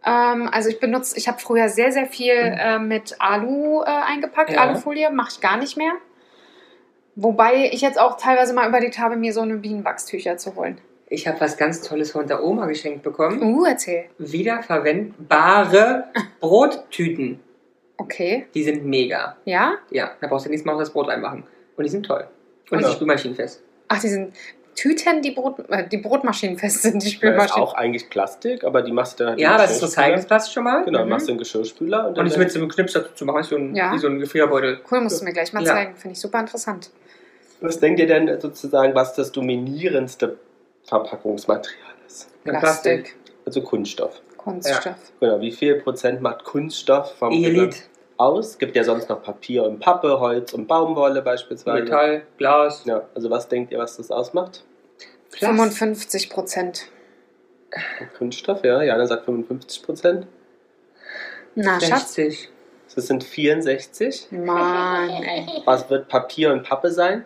Ähm, 0.04 0.48
also 0.52 0.68
ich 0.70 0.80
benutze, 0.80 1.16
ich 1.18 1.28
habe 1.28 1.38
früher 1.38 1.68
sehr, 1.68 1.92
sehr 1.92 2.06
viel 2.06 2.32
äh, 2.34 2.78
mit 2.78 3.16
Alu 3.18 3.82
äh, 3.82 3.84
eingepackt, 3.86 4.50
Ja. 4.50 4.60
Alufolie, 4.62 5.10
mache 5.10 5.30
ich 5.32 5.40
gar 5.40 5.56
nicht 5.58 5.76
mehr. 5.76 5.92
Wobei 7.16 7.68
ich 7.72 7.80
jetzt 7.82 7.98
auch 8.00 8.16
teilweise 8.16 8.54
mal 8.54 8.68
überlegt 8.68 8.98
habe, 8.98 9.16
mir 9.16 9.32
so 9.34 9.40
eine 9.42 9.56
Bienenwachstücher 9.56 10.36
zu 10.38 10.54
holen. 10.56 10.78
Ich 11.08 11.26
habe 11.26 11.40
was 11.40 11.56
ganz 11.56 11.82
Tolles 11.82 12.12
von 12.12 12.26
der 12.28 12.42
Oma 12.42 12.66
geschenkt 12.66 13.02
bekommen. 13.02 13.42
Uh, 13.42 13.64
erzähl. 13.64 14.04
Wiederverwendbare 14.18 16.04
Brottüten. 16.40 17.40
Okay. 17.96 18.46
Die 18.54 18.62
sind 18.62 18.84
mega. 18.86 19.36
Ja? 19.44 19.74
Ja, 19.90 20.12
da 20.20 20.26
brauchst 20.28 20.46
du 20.46 20.50
nächstes 20.50 20.64
Mal 20.66 20.74
auch 20.74 20.78
das 20.78 20.90
Brot 20.92 21.08
reinmachen. 21.08 21.44
Und 21.76 21.84
die 21.84 21.90
sind 21.90 22.06
toll. 22.06 22.26
Und 22.70 22.78
die 22.78 22.82
Ja. 22.82 22.88
sind 22.88 22.94
spülmaschinenfest. 22.96 23.62
Ach, 23.88 24.00
die 24.00 24.08
sind 24.08 24.34
Tüten, 24.80 25.20
die, 25.20 25.32
Brot, 25.32 25.58
äh, 25.68 25.86
die 25.86 25.98
Brotmaschinen 25.98 26.56
fest 26.56 26.80
sind, 26.82 26.94
die 26.94 26.98
Das 26.98 27.04
ist 27.08 27.12
Spülmaschinen. 27.12 27.62
auch 27.62 27.74
eigentlich 27.74 28.08
Plastik, 28.08 28.64
aber 28.64 28.80
die 28.80 28.92
machst 28.92 29.20
du 29.20 29.24
dann 29.24 29.32
halt 29.32 29.40
Ja, 29.40 29.58
das 29.58 29.72
ist 29.72 29.80
Geschirrspüler. 29.80 30.04
Recyclingsplatz 30.06 30.50
schon 30.52 30.64
mal. 30.64 30.84
Genau, 30.84 31.02
Mhm. 31.04 31.08
machst 31.10 31.26
du 31.28 31.32
einen 31.32 31.38
Geschirrspüler 31.38 32.08
und 32.08 32.18
Und 32.18 32.24
das 32.28 32.38
mit 32.38 32.50
so 32.50 32.58
einem 32.60 32.68
Knips 32.70 32.94
dazu 32.94 33.12
zu 33.14 33.24
machen, 33.26 33.42
so 33.42 33.56
ein, 33.56 33.74
Ja. 33.74 33.92
wie 33.92 33.98
so 33.98 34.06
ein 34.06 34.18
Gefrierbeutel. 34.18 34.80
Cool, 34.90 35.00
musst 35.02 35.20
du 35.20 35.24
mir 35.26 35.32
gleich 35.34 35.52
mal 35.52 35.62
Ja. 35.62 35.74
zeigen. 35.74 35.96
Finde 35.96 36.12
ich 36.14 36.20
super 36.20 36.40
interessant. 36.40 36.90
Was 37.60 37.78
denkt 37.78 38.00
ihr 38.00 38.06
denn 38.06 38.40
sozusagen, 38.40 38.94
was 38.94 39.14
das 39.14 39.32
dominierendste 39.32 40.38
Verpackungsmaterial 40.84 41.94
ist? 42.06 42.28
Ja, 42.44 42.58
Plastik, 42.58 43.16
Also 43.46 43.62
Kunststoff. 43.62 44.20
Kunststoff. 44.36 44.94
Genau, 45.20 45.40
wie 45.40 45.52
viel 45.52 45.74
Prozent 45.76 46.20
macht 46.22 46.44
Kunststoff 46.44 47.14
vom 47.18 47.32
Elit, 47.32 47.82
aus? 48.16 48.58
Gibt 48.58 48.76
ja 48.76 48.84
sonst 48.84 49.08
noch 49.08 49.22
Papier 49.22 49.64
und 49.64 49.80
Pappe, 49.80 50.20
Holz 50.20 50.52
und 50.52 50.66
Baumwolle 50.66 51.20
beispielsweise. 51.22 51.82
Metall, 51.84 52.22
Glas, 52.38 52.82
Ja, 52.86 53.02
also 53.14 53.28
was 53.30 53.48
denkt 53.48 53.72
ihr, 53.72 53.78
was 53.78 53.96
das 53.96 54.10
ausmacht? 54.10 54.64
Plast. 55.32 55.44
55 55.56 56.30
Prozent. 56.30 56.86
Kunststoff, 58.18 58.64
ja. 58.64 58.82
Jana 58.82 59.06
sagt 59.06 59.24
55 59.24 59.82
Prozent. 59.82 60.26
Na, 61.54 61.80
Schatz. 61.80 62.14
60. 62.14 62.48
Das 62.94 63.06
sind 63.06 63.22
64. 63.22 64.28
Mann, 64.32 65.08
ey. 65.22 65.46
Was 65.64 65.88
wird 65.90 66.08
Papier 66.08 66.52
und 66.52 66.64
Pappe 66.64 66.90
sein? 66.90 67.24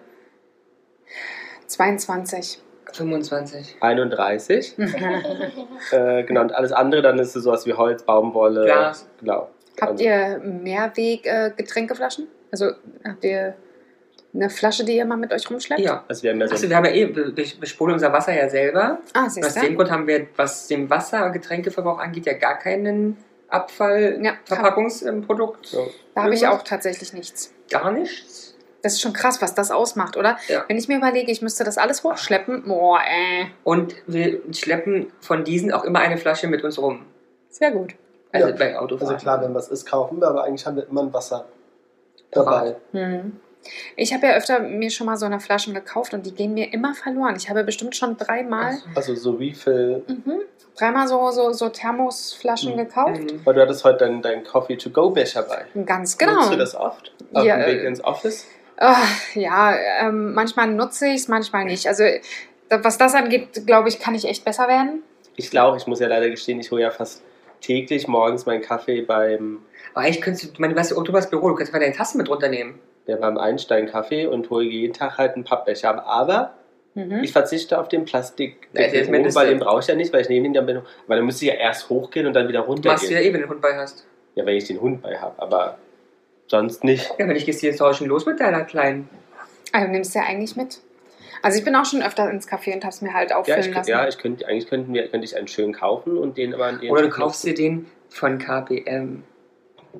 22. 1.67 2.61
25. 2.93 3.77
31. 3.81 4.75
Äh, 5.90 6.23
genau, 6.25 6.43
und 6.43 6.55
alles 6.55 6.73
andere, 6.73 7.03
dann 7.03 7.19
ist 7.19 7.35
es 7.35 7.43
sowas 7.43 7.67
wie 7.67 7.73
Holz, 7.73 8.03
Baumwolle. 8.05 8.64
Glas. 8.67 9.09
Genau. 9.21 9.49
Habt 9.81 9.93
Also- 9.93 10.05
ihr 10.05 10.38
Mehrweg-Getränkeflaschen? 10.38 12.29
Also 12.53 12.73
habt 13.05 13.25
ihr 13.25 13.57
eine 14.35 14.51
Flasche, 14.51 14.85
die 14.85 14.97
ihr 14.97 15.05
mal 15.05 15.16
mit 15.16 15.33
euch 15.33 15.49
rumschleppt? 15.49 15.81
Ja. 15.81 16.05
Also 16.09 16.23
wir 16.25 16.33
haben 16.33 16.40
ja 16.40 16.49
so 16.49 16.55
Achso, 16.55 16.68
wir 16.68 16.77
haben 16.77 16.85
ja 16.87 16.90
eh, 16.92 17.14
wir 17.14 17.33
bespulen 17.61 17.94
unser 17.94 18.12
Wasser 18.12 18.35
ja 18.35 18.49
selber. 18.49 18.99
Ah, 19.12 19.27
Aus 19.27 19.35
siehst 19.35 19.57
dem 19.57 19.62
du? 19.70 19.75
Grund 19.77 19.90
haben 19.90 20.07
wir, 20.07 20.27
was 20.37 20.66
den 20.66 20.90
Wasser- 20.90 21.27
und 21.27 21.33
Getränkeverbrauch 21.33 21.99
angeht, 21.99 22.27
ja 22.27 22.33
gar 22.35 22.59
keinen 22.59 23.16
Abfall, 23.49 24.18
Ja. 24.20 24.33
Da 24.49 26.23
habe 26.23 26.35
ich 26.35 26.47
auch 26.47 26.62
tatsächlich 26.62 27.12
nichts. 27.12 27.53
Gar 27.70 27.92
nichts. 27.92 28.57
Das 28.83 28.94
ist 28.94 29.01
schon 29.01 29.12
krass, 29.14 29.40
was 29.40 29.55
das 29.55 29.70
ausmacht, 29.70 30.16
oder? 30.16 30.37
Ja. 30.49 30.64
Wenn 30.68 30.77
ich 30.77 30.88
mir 30.88 30.99
überlege, 30.99 31.31
ich 31.33 31.40
müsste 31.40 31.64
das 31.64 31.79
alles 31.79 32.05
hochschleppen, 32.05 32.64
boah, 32.64 32.99
äh. 33.01 33.47
Und 33.62 33.94
wir 34.07 34.40
schleppen 34.53 35.11
von 35.20 35.44
diesen 35.44 35.73
auch 35.73 35.85
immer 35.85 36.01
eine 36.01 36.18
Flasche 36.18 36.49
mit 36.49 36.62
uns 36.64 36.79
rum. 36.79 37.07
Sehr 37.49 37.70
gut. 37.70 37.94
Also 38.33 38.49
Ja. 38.49 38.55
bei 38.57 38.77
Autofahren. 38.79 39.14
Also 39.14 39.23
klar, 39.23 39.40
wenn 39.40 39.55
was 39.55 39.68
ist, 39.68 39.87
kaufen 39.87 40.20
wir, 40.20 40.29
aber 40.29 40.44
eigentlich 40.44 40.66
haben 40.66 40.77
wir 40.77 40.87
immer 40.88 41.03
ein 41.03 41.12
Wasser 41.14 41.47
dabei. 42.33 42.77
Hm. 42.92 43.40
Ich 43.96 44.12
habe 44.12 44.27
ja 44.27 44.35
öfter 44.35 44.61
mir 44.61 44.90
schon 44.90 45.07
mal 45.07 45.16
so 45.16 45.27
eine 45.27 45.40
Flaschen 45.40 45.74
gekauft 45.74 46.14
und 46.14 46.24
die 46.27 46.35
gehen 46.35 46.55
mir 46.55 46.72
immer 46.72 46.94
verloren. 46.94 47.35
Ich 47.37 47.48
habe 47.50 47.64
bestimmt 47.64 47.96
schon 47.96 48.16
dreimal, 48.16 48.79
Also 48.94 49.14
so 49.14 49.33
Refill. 49.33 50.03
mhm, 50.07 50.40
dreimal 50.77 51.09
so, 51.09 51.31
so, 51.31 51.53
so 51.53 51.68
Thermosflaschen 51.68 52.72
Mhm. 52.72 52.77
gekauft. 52.77 53.20
Mhm. 53.20 53.40
Weil 53.44 53.55
du 53.55 53.61
hattest 53.62 53.85
heute 53.85 53.98
deinen 53.98 54.22
dein 54.22 54.44
Coffee-to-go-Becher 54.44 55.42
bei. 55.42 55.64
Ganz 55.85 56.18
genau. 56.18 56.35
Nutzt 56.37 56.53
du 56.53 56.57
das 56.57 56.74
oft? 56.74 57.12
Auf 57.33 57.44
Ja, 57.44 57.57
dem 57.59 57.66
Weg 57.66 57.83
äh, 57.83 57.87
ins 57.87 58.03
Office? 58.05 58.46
Ah, 58.77 58.96
ja, 59.35 59.74
ähm, 60.00 60.35
manchmal 60.35 60.66
nutze 60.68 61.07
ich 61.07 61.14
es, 61.22 61.29
manchmal 61.29 61.64
nicht. 61.64 61.87
Also 61.87 62.05
was 62.70 62.98
das 62.98 63.14
angeht, 63.14 63.66
glaube 63.66 63.88
ich, 63.88 64.00
kann 64.00 64.14
ich 64.14 64.24
echt 64.24 64.44
besser 64.44 64.66
werden. 64.68 65.03
Ich 65.37 65.50
glaube, 65.50 65.77
ich 65.77 65.87
muss 65.87 66.00
ja 66.00 66.09
leider 66.09 66.29
gestehen, 66.29 66.59
ich 66.61 66.70
hole 66.70 66.83
ja 66.83 66.90
fast 66.90 67.22
täglich 67.61 68.09
morgens 68.09 68.46
meinen 68.46 68.62
Kaffee 68.62 69.03
beim, 69.03 69.61
Aber 69.94 70.09
ich 70.09 70.20
könnte, 70.20 70.48
ich 70.53 70.59
meine, 70.59 70.74
weißt 70.77 70.90
du, 70.90 71.00
Thomas 71.03 71.31
Büro, 71.31 71.48
du 71.48 71.55
könntest 71.55 71.72
mal 71.72 71.79
deine 71.79 71.94
Tassen 71.94 72.18
mit 72.18 72.29
runternehmen. 72.29 72.79
Ja, 73.07 73.17
beim 73.17 73.37
Einstein-Kaffee 73.38 74.27
und 74.27 74.51
hole 74.51 74.64
jeden 74.64 74.93
Tag 74.95 75.19
halt 75.19 75.35
einen 75.35 75.45
Pappbecher. 75.45 76.07
Aber 76.07 76.55
Mhm. 76.95 77.25
ich 77.25 77.33
verzichte 77.33 77.79
auf 77.81 77.88
den 77.88 78.05
Plastik, 78.05 78.69
Ja, 78.73 78.87
oben, 78.87 79.11
mindestens- 79.11 79.35
weil 79.35 79.49
den 79.49 79.59
brauche 79.59 79.81
ich 79.81 79.87
ja 79.88 79.95
nicht, 79.97 80.12
weil 80.12 80.21
ich 80.21 80.29
nehme 80.29 80.45
den 80.51 80.55
dann, 80.55 80.83
weil 81.09 81.17
dann 81.17 81.27
müsste 81.27 81.45
ich 81.45 81.51
ja 81.53 81.59
erst 81.59 81.90
hochgehen 81.90 82.27
und 82.27 82.35
dann 82.35 82.47
wieder 82.49 82.62
Du 82.62 82.69
machst 82.69 82.85
du 82.85 82.88
ja 82.88 82.95
runtergehen. 82.95 83.21
eh, 83.21 83.27
wenn 83.27 83.40
du 83.40 83.47
den 83.47 83.51
Hund 83.51 83.61
bei 83.62 83.77
hast. 83.77 84.07
Ja, 84.37 84.47
wenn 84.47 84.57
ich 84.57 84.67
den 84.67 84.81
Hund 84.81 85.03
bei 85.03 85.17
habe, 85.19 85.40
aber 85.43 85.79
sonst 86.47 86.85
nicht. 86.85 87.11
Ja, 87.19 87.27
wenn 87.29 87.35
ich 87.37 87.47
gehst 87.47 87.62
du 87.62 87.67
jetzt 87.67 87.83
auch 87.83 87.93
schon 87.95 88.07
los 88.07 88.27
mit 88.27 88.38
deiner 88.40 88.62
kleinen. 88.62 89.09
Also 89.73 89.88
nimmst 89.90 90.14
du 90.14 90.21
ja 90.21 90.25
eigentlich 90.27 90.55
mit. 90.57 90.79
Also 91.43 91.59
ich 91.59 91.64
bin 91.64 91.75
auch 91.75 91.85
schon 91.85 92.01
öfter 92.03 92.31
ins 92.31 92.49
Café 92.49 92.75
und 92.75 92.85
habe 92.85 92.93
es 92.95 93.03
mir 93.03 93.12
halt 93.12 93.31
Ja, 93.31 93.37
auffüllen 93.38 93.61
ich, 93.71 93.75
lassen. 93.75 93.90
ja, 93.90 94.07
ich 94.09 94.17
könnte, 94.19 94.47
eigentlich 94.47 94.69
könnten 94.69 94.95
wir, 94.95 95.09
könnte 95.09 95.25
ich 95.25 95.37
einen 95.37 95.49
schön 95.49 95.73
kaufen 95.73 96.17
und 96.17 96.38
den 96.38 96.55
aber 96.55 96.67
an 96.67 96.81
den 96.81 96.90
Oder 96.90 97.03
du 97.03 97.09
kaufst 97.11 97.45
dir 97.45 97.55
den 97.55 97.87
von 98.09 98.38
KPM. 98.38 99.25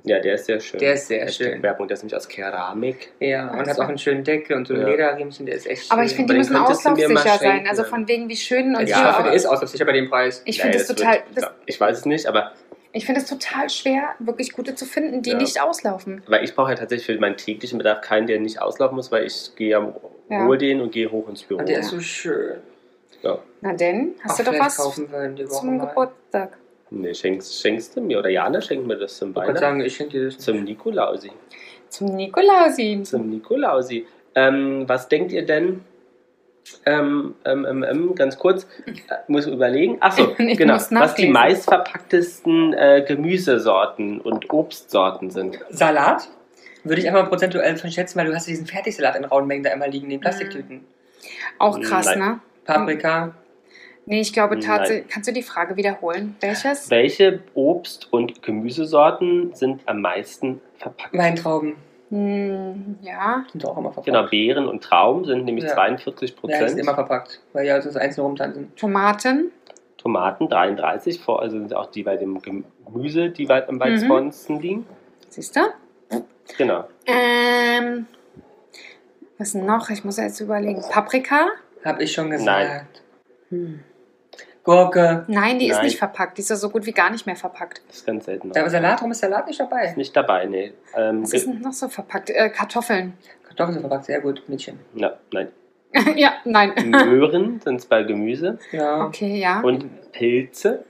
Ja, 0.03 0.19
der 0.19 0.35
ist 0.35 0.47
sehr 0.47 0.59
schön. 0.61 0.81
Der 0.81 0.95
ist 0.95 1.07
sehr 1.07 1.29
schön. 1.29 1.63
Werbung, 1.63 1.87
der 1.89 1.95
ist 1.95 2.03
nämlich 2.03 2.17
aus 2.17 2.29
Keramik. 2.29 3.13
Ja, 3.21 3.51
und 3.53 3.69
hat 3.69 3.79
auch 3.79 3.89
einen 3.89 3.99
schönen 3.99 4.25
Deckel 4.25 4.57
und 4.57 4.67
so 4.67 4.75
ein 4.75 4.81
Ja. 4.81 4.89
Lederriemchen, 4.89 5.47
der 5.47 5.55
ist 5.55 5.67
echt 5.67 5.91
Aber 5.93 6.01
schön. 6.03 6.07
ich 6.11 6.17
finde, 6.17 6.33
Aber 6.33 6.43
die 6.43 6.51
müssen 6.51 6.57
auslaufsicher 6.57 7.39
sein. 7.39 7.67
Also 7.69 7.85
von 7.85 8.09
wegen 8.09 8.29
wie 8.29 8.37
schön 8.37 8.75
und 8.75 8.89
ja, 8.89 8.97
so. 8.97 9.03
ich 9.03 9.07
hoffe, 9.09 9.17
der 9.23 9.27
aber 9.27 9.33
ist 9.35 9.47
auslaufsicher 9.47 9.85
bei 9.85 9.93
dem 9.93 10.11
Preis. 10.11 10.43
Ich 10.45 10.61
finde 10.61 10.79
es 10.79 10.87
total, 10.89 11.19
wird- 11.33 11.51
ich 11.67 11.81
weiß 11.81 11.99
es 11.99 12.05
nicht, 12.07 12.27
aber, 12.27 12.53
ich 12.93 13.07
finde 13.07 13.21
es 13.21 13.27
total 13.29 13.71
schwer, 13.71 14.11
wirklich 14.19 14.53
gute 14.53 14.75
zu 14.75 14.85
finden, 14.85 15.23
die 15.23 15.31
Ja. 15.31 15.37
nicht 15.39 15.61
auslaufen. 15.61 16.23
aber 16.27 16.43
ich 16.43 16.55
brauche 16.55 16.71
ja 16.71 16.77
tatsächlich 16.77 17.07
für 17.07 17.19
meinen 17.21 17.37
täglichen 17.37 17.79
Bedarf 17.79 18.01
keinen, 18.01 18.27
der 18.27 18.41
nicht 18.41 18.61
auslaufen 18.61 18.97
muss, 18.97 19.11
weil 19.13 19.25
ich 19.27 19.51
gehe 19.57 19.71
ja, 19.71 19.95
Ja. 20.31 20.45
hol 20.47 20.59
den 20.59 20.81
und 20.81 20.93
gehe 20.93 21.11
hoch 21.11 21.29
ins 21.29 21.43
Büro. 21.45 21.61
Und 21.61 21.69
der 21.69 21.77
Ja. 21.77 21.81
ist 21.83 21.89
so 21.91 22.01
schön. 22.01 22.57
Ja. 23.23 23.39
Na 23.63 23.73
denn, 23.73 24.15
hast 24.23 24.41
Ach, 24.41 24.45
du 24.45 24.51
doch 24.53 24.59
was 24.61 24.77
zum 24.77 25.11
mal. 25.11 25.87
Geburtstag. 25.87 26.59
Nee, 27.01 27.15
schenkst, 27.15 27.61
schenkst 27.61 27.97
du 27.97 28.01
mir 28.01 28.19
oder 28.19 28.31
Jana 28.31 28.61
schenkt 28.61 28.87
mir 28.87 28.97
das 28.97 29.17
zum 29.19 29.31
Ich 29.31 29.35
kann 29.35 29.43
Weihnachten. 29.45 29.61
sagen, 29.61 29.81
ich 29.81 29.97
schenke 29.97 30.13
dir 30.19 30.25
das. 30.27 30.39
Zum 30.39 30.65
Nikolausi. 30.65 31.31
Zum 31.89 32.17
Nikolausi. 32.17 33.03
Zum 33.05 33.31
Nikolausi. 33.31 34.07
Ähm, 34.35 34.85
was 34.87 35.09
denkt 35.09 35.33
ihr 35.33 35.45
denn? 35.45 35.81
Ähm, 36.87 37.35
ähm, 37.45 37.67
ähm, 37.69 37.83
ähm, 37.83 38.15
ganz 38.15 38.39
kurz, 38.39 38.67
äh, 38.87 38.93
muss 39.29 39.47
überlegen. 39.47 39.99
Achso, 40.01 40.35
Ich 40.39 40.59
genau. 40.59 40.75
Was 40.75 41.15
die 41.15 41.29
meistverpacktesten 41.29 42.73
äh, 42.73 43.05
Gemüsesorten 43.07 44.21
und 44.21 44.51
Obstsorten 44.51 45.31
sind. 45.31 45.59
Salat? 45.71 46.29
Würde 46.83 47.01
ich 47.01 47.09
einfach 47.09 47.29
prozentuell 47.29 47.77
von 47.77 47.91
schätzen, 47.91 48.19
weil 48.19 48.27
du 48.27 48.35
hast 48.35 48.47
ja 48.47 48.53
diesen 48.53 48.67
Fertigsalat 48.67 49.17
in 49.17 49.25
rauen 49.25 49.47
Mengen 49.47 49.65
da 49.65 49.71
immer 49.71 49.89
liegen, 49.89 50.05
in 50.07 50.11
den 50.13 50.21
Plastiktüten. 50.21 50.85
Auch 51.59 51.81
krass, 51.81 52.07
Nein. 52.07 52.19
ne? 52.19 52.41
Paprika, 52.65 53.35
Nee, 54.07 54.21
ich 54.21 54.33
glaube 54.33 54.59
tatsächlich. 54.59 55.09
Kannst 55.09 55.29
du 55.29 55.33
die 55.33 55.43
Frage 55.43 55.77
wiederholen? 55.77 56.37
Welches? 56.41 56.91
Welche 56.91 57.41
Obst- 57.55 58.09
und 58.13 58.43
Gemüsesorten 58.43 59.55
sind 59.55 59.81
am 59.87 60.01
meisten 60.03 60.61
verpackt? 60.77 61.17
Weintrauben. 61.17 61.77
Hm, 62.11 62.97
ja. 63.03 63.45
Sind 63.51 63.65
auch 63.65 63.77
immer 63.79 63.93
verpackt. 63.93 64.07
Genau, 64.07 64.27
Beeren 64.29 64.69
und 64.69 64.85
Trauben 64.85 65.25
sind 65.25 65.45
nämlich 65.47 65.65
Ja. 65.65 65.73
42 65.75 66.31
Ja, 66.31 66.37
die 66.37 66.43
sind 66.43 66.59
Prozent. 66.59 66.81
immer 66.81 66.95
verpackt, 66.95 67.41
weil 67.55 67.67
ja 67.67 67.81
sonst 67.81 67.97
einzeln 67.97 68.25
rumtanzen. 68.25 68.75
Tomaten. 68.77 69.51
Tomaten 69.97 70.49
33, 70.51 71.19
vor, 71.21 71.41
also 71.41 71.59
sind 71.59 71.73
auch 71.75 71.87
die 71.87 72.03
bei 72.03 72.17
dem 72.19 72.41
Gemüse, 72.43 73.31
die 73.31 73.49
weit 73.49 73.71
am 73.71 73.81
weit 73.81 74.03
Mhm. 74.03 74.59
liegen. 74.61 74.87
Siehst 75.31 75.57
du? 75.57 75.61
Genau. 76.59 76.85
Ähm. 77.07 78.07
Was 79.39 79.53
denn 79.53 79.65
noch? 79.65 79.89
Ich 79.89 80.05
muss 80.05 80.19
jetzt 80.19 80.41
überlegen. 80.41 80.83
Paprika? 80.91 81.47
Hab 81.85 82.01
ich 82.01 82.13
schon 82.13 82.29
gesagt. 82.31 82.47
Nein. 82.47 82.87
Hm. 83.49 83.81
Gurke. 84.65 85.25
Nein, 85.29 85.59
die 85.59 85.69
ist 85.69 85.77
Nein. 85.77 85.85
nicht 85.85 85.99
verpackt. 85.99 86.39
Die 86.39 86.43
ist 86.43 86.49
ja 86.51 86.57
so 86.57 86.71
gut 86.71 86.87
wie 86.87 86.93
gar 86.93 87.11
nicht 87.11 87.27
mehr 87.27 87.37
verpackt. 87.37 87.83
Das 87.87 87.99
ist 87.99 88.07
ganz 88.07 88.25
selten. 88.25 88.51
Aber 88.57 88.71
Salat, 88.71 88.99
warum 88.99 89.13
ist 89.13 89.21
Salat 89.21 89.47
nicht 89.47 89.61
dabei? 89.61 89.85
Ist 89.85 89.97
nicht 89.99 90.17
dabei, 90.17 90.47
nee. 90.47 90.73
Ähm, 90.97 91.23
Was 91.23 91.35
ist 91.35 91.47
denn 91.47 91.61
noch 91.61 91.73
so 91.73 91.89
verpackt? 91.89 92.31
Äh, 92.31 92.49
Kartoffeln. 92.49 93.13
Kartoffeln 93.47 93.75
sind 93.75 93.83
verpackt, 93.83 94.07
sehr 94.07 94.21
gut, 94.21 94.43
Mädchen. 94.49 94.79
ja, 94.95 95.13
nein. 95.33 95.49
ja, 96.17 96.33
nein. 96.45 96.73
Möhren 96.91 97.61
sind 97.61 97.77
es 97.77 97.87
bei 97.87 98.03
Gemüse. 98.03 98.59
Ja. 98.73 99.05
Okay, 99.05 99.39
ja. 99.39 99.61
Und 99.61 100.13
Pilze 100.13 100.85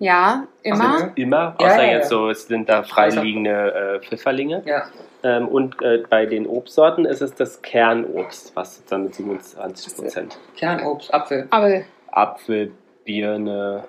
Ja, 0.00 0.48
immer. 0.62 0.98
Ach, 0.98 1.10
immer, 1.14 1.56
Ja, 1.60 1.66
außer 1.66 1.84
ja, 1.86 1.92
jetzt 1.92 2.08
so, 2.08 2.28
es 2.30 2.46
sind 2.46 2.68
da 2.68 2.82
freiliegende 2.82 4.00
äh, 4.02 4.06
Pfifferlinge. 4.06 4.62
Ja. 4.66 4.84
Ähm, 5.22 5.46
und 5.48 5.80
äh, 5.82 6.02
bei 6.08 6.26
den 6.26 6.46
Obstsorten 6.46 7.04
ist 7.04 7.22
es 7.22 7.34
das 7.34 7.62
Kernobst, 7.62 8.56
was 8.56 8.84
dann 8.86 9.04
mit 9.04 9.14
27 9.14 9.94
Prozent. 9.96 10.38
Kernobst, 10.56 11.12
Apfel. 11.14 11.46
Aber 11.50 11.82
Apfel, 12.10 12.72
Birne, 13.10 13.84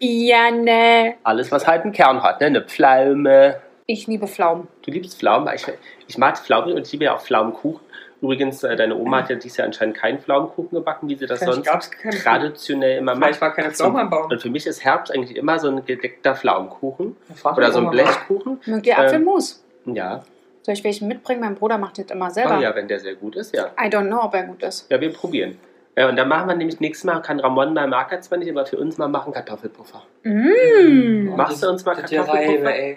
Ja, 0.00 0.50
ne. 0.50 1.14
Alles, 1.22 1.50
was 1.52 1.66
halt 1.66 1.82
einen 1.84 1.92
Kern 1.92 2.22
hat, 2.22 2.40
ne? 2.40 2.46
Eine 2.48 2.62
Pflaume. 2.62 3.56
Ich 3.86 4.06
liebe 4.06 4.26
Pflaumen. 4.26 4.68
Du 4.82 4.90
liebst 4.90 5.18
Pflaumen? 5.18 5.52
Ich, 5.54 5.64
ich 6.06 6.18
mag 6.18 6.36
Pflaumen 6.38 6.72
und 6.74 6.86
ich 6.86 6.92
liebe 6.92 7.04
ja 7.04 7.14
auch 7.14 7.20
Pflaumenkuchen. 7.20 7.80
Übrigens, 8.20 8.64
äh, 8.64 8.74
deine 8.74 8.96
Oma 8.96 9.18
hat 9.22 9.30
ja 9.30 9.36
dieses 9.36 9.56
Jahr 9.58 9.66
anscheinend 9.66 9.96
keinen 9.96 10.18
Pflaumenkuchen 10.18 10.70
gebacken, 10.76 11.08
wie 11.08 11.14
sie 11.14 11.26
das 11.26 11.38
Vielleicht 11.38 11.64
sonst 11.66 11.92
traditionell 12.22 12.98
immer 12.98 13.14
macht. 13.14 13.40
war 13.40 13.54
keine 13.54 13.70
Pflaume 13.70 14.00
am 14.00 14.10
Baum. 14.10 14.30
Und 14.30 14.42
für 14.42 14.50
mich 14.50 14.66
ist 14.66 14.84
Herbst 14.84 15.14
eigentlich 15.14 15.36
immer 15.36 15.58
so 15.60 15.68
ein 15.68 15.84
gedeckter 15.84 16.34
Pflaumenkuchen. 16.34 17.16
Oder 17.44 17.70
so 17.70 17.78
ein 17.78 17.84
Oma. 17.84 17.90
Blechkuchen. 17.92 18.60
Mögt 18.66 18.86
ihr 18.86 18.94
Ähm, 18.98 19.04
Apfelmus? 19.04 19.64
Ja. 19.86 20.24
Soll 20.62 20.74
ich 20.74 20.84
welchen 20.84 21.06
mitbringen? 21.08 21.40
Mein 21.40 21.54
Bruder 21.54 21.78
macht 21.78 21.98
das 21.98 22.06
immer 22.10 22.30
selber. 22.30 22.58
Oh 22.58 22.60
ja, 22.60 22.74
wenn 22.74 22.88
der 22.88 22.98
sehr 22.98 23.14
gut 23.14 23.36
ist, 23.36 23.54
ja. 23.54 23.66
I 23.80 23.86
don't 23.88 24.08
know, 24.08 24.20
ob 24.22 24.34
er 24.34 24.42
gut 24.42 24.62
ist. 24.64 24.90
Ja, 24.90 25.00
wir 25.00 25.12
probieren. 25.12 25.56
Ja, 25.98 26.08
und 26.08 26.14
dann 26.16 26.28
machen 26.28 26.48
wir 26.48 26.54
nämlich 26.54 26.78
nächstes 26.78 27.04
Mal, 27.04 27.20
kann 27.22 27.40
Ramon 27.40 27.74
mal, 27.74 27.88
mag 27.88 28.12
er 28.12 28.20
zwar 28.20 28.38
nicht, 28.38 28.48
aber 28.48 28.64
für 28.66 28.76
uns 28.78 28.98
mal 28.98 29.08
machen 29.08 29.32
Kartoffelpuffer. 29.32 30.02
Mmh. 30.22 31.34
Machst 31.36 31.60
du 31.62 31.68
uns 31.68 31.84
mal 31.84 31.96
Kartoffelpuffer? 31.96 32.64
Reibe. 32.66 32.96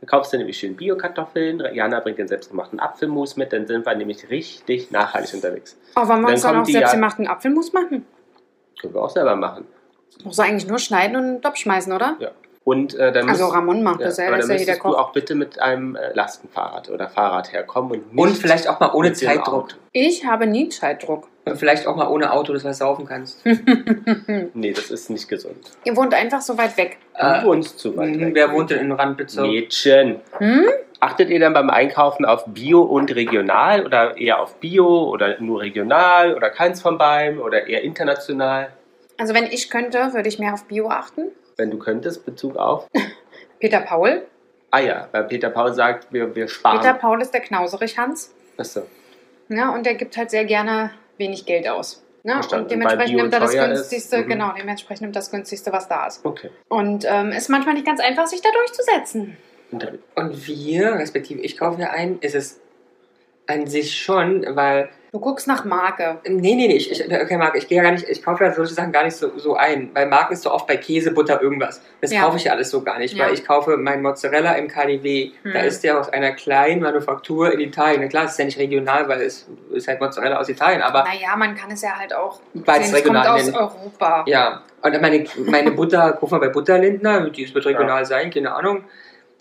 Dann 0.00 0.08
kaufst 0.08 0.32
du 0.32 0.38
nämlich 0.38 0.58
schön 0.58 0.74
Bio-Kartoffeln. 0.74 1.62
Jana 1.72 2.00
bringt 2.00 2.18
den 2.18 2.26
selbstgemachten 2.26 2.80
Apfelmus 2.80 3.36
mit, 3.36 3.52
dann 3.52 3.68
sind 3.68 3.86
wir 3.86 3.94
nämlich 3.94 4.28
richtig 4.28 4.90
nachhaltig 4.90 5.34
unterwegs. 5.34 5.78
Oh, 5.94 6.00
wollen 6.00 6.08
wir 6.08 6.14
Dann 6.22 6.32
uns 6.32 6.42
dann 6.42 6.50
kommen 6.54 6.62
auch 6.64 6.68
selbstgemachten 6.68 7.28
Apfelmus 7.28 7.72
machen? 7.72 8.04
Können 8.80 8.94
wir 8.94 9.02
auch 9.02 9.10
selber 9.10 9.36
machen. 9.36 9.64
Muss 10.24 10.38
er 10.40 10.46
eigentlich 10.46 10.68
nur 10.68 10.80
schneiden 10.80 11.16
und 11.16 11.22
in 11.22 11.32
den 11.34 11.42
Topf 11.42 11.58
schmeißen, 11.58 11.92
oder? 11.92 12.16
Ja. 12.18 12.32
Und 12.64 12.94
äh, 12.94 13.12
dann 13.12 13.28
Also 13.28 13.44
musst- 13.44 13.56
Ramon 13.56 13.82
macht 13.84 14.00
ja, 14.00 14.06
das 14.06 14.16
ja, 14.16 14.26
aber 14.26 14.38
dann 14.38 14.48
ja 14.48 14.54
müsstest 14.54 14.82
du 14.82 14.96
auch 14.96 15.12
bitte 15.12 15.36
mit 15.36 15.60
einem 15.60 15.94
äh, 15.94 16.12
Lastenfahrrad 16.12 16.90
oder 16.90 17.08
Fahrrad 17.08 17.52
herkommen 17.52 17.92
und 17.92 18.14
nicht 18.14 18.24
Und 18.24 18.36
vielleicht 18.36 18.68
auch 18.68 18.80
mal 18.80 18.92
ohne 18.94 19.12
Zeitdruck. 19.12 19.68
Ich 19.92 20.26
habe 20.26 20.48
nie 20.48 20.68
Zeitdruck. 20.68 21.28
Vielleicht 21.54 21.86
auch 21.88 21.96
mal 21.96 22.06
ohne 22.08 22.32
Auto, 22.32 22.52
dass 22.52 22.62
du 22.62 22.68
was 22.68 22.78
saufen 22.78 23.04
kannst. 23.06 23.44
Nee, 24.54 24.72
das 24.72 24.90
ist 24.90 25.10
nicht 25.10 25.28
gesund. 25.28 25.70
Ihr 25.84 25.96
wohnt 25.96 26.14
einfach 26.14 26.40
so 26.40 26.56
weit 26.56 26.76
weg. 26.76 26.98
Du 27.18 27.26
Äh, 27.26 27.44
wohnst 27.44 27.78
zu 27.78 27.96
weit 27.96 28.18
weg. 28.18 28.30
Wer 28.34 28.52
wohnt 28.52 28.70
denn 28.70 28.78
in 28.80 28.92
Randbezirk? 28.92 29.46
Mädchen. 29.46 30.20
Hm? 30.38 30.66
Achtet 31.00 31.30
ihr 31.30 31.40
dann 31.40 31.52
beim 31.52 31.68
Einkaufen 31.70 32.24
auf 32.24 32.44
Bio 32.46 32.82
und 32.82 33.12
regional 33.14 33.84
oder 33.84 34.16
eher 34.16 34.40
auf 34.40 34.54
Bio 34.60 35.08
oder 35.10 35.40
nur 35.40 35.60
regional 35.60 36.34
oder 36.34 36.48
keins 36.50 36.80
von 36.80 36.96
beiden 36.96 37.40
oder 37.40 37.66
eher 37.66 37.82
international? 37.82 38.68
Also 39.18 39.34
wenn 39.34 39.44
ich 39.46 39.68
könnte, 39.68 40.12
würde 40.14 40.28
ich 40.28 40.38
mehr 40.38 40.54
auf 40.54 40.64
Bio 40.64 40.88
achten. 40.88 41.22
Wenn 41.56 41.70
du 41.70 41.78
könntest, 41.78 42.24
Bezug 42.24 42.56
auf. 42.56 42.86
Peter 43.60 43.80
Paul. 43.80 44.22
Ah 44.70 44.78
ja, 44.80 45.08
weil 45.12 45.24
Peter 45.24 45.50
Paul 45.50 45.74
sagt, 45.74 46.12
wir, 46.12 46.34
wir 46.36 46.46
sparen. 46.48 46.78
Peter 46.78 46.94
Paul 46.94 47.20
ist 47.20 47.32
der 47.34 47.40
Knauserich 47.40 47.98
Hans. 47.98 48.32
Achso. 48.56 48.82
Ja, 49.48 49.74
und 49.74 49.84
der 49.84 49.94
gibt 49.94 50.16
halt 50.16 50.30
sehr 50.30 50.44
gerne 50.44 50.92
wenig 51.22 51.46
Geld 51.46 51.66
aus. 51.68 52.02
Ne? 52.24 52.40
Und 52.52 52.70
dementsprechend 52.70 53.16
nimmt 53.16 53.32
er 53.34 53.40
das 53.40 53.52
günstigste, 53.52 54.18
Mhm. 54.18 54.28
genau, 54.28 54.52
dementsprechend 54.56 55.02
nimmt 55.02 55.16
das 55.16 55.30
günstigste, 55.30 55.72
was 55.72 55.88
da 55.88 56.06
ist. 56.06 56.24
Okay. 56.24 56.50
Und 56.68 57.04
ähm, 57.08 57.32
ist 57.32 57.48
manchmal 57.48 57.74
nicht 57.74 57.86
ganz 57.86 58.00
einfach, 58.00 58.26
sich 58.26 58.40
da 58.42 58.48
durchzusetzen. 58.52 59.36
Und 59.72 59.98
Und 60.14 60.46
wir, 60.46 60.94
respektive 60.94 61.40
ich 61.40 61.56
kaufe 61.58 61.78
mir 61.78 61.90
ein, 61.90 62.18
ist 62.20 62.34
es 62.34 62.60
an 63.48 63.66
sich 63.66 63.98
schon, 64.00 64.44
weil 64.54 64.88
Du 65.12 65.20
guckst 65.20 65.46
nach 65.46 65.66
Marke. 65.66 66.20
Nee, 66.26 66.54
nee, 66.54 66.66
nee, 66.68 66.74
ich, 66.76 66.90
ich, 66.90 67.04
okay, 67.04 67.36
Marc, 67.36 67.54
ich 67.54 67.68
gehe 67.68 67.76
ja 67.76 67.82
gar 67.82 67.92
nicht, 67.92 68.08
ich 68.08 68.22
kaufe 68.22 68.44
ja 68.44 68.52
solche 68.54 68.72
Sachen 68.72 68.92
gar 68.92 69.04
nicht 69.04 69.14
so, 69.14 69.36
so 69.38 69.54
ein. 69.56 69.90
Weil 69.92 70.06
Marken 70.06 70.32
ist 70.32 70.42
so 70.42 70.50
oft 70.50 70.66
bei 70.66 70.78
Käse, 70.78 71.10
Butter, 71.10 71.42
irgendwas. 71.42 71.82
Das 72.00 72.10
Ja. 72.10 72.22
kaufe 72.22 72.38
ich 72.38 72.44
ja 72.44 72.52
alles 72.52 72.70
so 72.70 72.80
gar 72.80 72.98
nicht, 72.98 73.14
Ja. 73.14 73.26
weil 73.26 73.34
ich 73.34 73.44
kaufe 73.46 73.76
meinen 73.76 74.00
Mozzarella 74.00 74.52
im 74.54 74.68
KDW. 74.68 75.32
Da 75.44 75.60
Hm. 75.60 75.66
ist 75.68 75.84
der 75.84 76.00
aus 76.00 76.08
einer 76.08 76.32
kleinen 76.32 76.80
Manufaktur 76.80 77.52
in 77.52 77.60
Italien. 77.60 78.00
Na 78.00 78.08
klar, 78.08 78.24
es 78.24 78.30
ist 78.32 78.38
ja 78.38 78.46
nicht 78.46 78.58
regional, 78.58 79.06
weil 79.06 79.20
es 79.20 79.46
ist 79.74 79.86
halt 79.86 80.00
Mozzarella 80.00 80.38
aus 80.38 80.48
Italien, 80.48 80.80
aber 80.80 81.04
Naja, 81.04 81.36
man 81.36 81.54
kann 81.56 81.70
es 81.70 81.82
ja 81.82 81.90
halt 81.98 82.14
auch 82.14 82.40
Beides 82.54 82.86
sehen, 82.88 82.96
es 82.96 83.04
kommt 83.04 83.16
regional 83.18 83.28
aus 83.38 83.44
nennen. 83.44 83.56
Europa. 83.56 84.24
ja. 84.26 84.62
Und 84.80 84.98
meine, 85.02 85.26
meine 85.44 85.72
Butter, 85.72 86.16
guck 86.20 86.30
mal 86.30 86.38
bei 86.40 86.48
Butterlindner, 86.48 87.28
die 87.28 87.54
wird 87.54 87.66
regional 87.66 88.06
sein, 88.06 88.30
keine 88.30 88.50
Ahnung. 88.54 88.84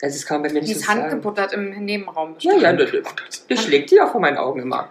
Das 0.02 0.16
ist 0.16 0.28
kaum 0.28 0.44
bei 0.44 0.50
mir 0.52 0.60
Die 0.60 0.74
ist 0.74 0.90
handgebuttert 0.90 1.54
im 1.54 1.70
Nebenraum 1.86 2.36
Ja, 2.40 2.56
bestimmt. 2.56 2.62
ja, 2.62 2.74
das, 2.74 3.48
das 3.48 3.64
schlägt 3.64 3.92
die 3.92 4.02
auch 4.02 4.12
vor 4.12 4.20
meinen 4.20 4.38
Augen 4.38 4.60
immer. 4.64 4.90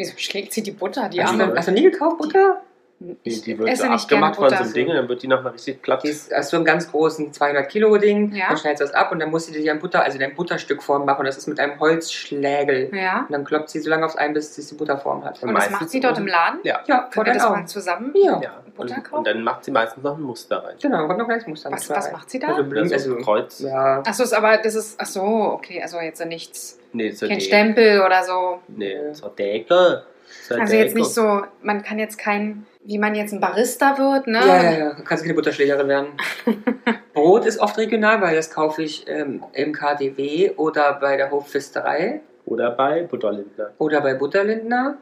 Wieso 0.00 0.16
schlägt 0.16 0.54
sie 0.54 0.62
die 0.62 0.70
Butter, 0.70 1.10
die 1.10 1.22
Hast 1.22 1.32
arme? 1.32 1.48
du, 1.48 1.56
hast 1.58 1.68
du 1.68 1.72
nie 1.72 1.82
gekauft, 1.82 2.16
Butter? 2.16 2.62
Die, 3.00 3.40
die 3.40 3.58
wird 3.58 3.76
so 3.78 3.84
abgemacht 3.84 4.36
von 4.36 4.50
so 4.50 4.56
einem 4.56 4.72
Ding 4.74 4.88
und 4.88 4.94
dann 4.94 5.08
wird 5.08 5.22
die 5.22 5.26
nochmal 5.26 5.52
richtig 5.52 5.80
platt. 5.80 6.02
Die 6.04 6.08
ist 6.08 6.34
aus 6.34 6.50
so 6.50 6.56
einem 6.58 6.66
ganz 6.66 6.90
großen 6.90 7.32
200 7.32 7.66
Kilo 7.70 7.96
Ding. 7.96 8.32
Ja. 8.34 8.48
Dann 8.48 8.58
schneidest 8.58 8.82
du 8.82 8.84
das 8.86 8.94
ab 8.94 9.10
und 9.10 9.20
dann 9.20 9.30
musst 9.30 9.48
du 9.48 9.52
dir 9.54 9.72
ein 9.72 9.78
Butter, 9.78 10.02
also 10.02 10.18
dein 10.18 10.34
Butterstückform 10.34 11.06
machen. 11.06 11.24
Das 11.24 11.38
ist 11.38 11.46
mit 11.46 11.58
einem 11.58 11.80
Holzschlägel. 11.80 12.94
Ja. 12.94 13.20
Und 13.20 13.32
dann 13.32 13.44
kloppt 13.44 13.70
sie 13.70 13.80
so 13.80 13.88
lange 13.88 14.04
aufs 14.04 14.16
ein, 14.16 14.34
bis 14.34 14.54
sie 14.54 14.66
die 14.66 14.74
Butterform 14.74 15.24
hat. 15.24 15.42
Und 15.42 15.48
Und 15.48 15.54
das 15.54 15.70
macht 15.70 15.88
sie 15.88 16.00
dort 16.00 16.18
im 16.18 16.26
Laden? 16.26 16.60
Ja. 16.62 16.80
Ja, 16.86 17.08
vor 17.10 17.24
das 17.24 17.38
mal 17.38 17.52
Augen. 17.52 17.66
zusammen? 17.66 18.12
Ja, 18.14 18.40
ja. 18.42 18.62
Butter 18.76 18.96
Und, 18.96 19.12
und 19.12 19.26
dann 19.26 19.42
macht 19.42 19.64
sie 19.64 19.70
meistens 19.70 20.04
noch 20.04 20.16
ein 20.16 20.22
Muster 20.22 20.62
rein. 20.62 20.76
genau, 20.80 21.06
kommt 21.06 21.18
noch 21.18 21.26
gleich 21.26 21.46
Muster. 21.46 21.70
Was, 21.72 21.88
was 21.88 22.12
macht 22.12 22.28
sie 22.30 22.38
da? 22.38 22.48
Also, 22.48 22.62
Also, 22.62 22.94
also, 22.94 23.16
Kreuz. 23.16 23.60
ja. 23.60 24.02
Achso, 24.04 24.22
ist 24.22 24.32
aber 24.34 24.58
das 24.58 24.74
ist. 24.74 25.00
Achso, 25.00 25.52
okay, 25.54 25.80
also 25.82 25.98
jetzt 26.00 26.24
nichts. 26.26 26.78
Nee, 26.92 27.12
so 27.12 27.26
Kein 27.26 27.40
Stempel 27.40 28.02
oder 28.02 28.22
so. 28.24 28.60
Nee, 28.68 29.12
zur 29.12 29.30
Decke. 29.30 30.02
Zur 30.46 30.60
Also 30.60 30.74
jetzt 30.74 30.94
nicht 30.94 31.10
so, 31.12 31.42
man 31.62 31.82
kann 31.82 31.98
jetzt 31.98 32.18
kein, 32.18 32.66
wie 32.84 32.98
man 32.98 33.14
jetzt 33.14 33.32
ein 33.32 33.40
Barista 33.40 33.98
wird, 33.98 34.26
ne? 34.26 34.38
Ja, 34.38 34.62
ja, 34.62 34.78
ja, 34.78 34.94
du 34.94 35.04
kannst 35.04 35.24
keine 35.24 35.34
Butterschlägerin 35.34 35.88
werden. 35.88 36.08
Brot 37.12 37.44
ist 37.44 37.58
oft 37.60 37.76
regional, 37.76 38.20
weil 38.20 38.34
das 38.34 38.50
kaufe 38.50 38.82
ich 38.82 39.06
ähm, 39.06 39.44
im 39.52 39.72
KDW 39.72 40.52
oder 40.56 40.94
bei 40.94 41.16
der 41.16 41.30
Hofpfisterei 41.30 42.20
Oder 42.46 42.70
bei 42.70 43.02
Butterlindner. 43.02 43.70
oder 43.78 44.00
bei 44.00 44.14
Butterlindner. 44.14 44.96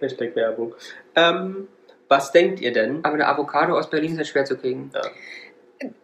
Hashtag 0.00 0.36
Werbung. 0.36 0.74
Ähm, 1.16 1.68
was 2.08 2.32
denkt 2.32 2.60
ihr 2.60 2.72
denn? 2.72 3.04
Aber 3.04 3.14
eine 3.14 3.26
Avocado 3.26 3.76
aus 3.76 3.90
Berlin 3.90 4.12
ist 4.12 4.18
halt 4.18 4.26
schwer 4.28 4.44
zu 4.44 4.56
kriegen. 4.56 4.90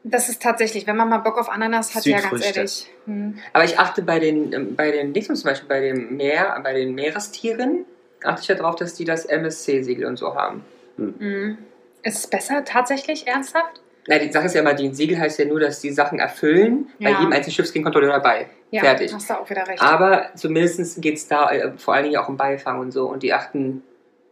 Das 0.05 0.29
ist 0.29 0.43
tatsächlich, 0.43 0.87
wenn 0.87 0.97
man 0.97 1.09
mal 1.09 1.19
Bock 1.19 1.39
auf 1.39 1.49
Ananas 1.49 1.95
hat, 1.95 2.05
ja 2.07 2.21
ganz 2.21 2.45
ehrlich. 2.45 2.87
Hm. 3.07 3.39
Aber 3.53 3.65
ich 3.65 3.79
achte 3.79 4.03
bei 4.03 4.21
den, 4.21 4.53
ähm, 4.53 4.77
bei 4.77 4.91
den 4.91 5.13
Dings 5.13 5.27
zum 5.27 5.43
Beispiel, 5.43 5.69
bei 5.69 5.81
dem 5.81 6.17
Meer, 6.17 6.59
bei 6.63 6.73
den 6.73 6.95
Meerestieren, 6.95 7.85
achte 8.23 8.43
ich 8.43 8.49
ja 8.49 8.55
darauf, 8.55 8.77
dass 8.77 8.95
die 8.95 9.05
das 9.05 9.25
MSC-Siegel 9.25 10.07
und 10.07 10.17
so 10.17 10.35
haben. 10.35 10.65
Hm. 10.97 11.59
Ist 12.03 12.19
es 12.19 12.27
besser 12.27 12.65
tatsächlich, 12.65 13.27
ernsthaft? 13.27 13.81
Na, 14.07 14.19
die 14.19 14.31
Sache 14.31 14.47
ist 14.47 14.55
ja 14.55 14.61
immer, 14.61 14.75
die 14.75 14.93
Siegel 14.95 15.19
heißt 15.19 15.39
ja 15.39 15.47
nur, 15.47 15.61
dass 15.61 15.81
die 15.81 15.91
Sachen 15.91 16.19
erfüllen. 16.19 16.91
Bei 17.01 17.11
Ja. 17.11 17.19
jedem 17.21 17.33
einzelnen 17.33 17.55
Schiffsgegenkontrolleur 17.55 18.13
dabei. 18.13 18.49
Ja, 18.71 18.83
Fertig. 18.83 19.15
hast 19.15 19.31
du 19.31 19.35
auch 19.41 19.49
wieder 19.49 19.67
recht. 19.67 19.81
Aber 19.83 20.27
zumindest 20.35 21.01
geht 21.01 21.17
es 21.17 21.27
da 21.27 21.51
äh, 21.51 21.73
vor 21.79 21.95
allen 21.95 22.05
Dingen 22.05 22.17
auch 22.19 22.29
um 22.29 22.37
Beifang 22.37 22.81
und 22.81 22.93
so. 22.93 23.07
Und 23.09 23.23
die 23.23 23.33
achten 23.33 23.83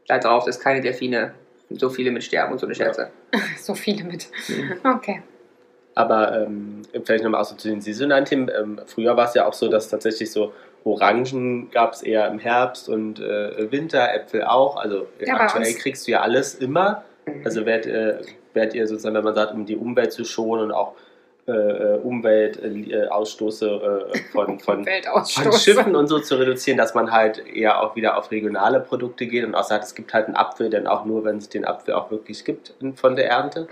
darauf, 0.09 0.45
dass 0.45 0.61
keine 0.61 0.83
Delfine 0.83 1.33
so 1.71 1.89
viele 1.89 2.11
mit 2.11 2.23
sterben 2.23 2.53
und 2.53 2.59
so 2.59 2.67
eine 2.67 2.75
Scherze. 2.75 3.11
So 3.59 3.75
viele 3.75 4.05
mit. 4.05 4.29
Mhm. 4.49 4.75
Okay. 4.85 5.23
Aber 5.95 6.43
ähm, 6.43 6.83
vielleicht 7.05 7.25
nochmal 7.25 7.41
auch 7.41 7.47
so 7.47 7.55
zu 7.55 7.69
den 7.69 7.81
saisonalen 7.81 8.25
Themen. 8.27 8.51
Ähm, 8.55 8.81
früher 8.87 9.17
war 9.17 9.27
es 9.29 9.35
ja 9.35 9.47
auch 9.47 9.53
so, 9.55 9.69
dass 9.69 9.89
tatsächlich 9.89 10.31
so 10.31 10.53
Orangen 10.85 11.71
gab 11.71 11.93
es 11.93 12.03
eher 12.03 12.27
im 12.29 12.39
Herbst 12.39 12.89
und 12.89 13.21
äh, 13.21 13.71
Winter, 13.71 14.13
Äpfel 14.15 14.45
auch. 14.45 14.77
Also 14.77 15.07
Ja, 15.25 15.37
aktuell 15.37 15.75
kriegst 15.75 16.07
du 16.07 16.13
ja 16.13 16.21
alles 16.21 16.55
immer. 16.55 17.05
Mhm. 17.27 17.43
Also 17.45 17.67
werdet, 17.67 17.87
äh, 17.87 18.27
werdet 18.55 18.75
ihr 18.75 18.87
sozusagen, 18.87 19.15
wenn 19.15 19.25
man 19.25 19.35
sagt, 19.35 19.53
um 19.53 19.65
die 19.65 19.77
Umwelt 19.77 20.13
zu 20.13 20.25
schonen 20.25 20.65
und 20.65 20.73
auch 20.73 20.95
äh, 21.45 21.51
äh, 21.51 21.99
Umweltausstoße 21.99 24.11
äh, 24.15 24.19
von, 24.31 24.61
von, 24.61 24.85
von. 24.85 25.53
Schiffen 25.53 25.97
und 25.97 26.07
so 26.07 26.21
zu 26.21 26.37
reduzieren, 26.37 26.79
dass 26.79 26.95
man 26.95 27.11
halt 27.11 27.45
eher 27.45 27.83
auch 27.83 27.97
wieder 27.97 28.17
auf 28.17 28.31
regionale 28.31 28.79
Produkte 28.79 29.27
geht 29.27 29.45
und 29.45 29.57
auch 29.57 29.65
sagt, 29.65 29.83
es 29.83 29.97
gibt 29.97 30.15
halt 30.15 30.27
einen 30.27 30.37
Apfel, 30.37 30.71
denn 30.71 30.87
auch 30.87 31.05
nur, 31.05 31.25
wenn 31.25 31.39
es 31.39 31.49
den 31.49 31.65
Apfel 31.65 31.95
auch 31.95 32.13
wirklich 32.13 32.45
gibt 32.45 32.75
von 32.95 33.17
der 33.17 33.29
Ernte. 33.29 33.67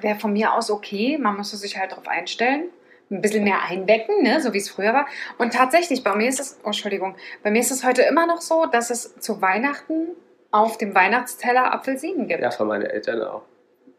Wäre 0.00 0.18
von 0.18 0.32
mir 0.32 0.52
aus 0.52 0.68
okay. 0.68 1.16
Man 1.16 1.36
musste 1.36 1.56
sich 1.56 1.78
halt 1.78 1.92
darauf 1.92 2.08
einstellen. 2.08 2.70
Ein 3.12 3.20
bisschen 3.20 3.44
mehr 3.44 3.60
einbecken, 3.62 4.22
ne? 4.22 4.40
so 4.40 4.52
wie 4.54 4.58
es 4.58 4.70
früher 4.70 4.94
war. 4.94 5.06
Und 5.38 5.52
tatsächlich, 5.52 6.02
bei 6.02 6.14
mir 6.16 6.28
ist 6.28 6.40
es, 6.40 6.58
oh, 6.62 6.66
Entschuldigung, 6.66 7.14
bei 7.42 7.50
mir 7.50 7.60
ist 7.60 7.70
es 7.70 7.84
heute 7.84 8.02
immer 8.02 8.26
noch 8.26 8.40
so, 8.40 8.66
dass 8.66 8.90
es 8.90 9.14
zu 9.20 9.42
Weihnachten 9.42 10.08
auf 10.50 10.78
dem 10.78 10.94
Weihnachtsteller 10.94 11.72
Apfelsinen 11.74 12.26
gibt. 12.26 12.42
Ja, 12.42 12.50
von 12.50 12.68
meinen 12.68 12.86
Eltern 12.86 13.22
auch. 13.22 13.42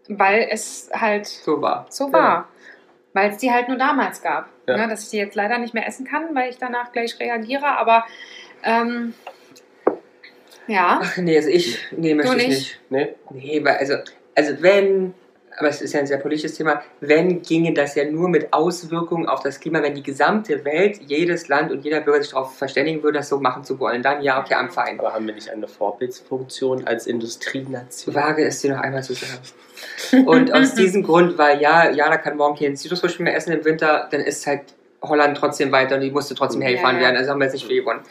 Weil 0.08 0.48
es 0.50 0.90
halt 0.94 1.28
So 1.28 1.62
war. 1.62 1.86
so 1.90 2.12
war. 2.12 2.50
Weil 3.14 3.30
es 3.30 3.38
die 3.38 3.52
halt 3.52 3.68
nur 3.68 3.78
damals 3.78 4.22
gab. 4.22 4.50
Ja. 4.68 4.78
Ne? 4.78 4.88
Dass 4.88 5.04
ich 5.04 5.10
die 5.12 5.18
jetzt 5.18 5.36
leider 5.36 5.60
nicht 5.60 5.74
mehr 5.76 5.88
essen 5.88 6.06
kann, 6.06 6.34
weil 6.34 6.50
ich 6.50 6.58
danach 6.58 6.92
gleich 6.92 7.20
reagiere. 7.20 7.66
Aber 7.68 8.06
ähm, 8.64 9.14
ja, 10.68 11.00
Ach 11.04 11.18
nee, 11.18 11.36
also 11.36 11.50
ich, 11.50 11.80
nee, 11.92 12.16
möchte 12.16 12.32
Du 12.36 12.38
ich 12.42 12.48
nicht? 12.48 12.80
nicht. 12.90 12.92
Nee? 12.92 13.16
Nee, 13.30 13.64
weil, 13.64 13.78
also, 13.78 13.96
also 14.36 14.62
wenn, 14.62 15.14
aber 15.58 15.70
es 15.70 15.82
ist 15.82 15.94
ja 15.94 16.00
ein 16.00 16.08
sehr 16.08 16.18
politisches 16.18 16.56
Thema, 16.56 16.82
wenn 17.00 17.42
ginge 17.42 17.74
das 17.74 17.96
ja 17.96 18.10
nur 18.10 18.30
mit 18.30 18.52
Auswirkungen 18.54 19.28
auf 19.28 19.42
das 19.42 19.60
Klima, 19.60 19.82
wenn 19.82 19.96
die 19.96 20.04
gesamte 20.04 20.66
Welt, 20.66 21.00
jedes 21.08 21.48
Land 21.48 21.72
und 21.72 21.84
jeder 21.84 22.02
Bürger 22.02 22.22
sich 22.22 22.32
darauf 22.32 22.56
verständigen 22.58 23.04
würde, 23.04 23.20
das 23.20 23.30
so 23.30 23.40
machen 23.40 23.64
zu 23.64 23.80
wollen, 23.80 24.02
dann 24.02 24.22
ja, 24.22 24.42
okay, 24.42 24.56
am 24.56 24.70
Fein. 24.70 25.00
Aber 25.00 25.14
haben 25.14 25.28
wir 25.28 25.34
nicht 25.34 25.50
eine 25.50 25.68
Vorbildsfunktion 25.68 26.88
als 26.88 27.08
Industrienation? 27.08 28.16
Wage 28.16 28.46
es 28.46 28.62
dir 28.62 28.76
noch 28.76 28.82
einmal 28.82 29.04
zu 29.04 29.14
sagen. 29.14 30.28
Und 30.28 30.54
aus 30.54 30.74
diesem 30.76 31.04
Grund, 31.04 31.38
weil 31.38 31.62
ja, 31.62 31.90
Jana 31.90 32.18
kann 32.18 32.38
morgen 32.38 32.58
keinen 32.58 32.76
Zitrusfrüchte 32.76 33.24
mehr 33.24 33.36
essen 33.36 33.54
im 33.54 33.66
Winter, 33.66 34.08
dann 34.12 34.22
ist 34.22 34.46
halt 34.48 34.62
Holland 35.02 35.38
trotzdem 35.38 35.72
weiter 35.72 35.96
und 35.96 36.02
die 36.02 36.12
musste 36.12 36.34
trotzdem 36.34 36.62
Ja, 36.62 36.70
hergefahren 36.70 36.98
ja. 36.98 37.04
werden, 37.04 37.18
also 37.18 37.32
haben 37.32 37.40
wir 37.40 37.46
jetzt 37.46 37.54
nicht 37.54 37.68
viel 37.68 37.82
gewonnen. 37.82 38.02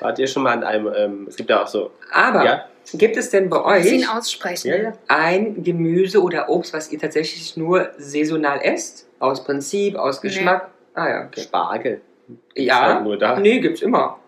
Wart 0.00 0.18
ihr 0.18 0.26
schon 0.26 0.42
mal 0.42 0.52
an 0.52 0.64
einem, 0.64 0.92
ähm, 0.94 1.26
es 1.28 1.36
gibt 1.36 1.50
ja 1.50 1.62
auch 1.62 1.66
so, 1.66 1.90
Aber 2.12 2.44
ja, 2.44 2.64
Gibt 2.94 3.16
es 3.16 3.30
denn 3.30 3.50
bei 3.50 3.80
ich 3.80 3.92
ihn 3.92 4.02
euch 4.02 4.14
aussprechen? 4.16 4.68
Ja, 4.68 4.76
ja. 4.76 4.92
ein 5.08 5.62
Gemüse 5.62 6.22
oder 6.22 6.48
Obst, 6.48 6.72
was 6.72 6.92
ihr 6.92 6.98
tatsächlich 6.98 7.56
nur 7.56 7.90
saisonal 7.98 8.60
esst? 8.62 9.08
Aus 9.18 9.44
Prinzip, 9.44 9.96
aus 9.96 10.22
Nee. 10.22 10.28
Geschmack? 10.28 10.70
Ah 10.94 11.08
ja, 11.08 11.26
okay. 11.26 11.40
Spargel. 11.40 12.00
Ja, 12.54 12.94
halt 12.94 13.04
nur 13.04 13.18
da. 13.18 13.38
nee, 13.38 13.60
gibt's 13.60 13.82
immer. 13.82 14.18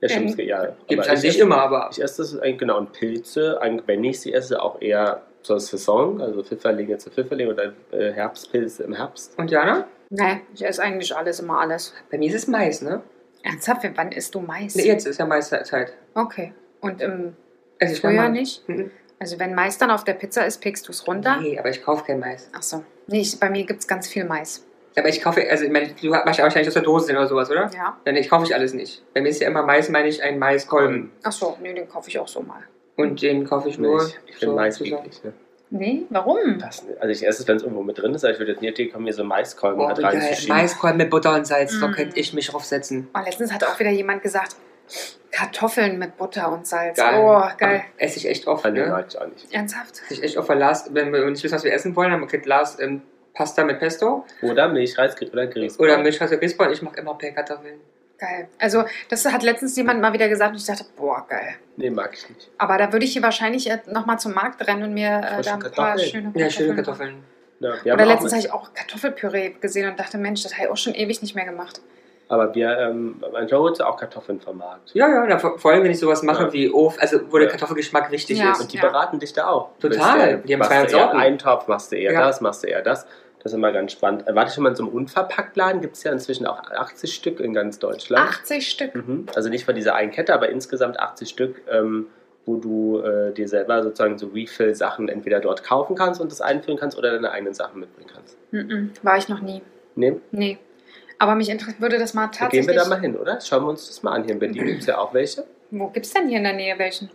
Ja, 0.00 0.08
stimmt. 0.08 0.38
Ja. 0.38 0.68
Gibt's 0.86 1.06
Aber 1.06 1.10
an 1.10 1.14
ich 1.24 1.32
sich 1.32 1.38
immer, 1.38 1.58
aber 1.58 1.90
Ich 1.92 2.02
esse 2.02 2.22
das 2.22 2.38
eigentlich 2.38 2.58
genau. 2.58 2.78
Und 2.78 2.92
Pilze, 2.92 3.60
eigentlich, 3.60 3.86
wenn 3.86 4.04
ich 4.04 4.20
sie 4.20 4.32
esse, 4.32 4.60
auch 4.62 4.80
eher 4.80 5.22
zur 5.42 5.60
Saison, 5.60 6.20
also 6.20 6.42
Pfifferlinge 6.42 6.98
zu 6.98 7.10
Pfifferlinge 7.10 7.52
oder 7.52 7.72
äh, 7.92 8.12
Herbstpilze 8.12 8.84
im 8.84 8.94
Herbst. 8.94 9.34
Und 9.38 9.50
Jana? 9.50 9.86
Nee, 10.10 10.42
ich 10.54 10.64
esse 10.64 10.82
eigentlich 10.82 11.14
alles, 11.14 11.40
immer 11.40 11.60
alles. 11.60 11.94
Bei 12.10 12.18
mir 12.18 12.28
ist 12.28 12.34
es 12.34 12.46
Mais, 12.46 12.82
ne? 12.82 13.02
Ernsthaft, 13.42 13.82
wann 13.94 14.12
isst 14.12 14.34
du 14.34 14.40
Mais? 14.40 14.74
Nee, 14.74 14.86
jetzt 14.86 15.06
ist 15.06 15.18
ja 15.18 15.26
Maiszeit. 15.26 15.92
Okay. 16.14 16.52
Und 16.80 17.00
im 17.00 17.36
Also 17.80 17.94
Frühjahr 17.96 18.28
nicht? 18.28 18.68
Mhm. 18.68 18.90
Also 19.20 19.38
wenn 19.38 19.54
Mais 19.54 19.78
dann 19.78 19.90
auf 19.90 20.04
der 20.04 20.14
Pizza 20.14 20.44
ist, 20.46 20.60
pickst 20.60 20.86
du 20.86 20.92
es 20.92 21.06
runter? 21.06 21.38
Nee, 21.40 21.58
aber 21.58 21.70
ich 21.70 21.82
kaufe 21.82 22.04
kein 22.04 22.20
Mais. 22.20 22.48
Ach 22.54 22.62
so. 22.62 22.84
Nee, 23.08 23.20
ich, 23.20 23.38
bei 23.40 23.50
mir 23.50 23.64
gibt 23.64 23.80
es 23.80 23.88
ganz 23.88 24.06
viel 24.08 24.24
Mais. 24.24 24.64
Aber 24.96 25.08
ich 25.08 25.20
kaufe, 25.22 25.48
also 25.48 25.64
ich 25.64 25.70
meine, 25.70 25.88
du 25.92 26.08
machst 26.10 26.38
ja 26.38 26.44
wahrscheinlich 26.44 26.68
aus 26.68 26.74
der 26.74 26.82
Dose 26.82 27.12
oder 27.12 27.26
sowas, 27.28 27.50
oder? 27.50 27.70
Ja. 27.74 27.96
Nein, 28.04 28.16
ich 28.16 28.28
kaufe 28.28 28.44
ich 28.46 28.54
alles 28.54 28.74
nicht. 28.74 29.04
Bei 29.14 29.20
mir 29.20 29.28
ist 29.28 29.40
ja 29.40 29.48
immer 29.48 29.62
Mais, 29.62 29.88
meine 29.88 30.08
ich, 30.08 30.22
ein 30.22 30.38
Maiskolben. 30.38 31.12
Ach 31.22 31.32
so, 31.32 31.56
nee, 31.62 31.72
den 31.72 31.88
kaufe 31.88 32.08
ich 32.10 32.18
auch 32.18 32.26
so 32.28 32.40
mal. 32.42 32.62
Und 32.96 33.22
den 33.22 33.44
kaufe 33.44 33.68
ich 33.68 33.78
Nee, 33.78 33.86
nur. 33.86 34.02
ich 34.06 34.18
ich 34.26 34.36
finde 34.36 34.46
so 34.46 34.54
Mais 34.56 34.80
eklig. 34.80 35.22
Ne? 35.24 35.32
Nee, 35.70 36.04
warum? 36.08 36.58
Das, 36.58 36.82
also 36.98 37.08
ich 37.10 37.26
esse 37.26 37.42
es, 37.42 37.48
wenn 37.48 37.56
es 37.56 37.62
irgendwo 37.62 37.82
mit 37.82 37.98
drin 37.98 38.14
ist, 38.14 38.24
aber 38.24 38.32
ich 38.32 38.38
würde 38.38 38.52
jetzt 38.52 38.62
nicht 38.62 38.92
kommen, 38.92 39.04
mir 39.04 39.12
so 39.12 39.22
Maiskolben 39.24 39.78
wie 39.80 39.94
geil. 40.02 40.04
reinzuschieben. 40.16 40.56
Maiskolben 40.56 40.96
mit 40.96 41.10
Butter 41.10 41.34
und 41.34 41.46
Salz, 41.46 41.78
da 41.78 41.88
Mm. 41.88 41.92
könnte 41.92 42.18
ich 42.18 42.32
mich 42.32 42.46
draufsetzen. 42.48 43.08
Oh, 43.14 43.20
letztens 43.24 43.52
hat 43.52 43.62
auch 43.64 43.78
wieder 43.78 43.90
jemand 43.90 44.22
gesagt, 44.22 44.56
Kartoffeln 45.30 45.98
mit 45.98 46.16
Butter 46.16 46.50
und 46.50 46.66
Salz. 46.66 46.96
Geil. 46.96 47.20
Oh, 47.20 47.42
geil. 47.58 47.82
Esse 47.98 48.16
ich 48.18 48.26
echt 48.28 48.46
oft, 48.46 48.64
Ah, 48.64 48.70
nee, 48.70 48.80
ne? 48.80 49.04
ich 49.08 49.18
auch 49.20 49.26
nicht. 49.26 49.52
Ernsthaft? 49.52 50.00
Esse 50.06 50.14
ich 50.14 50.22
echt 50.22 50.36
oft, 50.38 50.48
weil 50.48 50.58
Lars, 50.58 50.88
wenn 50.94 51.12
wir 51.12 51.24
nicht 51.30 51.44
wissen, 51.44 51.54
was 51.54 51.64
wir 51.64 51.72
essen 51.72 51.94
wollen, 51.96 52.10
dann 52.10 52.26
kriegt 52.26 52.46
Lars 52.46 52.78
ähm, 52.80 53.02
Pasta 53.34 53.62
mit 53.64 53.78
Pesto 53.78 54.24
Oder 54.42 54.68
Milchreis 54.68 55.14
oder 55.30 55.46
Grieß. 55.46 55.78
oder 55.78 55.98
Milchreis 55.98 56.30
mit 56.30 56.40
Grießbrot. 56.40 56.72
Ich 56.72 56.82
mache 56.82 56.96
immer 56.98 57.14
Pellkartoffeln. 57.16 57.78
Geil. 58.18 58.48
Also, 58.58 58.84
das 59.10 59.24
hat 59.26 59.42
letztens 59.44 59.76
jemand 59.76 60.00
mal 60.00 60.12
wieder 60.12 60.28
gesagt 60.28 60.50
und 60.50 60.56
ich 60.58 60.66
dachte, 60.66 60.84
boah, 60.96 61.24
geil. 61.28 61.54
Nee, 61.76 61.90
mag 61.90 62.10
ich 62.12 62.28
nicht. 62.28 62.50
Aber 62.58 62.76
da 62.76 62.92
würde 62.92 63.04
ich 63.04 63.12
hier 63.12 63.22
wahrscheinlich 63.22 63.70
äh, 63.70 63.78
nochmal 63.86 64.18
zum 64.18 64.34
Markt 64.34 64.66
rennen 64.66 64.82
und 64.82 64.94
mir 64.94 65.08
äh, 65.24 65.40
da 65.42 65.54
ein 65.54 65.60
paar 65.60 65.70
Kartoffeln. 65.70 65.98
schöne 66.10 66.32
Ja, 66.34 66.50
schöne. 66.50 66.74
Kartoffeln. 66.74 67.22
Ja, 67.60 67.94
Oder 67.94 68.06
letztens 68.06 68.32
habe 68.32 68.40
ich 68.42 68.52
auch 68.52 68.72
Kartoffelpüree 68.74 69.50
gesehen 69.60 69.88
und 69.90 69.98
dachte, 69.98 70.16
Mensch, 70.18 70.42
das 70.42 70.54
habe 70.54 70.64
ich 70.64 70.70
auch 70.70 70.76
schon 70.76 70.94
ewig 70.94 71.22
nicht 71.22 71.34
mehr 71.34 71.44
gemacht. 71.44 71.80
aber 72.30 72.54
wir, 72.54 72.76
ähm, 72.78 73.22
mein 73.32 73.48
Joe 73.48 73.60
holt 73.60 73.80
auch 73.82 73.96
Kartoffeln 73.96 74.38
vom 74.40 74.58
Markt. 74.58 74.90
Ja, 74.94 75.08
ja, 75.08 75.26
da, 75.26 75.38
vor 75.38 75.58
vor 75.58 75.70
allem, 75.72 75.82
wenn 75.82 75.90
ich 75.90 75.98
sowas 75.98 76.22
mache 76.22 76.44
Ja. 76.44 76.52
wie 76.52 76.70
Of, 76.70 76.96
also 77.00 77.20
wo 77.30 77.38
der 77.38 77.46
Ja. 77.46 77.50
Kartoffelgeschmack 77.52 78.10
wichtig 78.10 78.38
Ja. 78.38 78.50
ist. 78.52 78.60
Und 78.60 78.72
die 78.72 78.76
Ja. 78.76 78.82
beraten 78.88 79.18
dich 79.18 79.32
da 79.32 79.48
auch. 79.48 79.70
Total. 79.78 80.36
Du, 80.38 80.46
Die 80.46 80.52
haben 80.52 80.58
machst 80.58 80.70
200 80.72 80.92
du 80.92 80.96
eher 80.96 81.02
Sorten. 81.04 81.16
Eintopf, 81.18 81.68
machst 81.68 81.90
du 81.92 81.96
eher 81.96 82.12
Ja. 82.12 82.20
das, 82.26 82.40
machst 82.42 82.62
du 82.64 82.66
eher 82.68 82.82
das. 82.82 83.06
Das 83.48 83.54
ist 83.54 83.58
immer 83.58 83.72
ganz 83.72 83.92
spannend. 83.92 84.28
Äh, 84.28 84.34
Warte 84.34 84.52
schon 84.52 84.62
mal 84.64 84.70
in 84.70 84.76
so 84.76 84.82
einem 84.84 84.92
Unverpacktladen, 84.92 85.80
gibt 85.80 85.96
es 85.96 86.02
ja 86.02 86.12
inzwischen 86.12 86.46
auch 86.46 86.70
80 86.70 87.14
Stück 87.14 87.40
in 87.40 87.54
ganz 87.54 87.78
Deutschland. 87.78 88.28
80 88.28 88.68
Stück. 88.68 88.94
Mhm. 88.94 89.24
Also 89.34 89.48
nicht 89.48 89.64
von 89.64 89.74
dieser 89.74 89.94
einen 89.94 90.10
Kette, 90.10 90.34
aber 90.34 90.50
insgesamt 90.50 91.00
80 91.00 91.30
Stück, 91.30 91.62
ähm, 91.72 92.08
wo 92.44 92.56
du 92.56 93.00
äh, 93.00 93.32
dir 93.32 93.48
selber 93.48 93.82
sozusagen 93.82 94.18
so 94.18 94.26
Refill-Sachen 94.26 95.08
entweder 95.08 95.40
dort 95.40 95.64
kaufen 95.64 95.96
kannst 95.96 96.20
und 96.20 96.30
das 96.30 96.42
einführen 96.42 96.78
kannst 96.78 96.98
oder 96.98 97.12
deine 97.12 97.30
eigenen 97.30 97.54
Sachen 97.54 97.80
mitbringen 97.80 98.10
kannst. 98.14 98.36
Mhm. 98.50 98.90
War 99.02 99.16
ich 99.16 99.30
noch 99.30 99.40
nie. 99.40 99.62
Nee, 99.94 100.16
Nee. 100.30 100.58
Aber 101.18 101.34
mich 101.34 101.48
interessiert, 101.48 101.80
würde 101.80 101.98
das 101.98 102.12
mal 102.12 102.26
da 102.26 102.30
gehen 102.48 102.66
tatsächlich. 102.66 102.68
wir 102.68 102.74
da 102.82 102.88
mal 102.88 103.00
hin, 103.00 103.16
oder? 103.16 103.40
Schauen 103.40 103.64
wir 103.64 103.70
uns 103.70 103.88
das 103.88 104.02
mal 104.02 104.12
an. 104.12 104.24
Hier 104.24 104.34
in 104.34 104.38
Berlin 104.38 104.66
gibt 104.66 104.80
es 104.80 104.86
ja 104.86 104.98
auch 104.98 105.14
welche. 105.14 105.44
Wo 105.70 105.88
gibt 105.88 106.04
es 106.04 106.12
denn 106.12 106.28
hier 106.28 106.36
in 106.36 106.44
der 106.44 106.52
Nähe 106.52 106.78
welchen? 106.78 107.10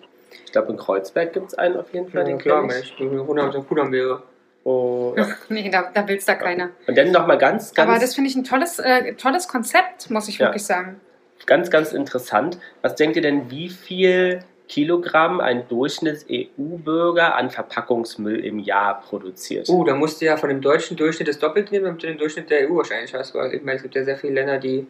Ich 0.45 0.51
glaube, 0.51 0.71
in 0.71 0.77
Kreuzberg 0.77 1.31
gibt 1.31 1.49
es 1.49 1.53
einen 1.53 1.77
auf 1.77 1.93
jeden 1.93 2.09
Fall, 2.09 2.21
Ja, 2.21 2.25
den 2.27 2.37
klar. 2.39 2.63
Mensch. 2.63 2.91
Ich 2.91 2.97
bin 2.97 3.19
100 3.19 3.67
Kudam 3.67 3.91
wäre. 3.91 4.23
Oh. 4.63 5.15
Nee, 5.49 5.69
da, 5.69 5.91
da 5.93 6.07
will 6.07 6.17
es 6.17 6.25
da 6.25 6.35
keiner. 6.35 6.69
Und 6.87 6.97
dann 6.97 7.11
nochmal 7.11 7.37
ganz, 7.37 7.73
ganz, 7.73 7.89
Aber 7.89 7.99
das 7.99 8.15
finde 8.15 8.29
ich 8.29 8.35
ein 8.35 8.43
tolles, 8.43 8.79
äh, 8.79 9.13
tolles 9.15 9.47
Konzept, 9.47 10.09
muss 10.09 10.27
ich 10.27 10.37
Ja. 10.37 10.47
wirklich 10.47 10.65
sagen. 10.65 10.99
ganz, 11.45 11.69
ganz 11.69 11.91
interessant. 11.91 12.57
Was 12.81 12.95
denkt 12.95 13.17
ihr 13.17 13.21
denn, 13.21 13.51
wie 13.51 13.69
viel 13.69 14.39
Kilogramm 14.69 15.41
ein 15.41 15.67
Durchschnitts-EU-Bürger 15.67 17.35
an 17.35 17.49
Verpackungsmüll 17.49 18.43
im 18.45 18.59
Jahr 18.59 19.01
produziert? 19.01 19.67
Oh, 19.69 19.83
da 19.83 19.93
musst 19.95 20.21
du 20.21 20.25
ja 20.25 20.37
von 20.37 20.49
dem 20.49 20.61
deutschen 20.61 20.95
Durchschnitt 20.97 21.27
das 21.27 21.39
Doppelte 21.39 21.73
nehmen, 21.73 21.85
damit 21.85 22.03
du 22.03 22.07
den 22.07 22.17
Durchschnitt 22.17 22.49
der 22.49 22.69
EU 22.69 22.77
wahrscheinlich 22.77 23.13
hast. 23.13 23.35
Weil 23.35 23.53
ich 23.53 23.63
meine, 23.63 23.75
es 23.77 23.83
gibt 23.83 23.95
ja 23.95 24.03
sehr 24.05 24.17
viele 24.17 24.33
Länder, 24.35 24.57
die 24.57 24.87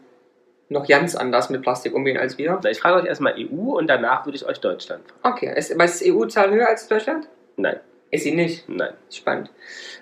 noch 0.69 0.88
ganz 0.88 1.15
anders 1.15 1.49
mit 1.49 1.61
Plastik 1.63 1.93
umgehen 1.93 2.17
als 2.17 2.38
wir. 2.38 2.59
Ich 2.69 2.80
frage 2.80 3.01
euch 3.01 3.05
erstmal 3.05 3.34
EU 3.38 3.78
und 3.78 3.88
danach 3.88 4.26
würde 4.26 4.36
ich 4.38 4.45
euch 4.45 4.59
Deutschland 4.59 5.03
fragen. 5.21 5.36
Okay, 5.36 5.53
ist, 5.57 5.71
ist 5.71 6.01
die 6.05 6.13
EU-Zahl 6.13 6.51
höher 6.51 6.67
als 6.67 6.88
Deutschland? 6.88 7.28
Nein, 7.57 7.80
Ist 8.14 8.24
sie 8.24 8.34
nicht. 8.36 8.68
nein. 8.70 8.93
Spannend. 9.09 9.49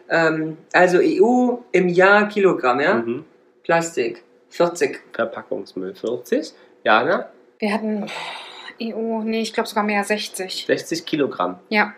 Ähm, 0.09 0.57
also 0.73 0.99
EU 1.01 1.57
im 1.71 1.87
Jahr 1.87 2.27
Kilogramm, 2.27 2.79
ja? 2.79 2.95
Mhm. 2.95 3.25
Plastik 3.63 4.23
40. 4.49 4.99
Verpackungsmüll 5.13 5.95
40. 5.95 6.53
Jana, 6.83 7.29
Wir 7.59 7.73
hatten 7.73 8.05
EU, 8.81 9.21
nee, 9.23 9.41
ich 9.41 9.53
glaube 9.53 9.69
sogar 9.69 9.83
mehr 9.83 10.03
60. 10.03 10.65
60 10.65 11.05
Kilogramm. 11.05 11.59
Ja. 11.69 11.93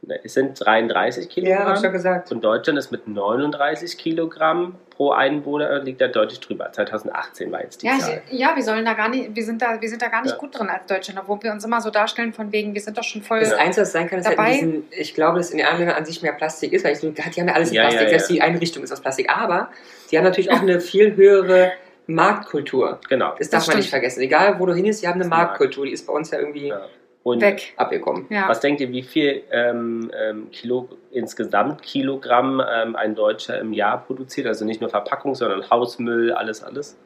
Ne, 0.00 0.18
Es 0.24 0.34
sind 0.34 0.58
33 0.64 1.28
Ja, 1.36 1.58
hab 1.60 1.60
ich 1.60 1.64
schon 1.66 1.74
Kilogramm. 1.74 1.92
gesagt. 1.92 2.32
und 2.32 2.42
Deutschland 2.42 2.78
ist 2.78 2.90
mit 2.90 3.06
39 3.06 3.96
Kilogramm 3.98 4.74
pro 4.94 5.10
Einwohner, 5.12 5.80
liegt 5.82 6.00
da 6.00 6.08
deutlich 6.08 6.40
drüber. 6.40 6.70
2018 6.72 7.50
war 7.50 7.62
jetzt 7.62 7.82
die 7.82 7.86
Ja, 7.86 7.98
Zahl. 7.98 8.22
ich, 8.30 8.38
ja, 8.38 8.54
wir 8.54 8.62
sollen 8.62 8.84
da 8.84 8.92
gar 8.94 9.08
nicht, 9.08 9.34
wir 9.34 9.44
sind 9.44 9.60
da, 9.62 9.80
wir 9.80 9.88
sind 9.88 10.02
da 10.02 10.08
gar 10.08 10.22
nicht 10.22 10.32
Ja. 10.32 10.38
gut 10.38 10.58
drin 10.58 10.68
als 10.68 10.86
Deutschland, 10.86 11.18
obwohl 11.20 11.42
wir 11.42 11.52
uns 11.52 11.64
immer 11.64 11.80
so 11.80 11.90
darstellen 11.90 12.32
von 12.32 12.52
wegen, 12.52 12.74
wir 12.74 12.80
sind 12.80 12.96
doch 12.98 13.04
schon 13.04 13.22
voll. 13.22 13.40
Das 13.40 13.52
Einzige, 13.54 13.82
was 13.82 13.92
sein 13.92 14.08
kann, 14.08 14.18
ist 14.20 14.26
halt 14.26 14.36
in 14.38 14.44
Dabei- 14.44 14.52
diesen, 14.54 14.84
ich 14.90 15.14
glaube, 15.14 15.38
dass 15.38 15.50
in 15.50 15.58
den 15.58 15.66
anderen 15.66 15.86
Ländern 15.86 15.98
an 15.98 16.04
sich 16.06 16.22
mehr 16.22 16.32
Plastik 16.32 16.72
ist, 16.72 16.84
weil 16.84 16.92
ich, 16.92 16.98
so- 16.98 17.10
die 17.10 17.22
haben 17.22 17.48
ja 17.48 17.54
alles 17.54 17.70
in 17.70 17.74
Ja, 17.76 17.82
Plastik, 17.82 18.02
ja, 18.02 18.08
selbst 18.10 18.30
die 18.30 18.42
Einrichtung 18.42 18.82
ist 18.82 18.92
aus 18.92 19.00
Plastik. 19.00 19.30
Aber 19.30 19.70
die 20.10 20.18
haben 20.18 20.24
natürlich 20.24 20.50
auch 20.52 20.60
eine 20.60 20.80
viel 20.80 21.16
höhere 21.16 21.72
Marktkultur. 22.06 23.00
Genau. 23.08 23.34
Das 23.38 23.48
darf 23.50 23.60
Das 23.60 23.68
man 23.68 23.76
nicht 23.76 23.86
stimmt. 23.86 24.00
vergessen. 24.02 24.20
Egal, 24.22 24.58
wo 24.58 24.66
du 24.66 24.74
hin 24.74 24.84
ist, 24.86 25.02
die 25.02 25.08
haben 25.08 25.20
eine. 25.20 25.28
Marktkultur. 25.28 25.86
Die 25.86 25.92
ist 25.92 26.06
bei 26.06 26.12
uns 26.12 26.30
ja 26.30 26.38
irgendwie 26.38 26.68
Ja. 26.68 26.82
Und 27.24 27.40
weg. 27.40 27.74
abgekommen. 27.76 28.26
Ja. 28.30 28.48
Was 28.48 28.58
denkt 28.60 28.80
ihr, 28.80 28.90
wie 28.90 29.02
viel 29.04 29.44
ähm, 29.52 30.10
ähm, 30.18 30.50
Kilo, 30.50 30.88
insgesamt 31.12 31.80
Kilogramm 31.82 32.60
ähm, 32.68 32.96
ein 32.96 33.14
Deutscher 33.14 33.60
im 33.60 33.72
Jahr 33.72 34.04
produziert? 34.04 34.46
Also 34.48 34.64
nicht 34.64 34.80
nur 34.80 34.90
Verpackung, 34.90 35.34
sondern 35.36 35.68
Hausmüll, 35.70 36.32
alles, 36.32 36.62
alles? 36.64 36.96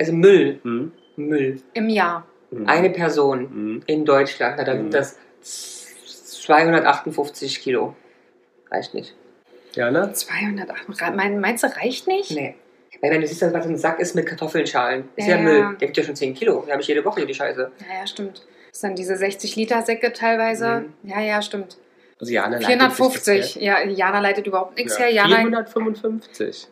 Also 0.00 0.12
Müll. 0.12 0.60
Hm? 0.62 0.92
Müll. 1.16 1.60
Im 1.74 1.88
Jahr. 1.90 2.26
Mhm. 2.50 2.66
Eine 2.68 2.90
Person 2.90 3.40
Mhm. 3.74 3.82
in 3.86 4.04
Deutschland, 4.06 4.54
na, 4.58 4.64
da 4.64 4.74
Mhm. 4.74 4.78
sind 4.90 4.94
das 4.94 5.18
258 6.42 7.60
Kilo. 7.60 7.94
Reicht 8.70 8.94
nicht. 8.94 9.14
Jana? 9.74 10.12
208. 10.12 11.14
Mein, 11.14 11.40
meinst 11.40 11.64
du, 11.64 11.68
reicht 11.68 12.06
nicht? 12.06 12.30
Nee. 12.30 12.54
Weil 13.02 13.10
wenn 13.10 13.20
du 13.20 13.26
siehst, 13.26 13.42
was 13.52 13.66
ein 13.66 13.76
Sack 13.76 13.98
ist 14.00 14.14
mit 14.14 14.24
Kartoffelschalen, 14.26 15.08
ist 15.16 15.26
ja, 15.28 15.36
Ja. 15.36 15.42
Müll. 15.42 15.76
Der 15.80 15.88
wiegt 15.88 15.96
ja 15.96 16.02
schon 16.04 16.16
10 16.16 16.32
Kilo. 16.34 16.62
Da 16.66 16.72
habe 16.72 16.82
ich 16.82 16.88
jede 16.88 17.04
Woche 17.04 17.16
hier 17.20 17.26
die 17.26 17.34
Scheiße. 17.34 17.70
Ja, 17.80 18.00
ja, 18.00 18.06
stimmt. 18.06 18.46
Das 18.74 18.80
sind 18.80 18.98
diese 18.98 19.16
60 19.16 19.54
Liter 19.54 19.82
Säcke 19.82 20.12
teilweise. 20.12 20.84
Mhm. 21.04 21.08
Ja, 21.08 21.20
ja, 21.20 21.40
stimmt. 21.42 21.76
Also 22.20 22.32
Jana 22.32 22.56
leitet 22.56 22.66
450. 22.66 23.52
sich 23.54 23.62
Ja, 23.62 23.80
Jana 23.84 24.18
leitet 24.18 24.48
überhaupt 24.48 24.76
nichts 24.76 24.98
her. 24.98 25.06
her. 25.06 25.14
Ja, 25.14 25.28
Jana, 25.28 25.64
455 25.64 26.66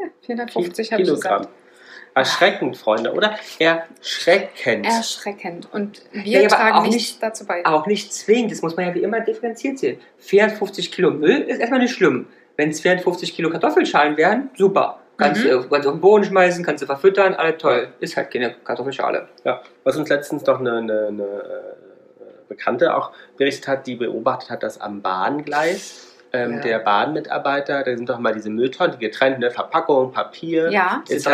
ja, 0.00 0.06
450 0.22 0.92
habe 0.92 1.02
ich 1.02 1.08
gesagt. 1.10 1.48
Erschreckend, 2.14 2.78
Freunde, 2.78 3.12
oder? 3.12 3.36
Erschreckend. 3.58 4.86
Erschreckend. 4.86 5.68
Und 5.70 6.00
wir 6.12 6.22
Ja, 6.22 6.38
aber 6.40 6.48
tragen 6.48 6.82
nichts 6.84 6.94
nicht- 6.94 7.22
dazu 7.22 7.44
bei. 7.44 7.66
Auch 7.66 7.86
nicht 7.86 8.14
zwingend. 8.14 8.50
Das 8.50 8.62
muss 8.62 8.74
man 8.76 8.86
ja 8.86 8.94
wie 8.94 9.02
immer 9.02 9.20
differenziert 9.20 9.78
sehen. 9.78 10.00
450 10.18 10.92
Kilo 10.92 11.10
Müll 11.10 11.42
ist 11.42 11.58
erstmal 11.58 11.80
nicht 11.80 11.92
schlimm. 11.94 12.26
Wenn 12.56 12.70
es 12.70 12.80
450 12.80 13.34
Kilo 13.34 13.50
Kartoffelschalen 13.50 14.16
wären, 14.16 14.48
super. 14.56 15.00
Kannst 15.16 15.44
Mhm. 15.44 15.48
du 15.48 15.68
kannst 15.68 15.84
du 15.84 15.88
auf 15.90 15.94
den 15.96 16.00
Boden 16.00 16.24
schmeißen, 16.24 16.64
kannst 16.64 16.82
du 16.82 16.86
verfüttern, 16.86 17.34
alles 17.34 17.58
toll. 17.58 17.88
Ist 18.00 18.16
halt 18.16 18.30
keine 18.32 18.54
Kartoffelschale. 18.64 19.28
Ja, 19.44 19.60
was 19.84 19.96
uns 19.96 20.08
letztens 20.08 20.42
doch 20.44 20.58
eine, 20.60 20.78
eine, 20.78 21.06
eine 21.08 21.22
äh, 21.22 22.48
Bekannte 22.48 22.94
auch 22.96 23.12
berichtet 23.36 23.68
hat, 23.68 23.86
die 23.86 23.96
beobachtet 23.96 24.50
hat, 24.50 24.62
dass 24.62 24.80
am 24.80 25.02
Bahngleis 25.02 26.08
ähm, 26.32 26.54
Ja. 26.54 26.60
der 26.62 26.78
Bahnmitarbeiter, 26.80 27.84
da 27.84 27.96
sind 27.96 28.08
doch 28.08 28.18
mal 28.18 28.34
diese 28.34 28.50
Mülltonnen, 28.50 28.98
die 28.98 29.06
getrennt, 29.06 29.38
ne, 29.38 29.52
Verpackung, 29.52 30.10
Papier, 30.12 30.68
Ja. 30.72 31.02
Etc., 31.08 31.28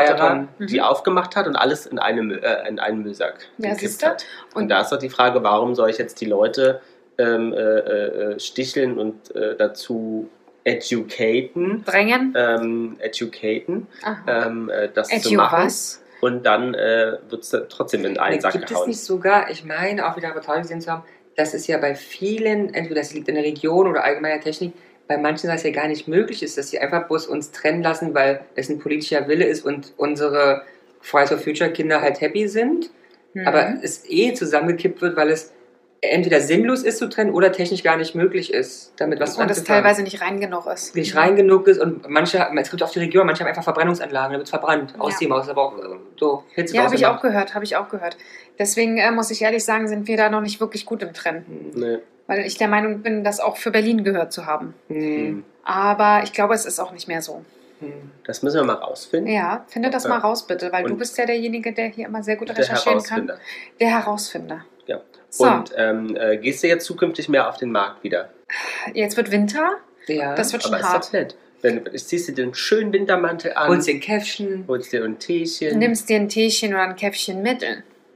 die 0.59 0.79
Mhm. 0.79 0.85
aufgemacht 0.85 1.37
hat 1.37 1.47
und 1.47 1.57
alles 1.57 1.87
in, 1.87 1.99
eine, 1.99 2.21
Mü- 2.21 2.39
äh, 2.43 2.69
in 2.69 2.79
einen 2.79 3.03
Müllsack 3.03 3.39
Ja, 3.57 3.71
gekippt 3.73 4.05
hat. 4.05 4.27
Und, 4.55 4.63
Und- 4.65 4.69
da 4.69 4.83
ist 4.83 4.93
doch 4.93 4.99
die 4.99 5.09
Frage, 5.09 5.43
warum 5.43 5.75
soll 5.75 5.89
ich 5.89 5.97
jetzt 5.97 6.21
die 6.21 6.27
Leute 6.27 6.83
ähm, 7.19 7.53
äh, 7.55 7.59
äh, 7.59 8.41
sticheln 8.41 8.99
und 8.99 9.35
äh, 9.35 9.55
dazu 9.57 10.29
educaten, 10.65 11.85
Drängen. 11.85 12.35
ähm, 12.37 12.97
educaten, 13.01 13.87
ähm, 14.27 14.69
äh, 14.71 14.89
das 14.93 15.09
zu 15.09 15.17
Edu 15.17 15.35
machen. 15.37 15.65
was? 15.67 16.03
Und 16.21 16.45
dann 16.45 16.75
äh, 16.75 17.17
wird 17.31 17.43
es 17.43 17.57
trotzdem 17.71 18.05
in 18.05 18.19
einen 18.19 18.37
Nee, 18.37 18.41
Sack 18.41 18.53
gibt 18.53 18.65
es 18.65 18.71
gehauen. 18.71 18.89
nicht 18.89 19.01
sogar, 19.01 19.51
ich 19.51 19.65
meine 19.65 20.07
auch 20.07 20.17
wieder 20.17 20.29
Reportage 20.29 20.63
gesehen 20.63 20.81
zu 20.83 20.91
haben, 20.91 21.03
dass 21.37 21.55
es 21.55 21.67
ja 21.67 21.79
bei 21.79 21.95
vielen, 21.95 22.75
entweder 22.75 23.01
das 23.01 23.15
liegt 23.15 23.29
in 23.29 23.37
der 23.37 23.45
Region 23.45 23.87
oder 23.87 24.05
allgemeiner 24.05 24.41
Technik, 24.41 24.75
bei 25.09 25.17
manchen 25.17 25.49
das 25.49 25.63
ja 25.63 25.71
gar 25.71 25.89
nicht 25.89 26.07
möglich 26.09 26.43
ist, 26.43 26.59
dass 26.59 26.71
sie 26.71 26.79
einfach 26.79 27.09
bloß 27.09 27.27
uns 27.27 27.51
trennen 27.53 27.83
lassen, 27.83 28.15
weil 28.15 28.43
es 28.55 28.69
ein 28.69 28.79
politischer 28.79 29.27
Wille 29.29 29.45
ist 29.47 29.65
und 29.65 29.95
unsere 29.97 30.63
Fridays 31.01 31.31
for 31.31 31.39
Future 31.39 31.71
Kinder 31.71 32.01
halt 32.03 32.21
happy 32.21 32.47
sind, 32.49 32.91
Mhm. 33.33 33.47
aber 33.47 33.75
es 33.83 34.05
eh 34.11 34.35
zusammengekippt 34.35 35.01
wird, 35.03 35.17
weil 35.17 35.31
es 35.31 35.53
entweder 36.03 36.41
sinnlos 36.41 36.83
ist 36.83 36.99
zu 36.99 37.09
trennen 37.09 37.31
oder 37.33 37.53
technisch 37.53 37.83
gar 37.83 37.97
nicht 37.97 38.15
möglich 38.15 38.53
ist, 38.55 38.93
damit 38.97 39.21
was 39.21 39.37
Und 39.37 39.51
es 39.51 39.59
anzufangen. 39.59 39.83
teilweise 39.83 40.03
nicht 40.03 40.21
rein 40.23 40.41
genug 40.41 40.67
ist. 40.67 40.95
nicht 40.95 41.15
rein 41.15 41.37
genug 41.37 41.67
ist 41.69 41.79
und 41.81 42.09
manche, 42.09 42.47
es 42.59 42.71
gibt 42.71 42.83
auf 42.83 42.91
die 42.91 43.01
Region, 43.01 43.27
manche 43.27 43.43
haben 43.43 43.49
einfach 43.49 43.65
Verbrennungsanlagen, 43.65 44.33
da 44.33 44.39
wird 44.39 44.49
verbrannt, 44.49 44.95
aus 44.99 45.15
Ja. 45.15 45.19
dem 45.29 45.33
Haus, 45.35 45.49
aber 45.49 45.63
auch 45.63 45.79
äh, 45.79 45.83
so 46.19 46.45
Hitze 46.55 46.75
Ja, 46.77 46.85
habe 46.85 46.95
ich 46.95 47.05
auch 47.07 47.21
gehört, 47.21 47.55
habe 47.55 47.65
ich 47.65 47.77
auch 47.77 47.89
gehört. 47.91 48.17
Deswegen 48.59 48.97
äh, 48.99 49.11
muss 49.11 49.31
ich 49.31 49.43
ehrlich 49.43 49.65
sagen, 49.65 49.89
sind 49.89 50.09
wir 50.09 50.17
da 50.17 50.31
noch 50.31 50.41
nicht 50.41 50.59
wirklich 50.61 50.87
gut 50.87 51.03
im 51.03 51.13
Trennen. 51.13 51.45
Nee. 51.75 51.99
Weil 52.27 52.47
ich 52.47 52.57
der 52.57 52.69
Meinung 52.69 53.03
bin, 53.03 53.25
das 53.25 53.41
auch 53.41 53.57
für 53.57 53.71
Berlin 53.71 54.05
gehört 54.05 54.33
zu 54.33 54.47
haben. 54.47 54.75
Hm. 54.89 55.45
Aber 55.65 56.23
ich 56.25 56.33
glaube, 56.33 56.55
es 56.55 56.65
ist 56.65 56.79
auch 56.81 56.93
nicht 56.93 57.09
mehr 57.09 57.21
so. 57.23 57.45
Hm. 57.81 57.93
Das 58.25 58.43
müssen 58.43 58.57
wir 58.57 58.65
mal 58.65 58.75
rausfinden. 58.75 59.33
Ja, 59.33 59.65
finde 59.69 59.91
das 59.91 60.05
Ja. 60.05 60.11
mal 60.11 60.19
raus, 60.19 60.47
bitte, 60.47 60.71
weil 60.73 60.85
du 60.85 60.93
Und- 60.93 60.99
bist 60.99 61.19
ja 61.19 61.27
derjenige, 61.27 61.73
der 61.73 61.87
hier 61.87 62.07
immer 62.07 62.23
sehr 62.23 62.37
gut 62.37 62.49
Der 62.49 62.57
recherchieren 62.59 63.03
kann. 63.03 63.27
Herausfinder. 63.27 63.39
Der 63.81 63.89
Herausfinder. 63.89 64.65
So, 65.31 65.45
Und 65.45 65.73
ähm, 65.77 66.17
äh, 66.17 66.37
gehst 66.37 66.63
du 66.63 66.67
jetzt 66.69 66.85
zukünftig 66.85 67.29
mehr 67.29 67.49
auf 67.49 67.57
den 67.57 67.71
Markt 67.73 68.03
wieder? 68.05 68.31
jetzt 68.95 69.17
wird 69.17 69.31
Winter. 69.31 69.77
Ja. 70.07 70.35
Das 70.35 70.53
wird 70.53 70.63
schon 70.65 70.73
Aber 70.75 70.81
ist 70.83 70.89
hart. 70.89 71.05
doch 71.07 71.13
nett. 71.13 71.37
Wenn, 71.63 71.85
ziehst 71.97 72.29
du 72.29 72.33
den 72.33 72.55
schönen 72.55 72.93
Wintermantel 72.93 73.53
an, 73.55 73.69
Holst 73.69 73.87
den 73.87 74.01
Käffchen. 74.01 74.65
holst 74.67 74.93
dir 74.93 75.05
ein 75.05 75.13
Du 75.15 75.19
Teechen. 75.19 75.79
nimmst 75.79 76.09
dir 76.09 76.17
ein 76.17 76.29
Teechen 76.29 76.73
oder 76.73 76.83
ein 76.83 76.97
Käffchen 76.97 77.43
mit. 77.43 77.65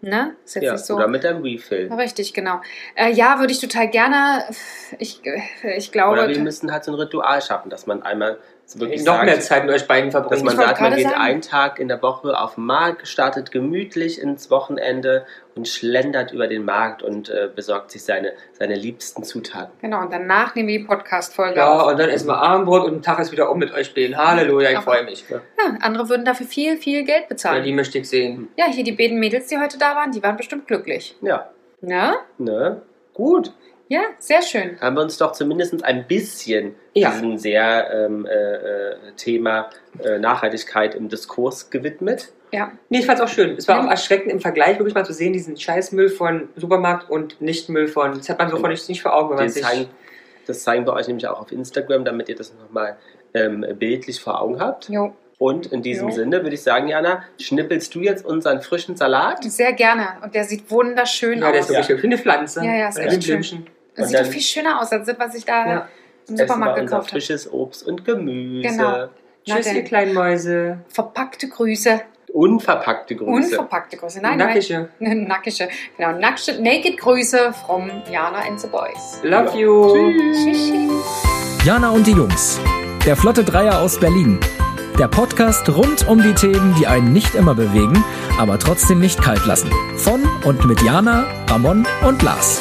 Ne? 0.00 0.34
Ist 0.44 0.54
jetzt 0.56 0.64
ja, 0.64 0.72
nicht 0.72 0.84
so. 0.84 0.96
Oder 0.96 1.08
mit 1.08 1.24
deinem 1.24 1.42
Refill. 1.42 1.90
Richtig, 1.92 2.34
genau. 2.34 2.60
Äh, 2.94 3.12
ja, 3.12 3.38
würde 3.38 3.52
ich 3.52 3.60
total 3.60 3.88
gerne. 3.88 4.44
Ich, 4.98 5.20
äh, 5.24 5.76
ich 5.76 5.92
glaube. 5.92 6.12
Oder 6.12 6.28
wir 6.28 6.38
müssen 6.40 6.72
halt 6.72 6.84
so 6.84 6.92
ein 6.92 6.96
Ritual 6.96 7.40
schaffen, 7.40 7.70
dass 7.70 7.86
man 7.86 8.02
einmal 8.02 8.38
wirklich 8.80 9.04
Noch 9.04 9.14
sagt, 9.14 9.24
mehr 9.26 9.40
Zeit 9.40 9.64
mit 9.66 9.74
euch 9.74 9.86
beiden 9.86 10.10
dass 10.10 10.20
verbringen. 10.20 10.44
man 10.44 10.54
Ich 10.54 10.58
wollte 10.58 10.68
sagt, 10.70 10.80
man 10.80 10.94
geht 10.96 11.04
sagen. 11.08 11.20
einen 11.20 11.40
Tag 11.42 11.78
in 11.78 11.88
der 11.88 12.00
Woche 12.02 12.38
auf 12.38 12.54
den 12.56 12.64
Markt, 12.64 13.06
startet 13.06 13.50
gemütlich 13.52 14.20
ins 14.20 14.50
Wochenende 14.50 15.26
und 15.54 15.68
schlendert 15.68 16.32
über 16.32 16.46
den 16.48 16.64
Markt 16.64 17.02
und 17.02 17.28
äh, 17.28 17.48
besorgt 17.54 17.90
sich 17.90 18.02
seine, 18.04 18.32
seine 18.52 18.74
liebsten 18.74 19.22
Zutaten. 19.22 19.72
Genau, 19.80 20.00
und 20.00 20.12
danach 20.12 20.54
nehmen 20.54 20.68
wir 20.68 20.78
die 20.78 20.84
Podcast-Folge 20.84 21.56
ja, 21.56 21.70
auf. 21.72 21.92
und 21.92 21.98
dann 22.00 22.08
essen 22.08 22.26
wir 22.28 22.38
Abendbrot 22.38 22.84
und 22.84 22.94
ein 22.96 23.02
Tag 23.02 23.18
ist 23.20 23.30
wieder 23.32 23.50
um 23.50 23.58
mit 23.58 23.72
euch 23.72 23.94
beiden. 23.94 24.16
Halleluja, 24.16 24.70
ich 24.70 24.78
freue 24.78 25.04
mich. 25.04 25.24
Ja, 25.30 25.38
andere 25.80 26.08
würden 26.08 26.24
dafür 26.24 26.46
viel, 26.46 26.76
viel 26.78 27.04
Geld 27.04 27.22
Ja, 27.22 27.28
bezahlen. 27.28 27.62
die 27.64 27.72
möchte 27.72 27.98
ich 27.98 28.08
sehen. 28.08 28.48
Ja, 28.56 28.64
hier 28.66 28.82
die 28.84 28.92
beiden 28.92 29.20
Mädels, 29.20 29.46
die 29.48 29.58
heute 29.58 29.78
da 29.78 29.94
waren, 29.94 30.10
die 30.10 30.22
waren 30.22 30.36
bestimmt 30.36 30.66
glücklich. 30.66 31.16
Ja, 31.22 31.50
Ne? 31.80 32.14
ne? 32.38 32.80
Gut. 33.12 33.52
Ja, 33.89 34.01
sehr 34.18 34.41
schön. 34.43 34.80
Haben 34.80 34.97
wir 34.97 35.03
uns 35.03 35.18
doch 35.18 35.32
zumindest 35.32 35.85
ein 35.85 36.07
bisschen 36.07 36.74
Ja. 36.95 37.11
diesem 37.11 37.37
sehr 37.39 37.91
ähm, 37.93 38.26
äh, 38.26 38.32
äh, 38.32 38.97
Thema 39.16 39.68
äh, 40.03 40.18
Nachhaltigkeit 40.18 40.95
im 40.95 41.09
Diskurs 41.09 41.68
gewidmet. 41.70 42.32
Ja, 42.51 42.72
Nee, 42.89 43.01
ich 43.01 43.07
fand's 43.07 43.20
auch 43.20 43.28
schön. 43.28 43.57
Es 43.59 43.68
war 43.68 43.76
Ja. 43.78 43.85
auch 43.87 43.91
erschreckend 43.91 44.30
im 44.32 44.41
Vergleich 44.41 44.78
wirklich 44.78 44.95
mal 44.95 45.05
zu 45.05 45.12
sehen, 45.12 45.32
diesen 45.32 45.57
Scheißmüll 45.57 46.09
von 46.09 46.49
Supermarkt 46.57 47.11
und 47.11 47.41
Nichtmüll 47.41 47.89
von. 47.89 48.16
Das 48.16 48.28
hat 48.28 48.39
man 48.39 48.49
so 48.51 48.57
von 48.59 48.70
nicht, 48.70 48.89
nicht 48.89 49.03
vor 49.03 49.14
Augen, 49.14 49.30
wenn 49.30 49.37
man 49.37 49.49
sich. 49.49 49.62
zeigen, 49.62 49.87
das 50.47 50.62
zeigen 50.62 50.87
wir 50.87 50.93
euch 50.95 51.07
nämlich 51.09 51.26
auch 51.26 51.41
auf 51.41 51.53
Instagram, 51.53 52.05
damit 52.05 52.28
ihr 52.28 52.37
das 52.37 52.55
nochmal 52.55 52.97
ähm, 53.35 53.66
bildlich 53.78 54.20
vor 54.20 54.41
Augen 54.41 54.61
habt. 54.61 54.89
jo. 54.89 55.14
Und 55.37 55.66
in 55.72 55.82
diesem 55.82 56.09
Jo. 56.11 56.14
Sinne 56.14 56.43
würde 56.45 56.55
ich 56.55 56.62
sagen, 56.62 56.87
Jana, 56.87 57.24
schnippelst 57.41 57.93
du 57.97 58.01
jetzt 58.01 58.24
unseren 58.24 58.62
frischen 58.62 58.97
Salat? 58.97 59.43
Sehr 59.43 59.72
gerne. 59.72 60.11
Und 60.22 60.32
der 60.32 60.45
sieht 60.45 60.70
wunderschön 60.70 61.41
Ja, 61.41 61.51
der 61.51 61.61
aus. 61.61 61.66
ist 61.66 61.70
wirklich 61.70 61.87
schön. 61.87 62.03
Wie 62.03 62.07
eine 62.07 62.18
Pflanze. 62.18 62.64
Ja, 62.64 62.74
ja, 62.76 62.89
ist 62.89 62.99
echt 62.99 63.24
schön. 63.24 63.41
Blümchen. 63.41 63.66
Das 63.97 64.09
sieht 64.09 64.18
doch 64.18 64.22
dann- 64.24 64.32
viel 64.32 64.40
schöner 64.42 64.80
aus, 64.80 64.90
als 64.92 65.07
das, 65.07 65.18
was 65.18 65.34
ich 65.34 65.45
da 65.45 65.66
Ja. 65.66 65.88
im 66.28 66.36
Supermarkt 66.36 66.76
gekauft 66.76 66.92
habe. 66.92 67.09
frisches 67.11 67.53
Obst 67.53 67.86
und 67.86 68.05
Gemüse. 68.05 68.68
Genau. 68.68 69.09
Na 69.47 69.57
Tschüss, 69.57 69.72
ihr 69.72 69.84
kleinen 69.84 70.14
Mäuse. 70.14 70.78
Verpackte 70.88 71.49
Grüße. 71.49 72.01
Unverpackte 72.32 73.14
Grüße. 73.14 73.30
Unverpackte 73.30 73.97
Grüße. 73.97 74.20
Nein, 74.20 74.38
Nackische. 74.38 74.88
nein. 74.99 75.24
Nackische. 75.28 75.68
Genau, 75.97 76.18
nackische, 76.18 76.61
naked 76.61 76.99
Grüße 76.99 77.53
from 77.64 77.90
Jana 78.11 78.38
and 78.49 78.59
the 78.59 78.66
Boys. 78.66 79.20
Love 79.22 79.51
Ja. 79.51 79.61
you. 79.61 80.12
Tschüssi. 80.32 80.88
Jana 81.64 81.90
und 81.90 82.07
die 82.07 82.12
Jungs. 82.12 82.59
Der 83.07 83.16
Flotte 83.16 83.45
Dreier 83.45 83.78
aus 83.80 84.01
Berlin. 84.01 84.40
Der 84.99 85.09
Podcast 85.09 85.68
rund 85.68 86.09
um 86.09 86.22
die 86.22 86.34
Themen, 86.34 86.74
die 86.78 86.86
einen 86.86 87.12
nicht 87.12 87.34
immer 87.34 87.55
bewegen, 87.55 88.03
aber 88.38 88.59
trotzdem 88.59 88.99
nicht 89.01 89.20
kalt 89.22 89.45
lassen. 89.47 89.70
Von 89.97 90.22
und 90.45 90.64
mit 90.64 90.80
Jana, 90.82 91.24
Ramon 91.49 91.86
und 92.07 92.22
Lars. 92.22 92.61